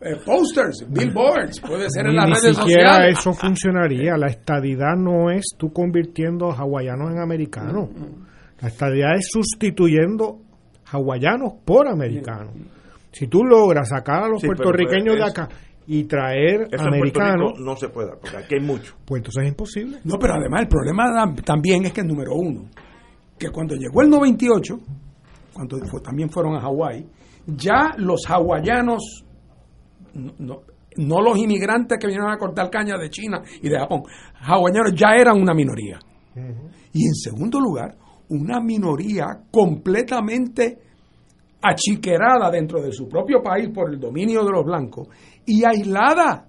[0.01, 2.67] eh, posters, billboards, puede ser en las redes sociales.
[2.67, 4.17] Ni siquiera eso funcionaría.
[4.17, 7.89] La estadidad no es tú convirtiendo a hawaianos en americanos.
[8.61, 10.39] La estadidad es sustituyendo
[10.87, 12.55] hawaianos por americanos.
[13.13, 15.49] Si tú logras sacar a los puertorriqueños de acá
[15.87, 17.37] y traer Eso en americanos.
[17.53, 18.95] Puerto Rico no se puede, porque aquí hay mucho.
[19.05, 19.99] Pues entonces es imposible.
[20.05, 22.67] No, pero además el problema también es que, número uno,
[23.39, 24.79] que cuando llegó el 98,
[25.53, 27.07] cuando fue- también fueron a Hawái,
[27.47, 29.25] ya los hawaianos,
[30.15, 30.61] no, no-
[30.97, 34.03] no los inmigrantes que vinieron a cortar caña de China y de Japón,
[34.41, 35.99] hawaianos ya eran una minoría.
[36.93, 37.97] Y en segundo lugar,
[38.29, 40.79] una minoría completamente
[41.63, 45.09] achiquerada dentro de su propio país por el dominio de los blancos
[45.47, 46.47] y aislada.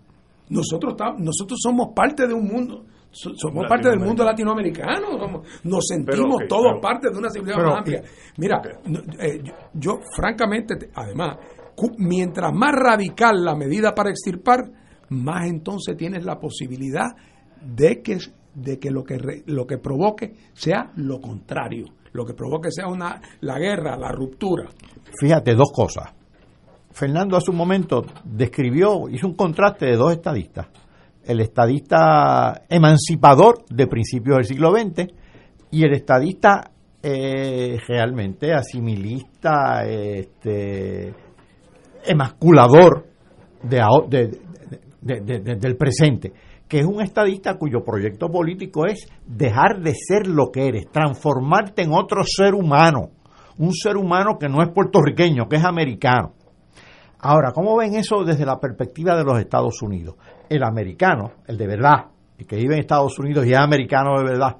[0.49, 5.85] Nosotros, nosotros somos parte de un mundo, so- somos parte del mundo latinoamericano, somos- nos
[5.87, 8.03] sentimos todos pero- parte de una civilización más amplia.
[8.37, 11.37] Mira, no, eh, yo, yo, francamente, te- además,
[11.97, 14.59] mientras más radical la medida para extirpar,
[15.09, 17.07] más entonces tienes la posibilidad
[17.61, 18.17] de que,
[18.53, 22.87] de que lo que re- lo que provoque sea lo contrario, lo que provoque sea
[22.87, 24.67] una la guerra, la ruptura.
[25.19, 26.09] Fíjate, dos cosas.
[26.91, 30.67] Fernando hace un momento describió, hizo un contraste de dos estadistas.
[31.23, 35.07] El estadista emancipador de principios del siglo XX
[35.71, 36.71] y el estadista
[37.03, 41.13] eh, realmente asimilista, este,
[42.05, 43.07] emasculador
[43.63, 44.37] de-
[45.01, 46.31] de- del presente,
[46.71, 51.81] que es un estadista cuyo proyecto político es dejar de ser lo que eres, transformarte
[51.81, 53.09] en otro ser humano,
[53.57, 56.31] un ser humano que no es puertorriqueño, que es americano.
[57.19, 60.15] Ahora, ¿cómo ven eso desde la perspectiva de los Estados Unidos?
[60.47, 62.05] El americano, el de verdad,
[62.37, 64.55] el que vive en Estados Unidos y es americano de verdad,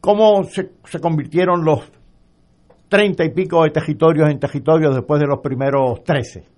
[0.00, 1.80] ¿cómo se, se convirtieron los
[2.88, 6.53] treinta y pico de territorios en territorios después de los primeros trece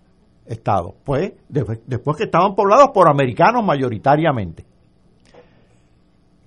[0.48, 0.94] estados?
[1.04, 4.64] Pues después, después que estaban poblados por americanos mayoritariamente.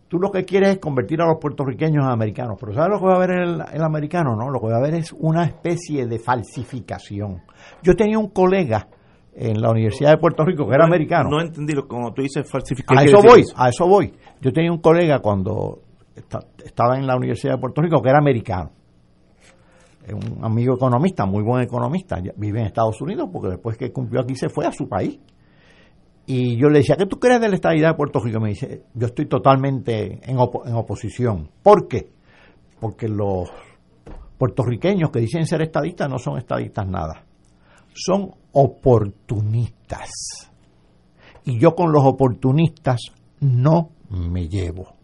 [0.08, 3.06] Tú lo que quieres es convertir a los puertorriqueños en americanos, pero ¿sabes lo que
[3.06, 4.36] va a haber en el, el americano?
[4.36, 7.44] No, lo que va a haber es una especie de falsificación.
[7.84, 8.88] Yo tenía un colega
[9.36, 11.30] en la Universidad de Puerto Rico que era No- americano.
[11.30, 12.98] No entendí lo como tú dices falsificar.
[12.98, 14.12] A ¿qué eso voy, a eso voy.
[14.42, 15.80] Yo tenía un colega cuando
[16.16, 18.72] esta- estaba en la Universidad de Puerto Rico que era americano.
[20.14, 22.18] Un amigo economista, muy buen economista.
[22.36, 25.19] Vive en Estados Unidos porque después que cumplió aquí se fue a su país.
[26.26, 28.40] Y yo le decía, ¿qué tú crees de la estabilidad de Puerto Rico?
[28.40, 31.49] Me dice, yo estoy totalmente en, en oposición.
[31.64, 32.11] ¿Por qué?
[32.80, 33.49] Porque los
[34.38, 37.23] puertorriqueños que dicen ser estadistas no son estadistas nada.
[37.94, 40.10] Son oportunistas.
[41.45, 42.99] Y yo con los oportunistas
[43.40, 44.95] no me llevo.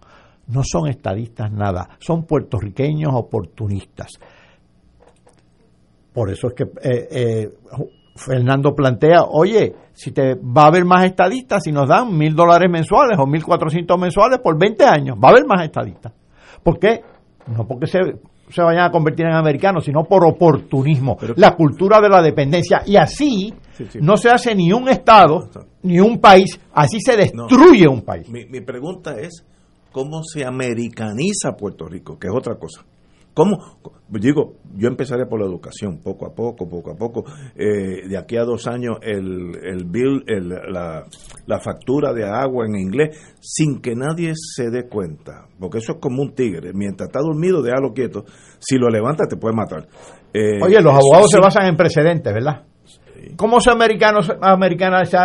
[0.48, 4.12] No son estadistas nada, son puertorriqueños oportunistas.
[6.16, 7.50] Por eso es que eh, eh,
[8.16, 12.72] Fernando plantea, oye, si te va a haber más estadistas, si nos dan mil dólares
[12.72, 16.14] mensuales o mil cuatrocientos mensuales por 20 años, va a haber más estadistas.
[16.64, 17.02] ¿Por qué?
[17.48, 18.00] No porque se,
[18.50, 22.82] se vayan a convertir en americanos, sino por oportunismo, la cultura de la dependencia.
[22.86, 24.00] Y así Sí, sí.
[24.02, 25.50] no se hace ni un Estado,
[25.84, 27.48] ni un país, así se No.
[27.48, 28.30] destruye un país.
[28.30, 29.46] Mi, mi pregunta es,
[29.92, 32.18] ¿cómo se americaniza Puerto Rico?
[32.18, 32.86] Que es otra cosa.
[33.36, 33.58] ¿Cómo?
[34.10, 37.26] Digo, yo empezaré por la educación, poco a poco, poco a poco.
[37.56, 41.04] Eh, de aquí a dos años, el, el bill, el- la,
[41.46, 45.48] la factura de agua en inglés, sin que nadie se dé cuenta.
[45.60, 46.72] Porque eso es como un tigre.
[46.74, 48.24] Mientras está dormido, déjalo quieto.
[48.60, 49.86] Si lo levanta, te puede matar.
[50.34, 52.64] Eh, Oye, los abogados se basan en precedentes, ¿verdad?
[53.36, 54.32] ¿Cómo se, americanos,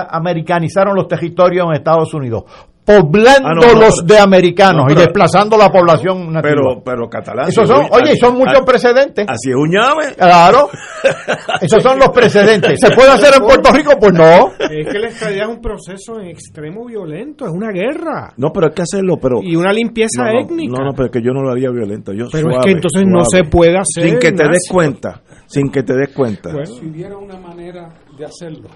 [0.09, 2.45] americanizaron los territorios en Estados Unidos?
[2.91, 6.55] Poblándolos Ah, no, no, de americanos no, pero- y desplazando la población nativa.
[6.55, 7.49] Pero, pero catalán.
[7.49, 9.27] Esos son, oye, son muchos precedentes.
[9.29, 10.15] Así es un llave.
[10.17, 10.69] Claro.
[11.61, 12.81] Esos son los precedentes.
[12.81, 13.93] ¿Se puede hacer en Puerto Rico?
[14.01, 14.53] Pues no.
[14.59, 18.33] Es que la estadía es un proceso en extremo violento, es una guerra.
[18.37, 19.41] No, pero hay que hacerlo, pero...
[19.43, 20.75] Y una limpieza no, étnica.
[20.79, 22.13] No, no, pero es que yo no lo haría violento.
[22.13, 25.21] Yo Pero es que entonces no se puede hacer, Sin que te des cuenta.
[25.47, 26.51] Sin que te des cuenta.
[26.65, 28.69] Si hubiera una manera de hacerlo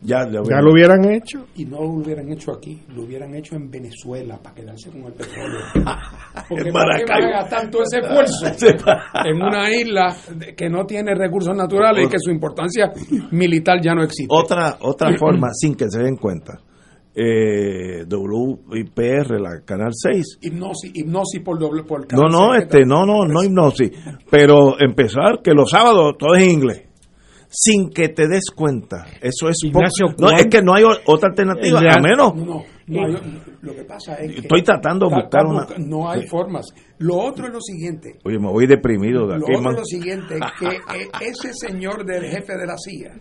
[0.00, 1.46] ya, ya, Ya lo hubieran hecho.
[1.56, 5.12] y no lo hubieran hecho aquí, lo hubieran hecho en Venezuela para quedarse con el
[5.12, 5.60] petróleo.
[6.48, 8.46] Porque En ¿para qué van a gastar todo ese esfuerzo
[9.24, 10.16] en una isla
[10.56, 12.92] que no tiene recursos naturales y que su importancia
[13.32, 14.34] militar ya no existe?
[14.34, 16.60] Otra, otra forma, sin que se den cuenta.
[17.20, 20.38] Eh, WIPR, la Canal 6.
[20.42, 23.90] Hipnosis, hipnosis por doble por No, no, cáncer, este, no, no, no hipnosis.
[24.30, 26.87] Pero empezar que los sábados todo es en inglés.
[27.50, 29.06] Sin que te des cuenta.
[29.22, 31.80] Eso es Ignacio, No, ¿cuál- es que no hay otra alternativa.
[31.80, 32.34] A menos.
[32.34, 36.10] No, no, no hay- lo que pasa es que Estoy tratando de buscar una- no
[36.10, 36.28] hay Sí.
[36.28, 36.66] formas.
[36.98, 38.18] Lo otro es lo siguiente.
[38.24, 39.72] Oye, me voy deprimido de Lo aquí, otro man.
[39.74, 43.14] es lo siguiente, que eh, ese señor del jefe de la CIA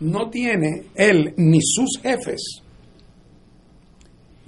[0.00, 2.62] no tiene él ni sus jefes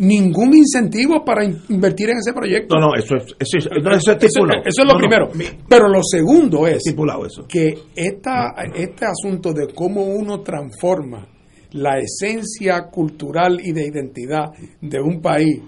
[0.01, 2.75] ningún incentivo para in- invertir en ese proyecto.
[2.77, 4.63] No, no, eso es, eso es, no, eso es Eso- estipulado.
[4.65, 5.29] eso es lo No, primero.
[5.69, 7.45] Pero lo segundo es Estipulado eso.
[7.49, 11.27] que esta, este asunto de cómo uno transforma
[11.73, 14.47] la esencia cultural y de identidad
[14.81, 15.61] de un país.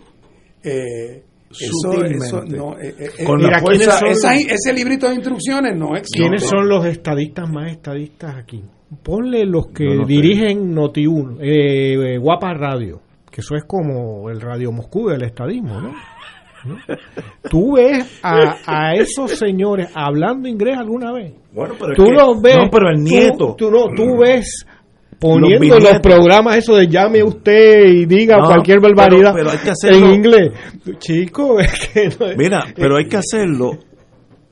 [0.65, 5.09] Eh, eso, eso no, eh, eh, eh, Con mira, la fuerza- esa- esa- ese librito
[5.09, 6.19] de instrucciones no existe.
[6.21, 8.63] ¿Quiénes son los estadistas más estadistas aquí?
[9.03, 10.13] Ponle los que No, no sé.
[10.13, 13.01] dirigen Noti1, eh, eh, Guapa Radio,
[13.33, 15.93] que eso es como el Radio Moscú del estadismo, ¿no?
[16.65, 16.77] ¿No?
[17.51, 21.33] ¿Tú ves a, a esos señores hablando inglés alguna vez?
[21.53, 22.57] Bueno, pero es tú que- los ves.
[22.57, 23.55] no, pero el nieto.
[23.59, 24.65] Tú, no, tú ves
[25.19, 29.51] poniendo Los los, programas eso de llame usted y diga No, cualquier pero- barbaridad pero
[29.51, 30.07] hay que hacerlo.
[30.09, 30.53] en inglés.
[30.99, 33.71] Chico, es que no es- Mira, pero hay que hacerlo.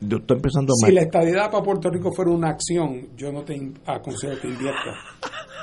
[0.00, 3.42] Yo estoy empezando a Si la estadidad para Puerto Rico fuera una acción, yo no
[3.42, 3.54] te
[3.86, 4.96] aconsejo que inviertas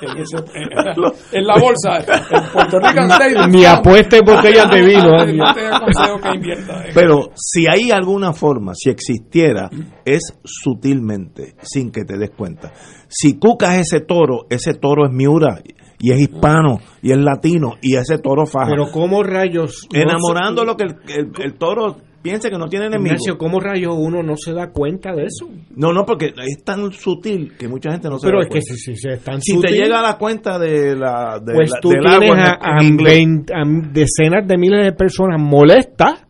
[0.02, 1.98] en, ese- en- en la bolsa.
[2.30, 3.52] En Puerto Rican.
[3.52, 5.10] Ni apueste botellas de vino.
[5.34, 6.86] No te aconsejo que inviertas.
[6.86, 9.70] en- Pero si hay alguna forma, si existiera,
[10.06, 12.72] es sutilmente, sin que te des cuenta.
[13.08, 15.62] Si cucas ese toro, ese toro es miura
[16.00, 18.70] y es hispano y es latino y ese toro faja.
[18.70, 19.88] Pero cómo rayos...
[19.92, 21.96] no Enamorando lo que el, el- el toro
[22.28, 23.16] piense que no tiene enemigo.
[23.16, 25.50] Ignacio, ¿cómo rayos uno no se da cuenta de eso?
[25.76, 28.60] No, no, porque es tan sutil que mucha gente no se Pero da es que
[28.60, 28.74] cuenta.
[28.74, 31.54] si, si se es tan Si sutil, te llega a la cuenta de la de
[31.54, 33.16] pues la- tú del tienes agua a, a en inglés.
[33.18, 33.64] 20 a
[33.94, 36.24] decenas de miles de personas molestas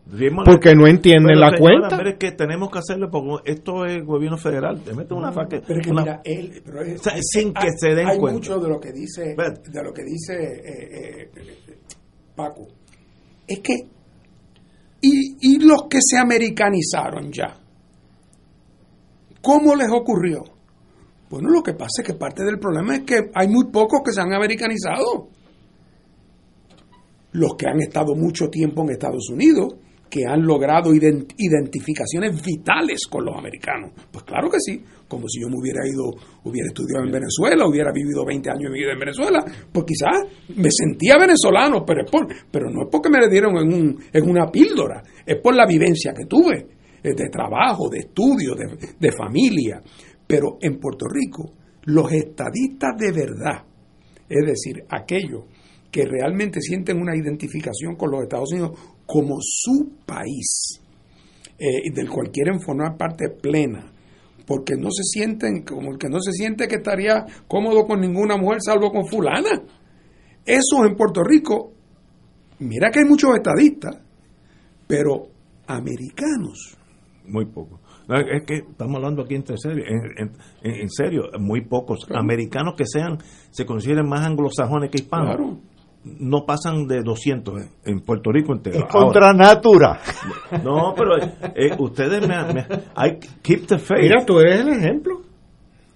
[0.44, 1.96] porque no entienden Pero, la señora, cuenta.
[1.98, 4.80] pero es que tenemos que hacerlo porque esto es gobierno federal.
[4.82, 5.60] Te mete una faca.
[5.66, 8.06] Pero es que una- mira, él, pero es- O sea, sin que hay- se den
[8.08, 8.38] hay cuenta.
[8.38, 11.74] mucho de lo que dice, de lo que dice eh, eh,
[12.34, 12.68] Paco.
[13.46, 13.74] Es que
[15.00, 17.56] y, y los que se americanizaron ya,
[19.40, 20.44] ¿cómo les ocurrió?
[21.30, 24.12] Bueno, lo que pasa es que parte del problema es que hay muy pocos que
[24.12, 25.28] se han americanizado.
[27.32, 29.74] Los que han estado mucho tiempo en Estados Unidos,
[30.10, 33.92] que han logrado ident- identificaciones vitales con los americanos.
[34.10, 36.10] Pues claro que sí, como si yo me hubiera ido,
[36.44, 40.26] hubiera estudiado en Venezuela, hubiera vivido 20 años de vida en Venezuela, pues quizás
[40.56, 43.98] me sentía venezolano, pero, es por, pero no es porque me le dieron en, un,
[44.12, 46.66] en una píldora, es por la vivencia que tuve,
[47.02, 49.80] eh, de trabajo, de estudio, de, de familia.
[50.26, 51.52] Pero en Puerto Rico,
[51.84, 53.64] los estadistas de verdad,
[54.28, 55.44] es decir, aquellos
[55.90, 58.78] que realmente sienten una identificación con los Estados Unidos
[59.10, 60.80] como su país,
[61.58, 63.90] eh, y del cual quieren formar parte plena,
[64.46, 68.36] porque no se sienten, como el que no se siente que estaría cómodo con ninguna
[68.36, 69.62] mujer salvo con fulana.
[70.44, 71.72] Eso en Puerto Rico,
[72.58, 73.96] mira que hay muchos estadistas,
[74.86, 75.28] pero
[75.66, 76.76] americanos.
[77.26, 77.80] Muy poco.
[78.08, 80.30] No, Es que estamos hablando aquí entre serio, en,
[80.62, 83.18] en- en serio, muy pocos americanos que sean,
[83.50, 85.36] se consideren más anglosajones que hispanos.
[85.36, 85.58] Claro.
[86.20, 88.78] No pasan de 200 en- en Puerto Rico entero.
[88.78, 90.00] Es contra natura.
[90.64, 92.66] No, pero eh, ustedes me, me-
[92.96, 94.00] I keep the faith.
[94.02, 95.20] Mira, tú eres el ejemplo.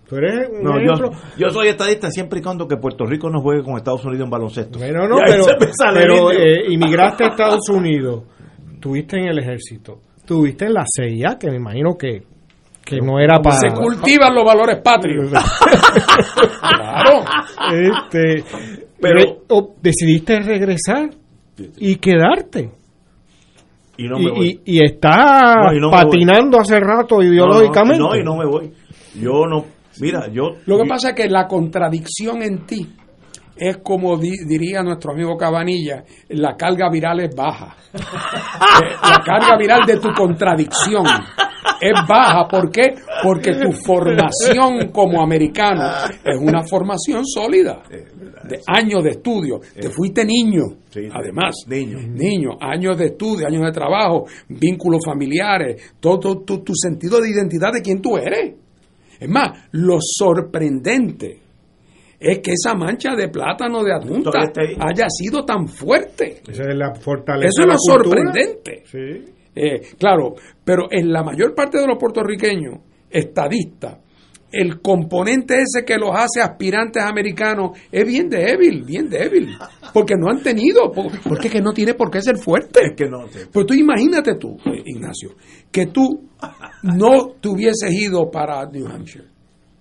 [0.08, 1.10] Tú eres un No, ejemplo.
[1.38, 4.30] yo soy estadista siempre y cuando que Puerto Rico no juegue con Estados Unidos en
[4.30, 4.78] baloncesto.
[4.78, 5.44] Bueno, no, pero,
[5.94, 8.24] pero eh, inmigraste a Estados Unidos,
[8.78, 12.24] tuviste en el ejército, tuviste en la CIA, que me imagino que,
[12.84, 13.56] que no era para...
[13.56, 15.30] Se cultivan los valores patrios.
[16.60, 17.24] claro.
[17.72, 18.44] Este,
[19.02, 21.10] Pero- o decidiste regresar
[21.78, 22.70] y quedarte.
[23.98, 24.60] Y no y, me voy.
[24.64, 27.98] y- y está No, y no me patinando hace rato ideológicamente.
[27.98, 28.72] No, no, no, y no me voy.
[29.20, 29.66] Yo no,
[30.00, 30.52] mira, yo...
[30.64, 32.88] Lo que pasa es que la contradicción en ti
[33.56, 37.76] es como di- diría nuestro amigo Cabanilla, la carga viral es baja.
[38.72, 41.04] Eh, la carga viral de tu contradicción
[41.78, 42.48] es baja.
[42.48, 42.94] ¿Por qué?
[43.22, 45.82] Porque tu formación como americano
[46.24, 49.60] es una formación sólida, de años de estudio.
[49.78, 50.62] Te fuiste niño,
[51.12, 51.54] además.
[51.66, 51.98] Niño.
[51.98, 57.72] Niño, años de estudio, años de trabajo, vínculos familiares, todo tu, tu sentido de identidad
[57.74, 58.54] de quién tú eres.
[59.20, 61.41] Es más, lo sorprendente
[62.22, 64.76] es que esa mancha de plátano de adjunta ahí.
[64.78, 66.42] haya sido tan fuerte.
[66.48, 68.82] Esa es la fortaleza Eso de es lo sorprendente.
[68.86, 69.32] Sí.
[69.54, 70.34] Eh, claro,
[70.64, 72.78] pero en la mayor parte de los puertorriqueños
[73.10, 73.98] estadistas,
[74.50, 79.48] el componente ese que los hace aspirantes americanos es bien débil, bien débil,
[79.94, 82.80] porque no han tenido, po- porque es que no tiene por qué ser fuerte.
[82.82, 83.26] Es que no.
[83.28, 83.38] sí.
[83.50, 85.30] Pues tú imagínate tú, eh, Ignacio,
[85.70, 86.28] que tú
[86.82, 89.24] no te hubieses ido para New Hampshire.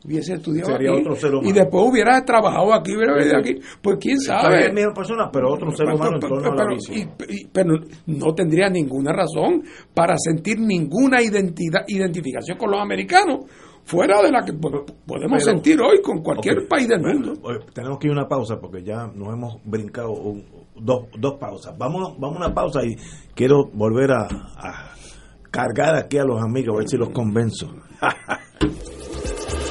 [0.03, 1.49] Hubiese estudiado Sería aquí, otro ser humano.
[1.49, 4.61] y después hubieras trabajado aquí, hubieras vivido aquí, pues quién sabe.
[4.61, 7.01] Es la misma persona, pero otro ser humano en Pero- torno a la y-
[7.41, 7.75] y- pero
[8.07, 9.63] no tendría ninguna razón
[9.93, 13.45] para sentir ninguna identidad, identificación con los americanos
[13.83, 17.33] fuera de la que po- podemos sentir hoy con cualquier país del mundo.
[17.73, 20.43] tenemos que ir a una pausa porque ya nos hemos brincado un-
[20.75, 21.77] dos, dos pausas.
[21.77, 22.95] Vamos, vamos a una pausa y
[23.35, 24.23] quiero volver a,
[24.57, 24.91] a
[25.51, 27.71] cargar aquí a los amigos, a ver si los convenzo.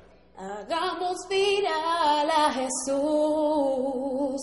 [0.41, 4.41] Hagamos viral a Jesús.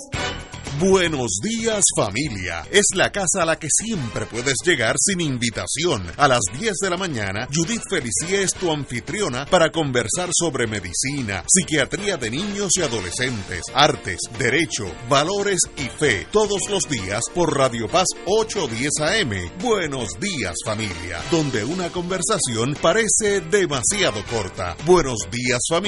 [0.81, 2.65] Buenos días familia.
[2.71, 6.07] Es la casa a la que siempre puedes llegar sin invitación.
[6.17, 11.43] A las 10 de la mañana, Judith Felicie es tu anfitriona para conversar sobre medicina,
[11.49, 16.29] psiquiatría de niños y adolescentes, artes, derecho, valores y fe.
[16.31, 19.51] Todos los días por Radio Paz 810 AM.
[19.61, 21.21] Buenos días familia.
[21.33, 24.77] Donde una conversación parece demasiado corta.
[24.87, 25.88] Buenos días familia.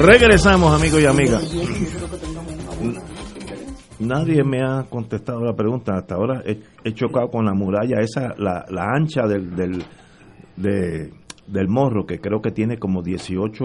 [0.00, 1.52] Regresamos, amigos y amigas.
[4.00, 5.96] Nadie me ha contestado la pregunta.
[5.96, 9.82] Hasta ahora he, he chocado con la muralla, esa, la, la ancha del, del,
[10.56, 11.10] de-
[11.46, 13.64] del morro, que creo que tiene como 18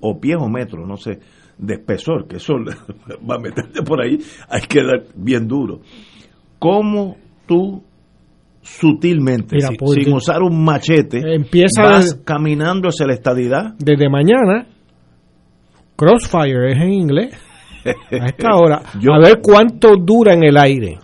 [0.00, 1.18] o pies o metros, no sé,
[1.58, 2.54] de espesor, que eso
[3.28, 5.80] va a meterte por ahí, hay que dar bien duro.
[6.58, 7.16] ¿Cómo
[7.46, 7.82] tú
[8.62, 13.74] sutilmente, Mira, sin usar un machete, empieza vas desde- caminando hacia la estadidad?
[13.78, 14.66] Desde mañana,
[15.96, 17.34] Crossfire es en inglés.
[18.20, 18.82] A esta hora.
[19.00, 20.98] Yo- a ver cuánto dura en el aire.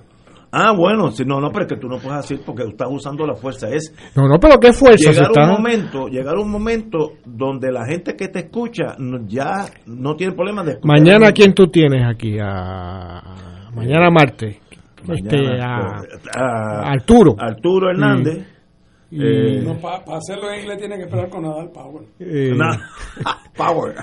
[0.55, 3.27] Ah, bueno, si no, no, pero es que tú no puedes decir porque estás usando
[3.27, 3.71] la fuerza.
[3.71, 5.11] Es No, no, pero qué fuerza.
[5.11, 9.21] llegar se un está- momento, llegar un momento donde la gente que te escucha no-
[9.27, 10.99] ya no tiene problema de escuchar.
[10.99, 12.37] Mañana, ¿quién tú tienes aquí?
[12.39, 13.23] A...
[13.75, 14.59] Mañana martes.
[15.09, 15.65] Este, Mañana,
[16.01, 16.03] a...
[16.05, 16.09] eh,
[16.39, 17.35] a- Arturo.
[17.39, 18.37] Arturo Hernández.
[18.39, 18.52] Y-
[19.13, 22.05] eh, No, para hacerlo en inglés tiene que esperar con Nadal Power.
[22.19, 22.53] Eh,
[23.57, 23.95] Power.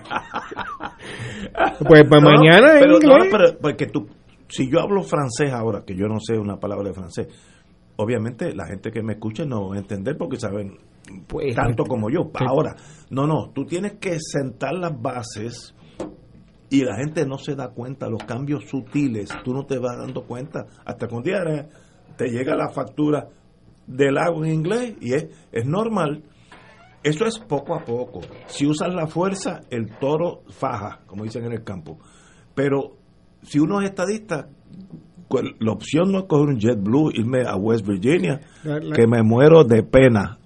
[1.88, 3.18] Pues, pues mañana en pero, inglés.
[3.32, 4.08] no, pero porque tú,
[4.48, 7.28] si yo hablo francés ahora, que yo no sé una palabra de francés,
[7.98, 10.78] obviamente la gente que me escucha no va a entender porque saben
[11.28, 12.32] Pues, tanto como yo.
[12.38, 12.46] sí.
[12.48, 12.76] Ahora,
[13.10, 15.76] no, no, tú tienes que sentar las bases
[16.70, 20.24] y la gente no se da cuenta, los cambios sutiles, tú no te vas dando
[20.26, 21.68] cuenta hasta que un día eh,
[22.16, 23.28] te llega la factura
[23.90, 26.24] del lago en inglés y es, es normal.
[27.04, 28.22] Eso es poco a poco.
[28.48, 31.98] Si usas la fuerza, el toro faja, como dicen en el campo.
[32.54, 32.98] Pero
[33.42, 34.50] si uno es estadista,
[35.30, 39.08] pues, la opción no es coger un JetBlue, irme a West Virginia, La- la- que
[39.08, 40.40] me muero de pena.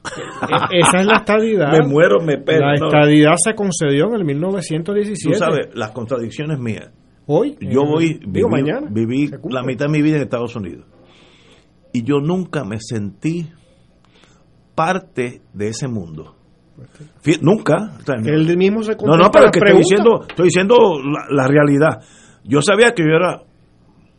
[0.74, 1.72] E- Esa es la estadidad.
[1.80, 2.74] Me muero, me pena.
[2.74, 2.86] La no.
[2.88, 5.34] estadidad se concedió en el 1917.
[5.34, 6.92] Tú sabes, las contradicciones mías.
[7.26, 7.56] Hoy.
[7.62, 8.88] Yo eh, voy, digo, viví, mañana.
[8.92, 10.86] viví la mitad de mi vida en Estados Unidos.
[11.94, 13.48] Y yo nunca me sentí
[14.76, 16.36] parte de ese mundo.
[17.24, 17.76] Fí- nunca.
[18.00, 21.26] O sea, Él mismo se no, no, pero las que estoy diciendo, estoy diciendo la,
[21.44, 22.02] la realidad.
[22.44, 23.44] Yo sabía que yo era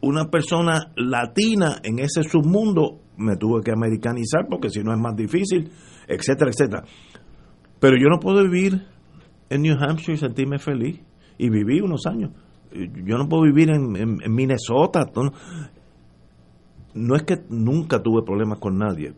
[0.01, 5.17] una persona latina en ese submundo, me tuve que americanizar porque si no es más
[5.17, 5.71] difícil,
[6.07, 6.85] etcétera, etcétera.
[7.81, 8.83] Pero yo no puedo vivir
[9.51, 11.01] en New Hampshire y sentirme feliz.
[11.37, 12.31] Y viví unos años.
[12.73, 15.07] Yo no puedo vivir en, en- en Minnesota.
[16.95, 19.12] No, es que nunca tuve problemas con nadie,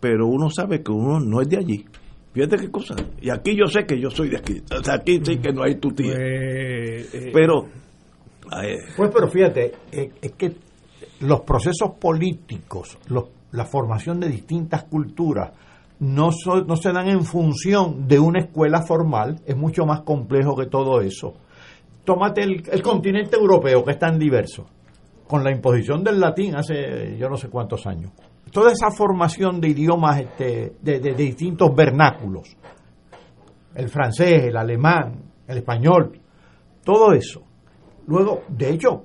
[0.00, 1.84] pero uno sabe que uno no es de allí.
[2.32, 2.94] Fíjate qué cosa.
[3.20, 4.62] Y aquí yo sé que yo soy de aquí.
[4.78, 6.14] O sea, aquí sí que no hay tu tía.
[7.32, 7.66] pero.
[8.62, 10.52] eh, Pues, pero fíjate, eh, es que
[11.20, 15.52] los procesos políticos, los- la formación de distintas culturas,
[16.00, 20.54] no, so- no se dan en función de una escuela formal, es mucho más complejo
[20.56, 21.34] que todo eso.
[22.04, 24.66] Tómate el, el continente europeo, que es tan diverso,
[25.28, 28.10] con la imposición del latín hace yo no sé cuántos años.
[28.50, 32.56] Toda esa formación de idiomas este, de, distintos vernáculos,
[33.74, 36.18] el francés, el alemán, el español,
[36.82, 37.42] todo eso.
[38.06, 39.04] Luego, de hecho,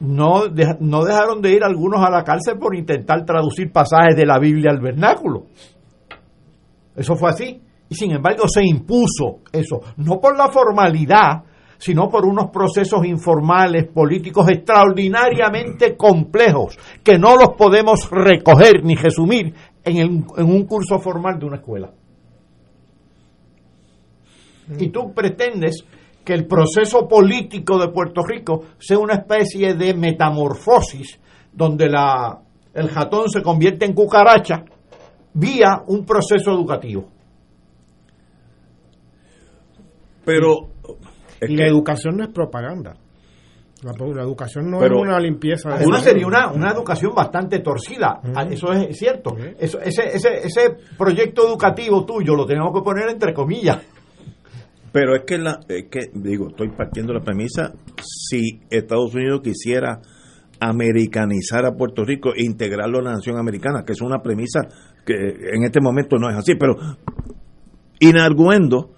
[0.00, 4.24] no, de- no dejaron de ir algunos a la cárcel por intentar traducir pasajes de
[4.24, 5.44] la Biblia al vernáculo.
[6.96, 7.60] Eso fue así.
[7.90, 11.42] Y sin embargo se impuso eso, no por la formalidad,
[11.78, 19.54] sino por unos procesos informales, políticos extraordinariamente complejos, que no los podemos recoger ni resumir
[19.84, 21.90] en, en un curso formal de una escuela.
[24.78, 25.84] Y tú pretendes
[26.24, 31.18] que el proceso político de Puerto Rico sea una especie de metamorfosis
[31.52, 32.42] donde la,
[32.74, 34.64] el jatón se convierte en cucaracha
[35.34, 37.08] vía un proceso educativo.
[40.24, 40.77] Pero.
[41.46, 42.94] Y la educación no es propaganda.
[43.82, 45.68] La, la educación no Pero- es una limpieza.
[45.68, 48.20] de- Además sería una, una educación bastante torcida.
[48.34, 49.36] Ah, Eso es cierto.
[49.58, 53.78] Eso, ese, ese, ese proyecto educativo tuyo lo tenemos que poner entre comillas.
[54.90, 60.00] Pero es que, la, es que, digo, estoy partiendo la premisa, si Estados Unidos quisiera
[60.58, 64.60] americanizar a Puerto Rico e integrarlo a la nación americana, que es una premisa
[65.06, 66.74] que en este momento no es así, pero
[68.00, 68.90] inarguendo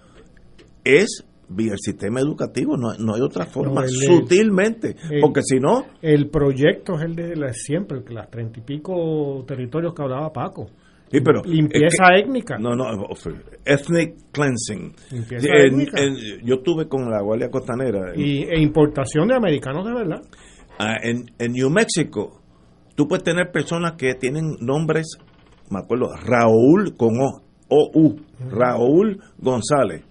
[0.84, 5.42] es vía el sistema educativo, no, no hay otra forma, No, el- sutilmente, el- porque
[5.42, 9.44] si no, El proyecto es el de la- siempre, el que las treinta y pico
[9.46, 10.68] territorios que hablaba Paco.
[11.10, 12.56] Sí, pero Limpieza es que- étnica.
[12.58, 12.84] No, no,
[13.64, 14.92] ethnic cleansing.
[15.10, 16.00] Limpieza étnica.
[16.44, 18.12] yo estuve con la Guardia Costanera.
[18.14, 20.22] en- Y, e importación de americanos de verdad.
[20.78, 22.40] Ah, en, en New Mexico,
[22.94, 25.18] tú puedes tener personas que tienen nombres,
[25.68, 28.16] me acuerdo, Raúl con O, O-U,
[28.48, 30.04] Raúl González.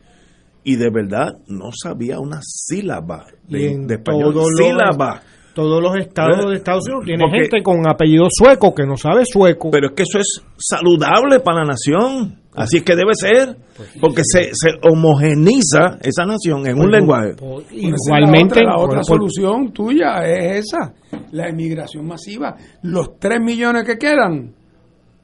[0.63, 4.33] Y de verdad no sabía una sílaba de, Y en de español.
[4.33, 5.21] todos los- sílaba.
[5.55, 6.49] Todos los estados ¿Eh?
[6.49, 9.71] de Estados Unidos tienen Porque- gente con apellido sueco que no sabe sueco.
[9.71, 12.39] Pero es que eso es saludable para la nación.
[12.55, 13.57] Así es que debe ser.
[13.99, 17.33] Porque se, se homogeniza esa nación en un Pues, lenguaje.
[17.37, 20.93] pues, igualmente, La otra, la otra por- solución tuya es esa:
[21.31, 22.55] la emigración masiva.
[22.83, 24.53] Los 3 millones que quedan,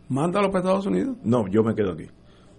[0.10, 1.18] mándalo para Estados Unidos.
[1.24, 2.06] No, yo me quedo aquí.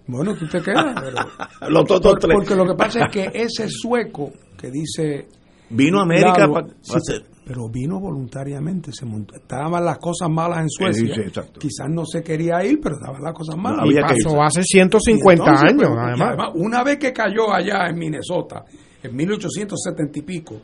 [0.07, 0.85] Bueno, tú te quedas.
[1.69, 2.33] Los otros Por- tres.
[2.35, 5.27] Porque lo que pasa es que ese sueco que dice.
[5.69, 9.35] Vino a América Lalo, pa- pa sí, hacer- Pero vino voluntariamente, se montó.
[9.35, 11.07] Estaban las cosas malas en Suecia.
[11.07, 11.59] Sí, sí, exacto.
[11.59, 13.85] Quizás no se quería ir, pero estaban las cosas malas.
[13.85, 16.51] Y pasó hace 150 Y entonces, años, pues, además.
[16.55, 18.63] Una vez que cayó allá en Minnesota,
[19.03, 20.55] en 1870 y pico,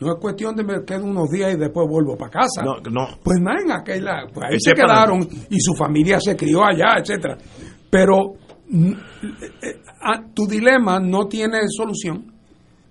[0.00, 2.62] no es cuestión de me quedo unos días y después vuelvo para casa.
[2.64, 3.18] No, no.
[3.22, 6.64] Pues nada, en aquella, pues ahí Ese se para- quedaron y su familia se crió
[6.64, 7.36] allá, etcétera.
[7.90, 8.34] Pero
[10.34, 12.32] tu dilema no tiene solución.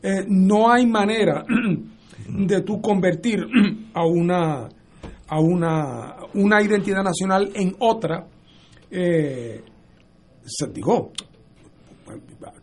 [0.02, 1.44] Eh, no hay manera
[2.30, 3.46] de tú convertir
[3.94, 4.70] a una
[5.30, 8.26] a una, una identidad nacional en otra.
[8.90, 9.62] Eh,
[10.46, 11.12] se digo,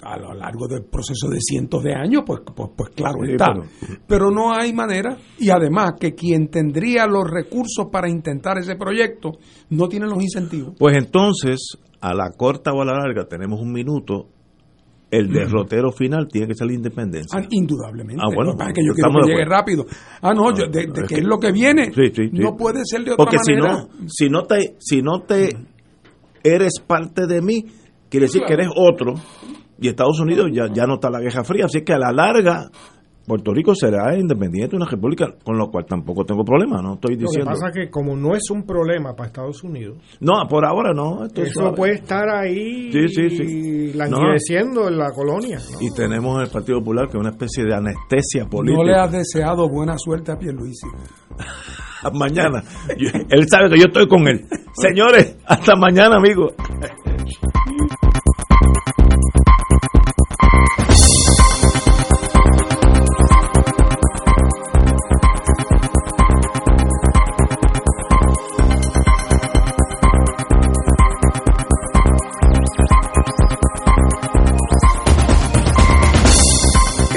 [0.02, 3.52] a lo largo del proceso de cientos de años, pues, pues, pues claro Sí, está.
[3.52, 8.76] pero- Pero no hay manera, y además que quien tendría los recursos para intentar ese
[8.76, 9.32] proyecto
[9.68, 10.74] no tiene los incentivos.
[10.78, 14.26] Pues entonces, a la corta o a la larga, tenemos un minuto.
[15.10, 17.38] El derrotero final tiene que ser la independencia.
[17.40, 18.20] Ah, indudablemente.
[18.20, 19.86] Ah, bueno, Lo que yo quiero que llegue rápido.
[20.20, 21.92] Ah, no, yo- de, de es que que- es lo que viene.
[21.94, 22.38] Sí, sí, sí.
[22.38, 23.72] No puede ser de otra Porque si manera.
[23.74, 25.50] no, si no te, si no te
[26.42, 27.64] eres parte de mí,
[28.10, 29.14] quiere decir que eres otro.
[29.78, 32.70] Y Estados Unidos ya, ya no está la Guerra Fría, así que a la larga
[33.26, 37.50] Puerto Rico será independiente, una república, con lo cual tampoco tengo problema, no estoy diciendo.
[37.50, 39.96] Lo que pasa es que como no es un problema para Estados Unidos.
[40.20, 41.24] No, por ahora no.
[41.24, 43.92] eso puede estar ahí sí, sí, sí.
[43.94, 45.58] languideciendo en la colonia.
[45.80, 48.82] Y tenemos el Partido Popular que es una especie de anestesia política.
[48.82, 50.86] No le has deseado buena suerte a Pierluisi.
[52.12, 52.62] mañana.
[53.30, 54.44] él sabe que yo estoy con él.
[54.74, 56.52] Señores, hasta mañana, amigos.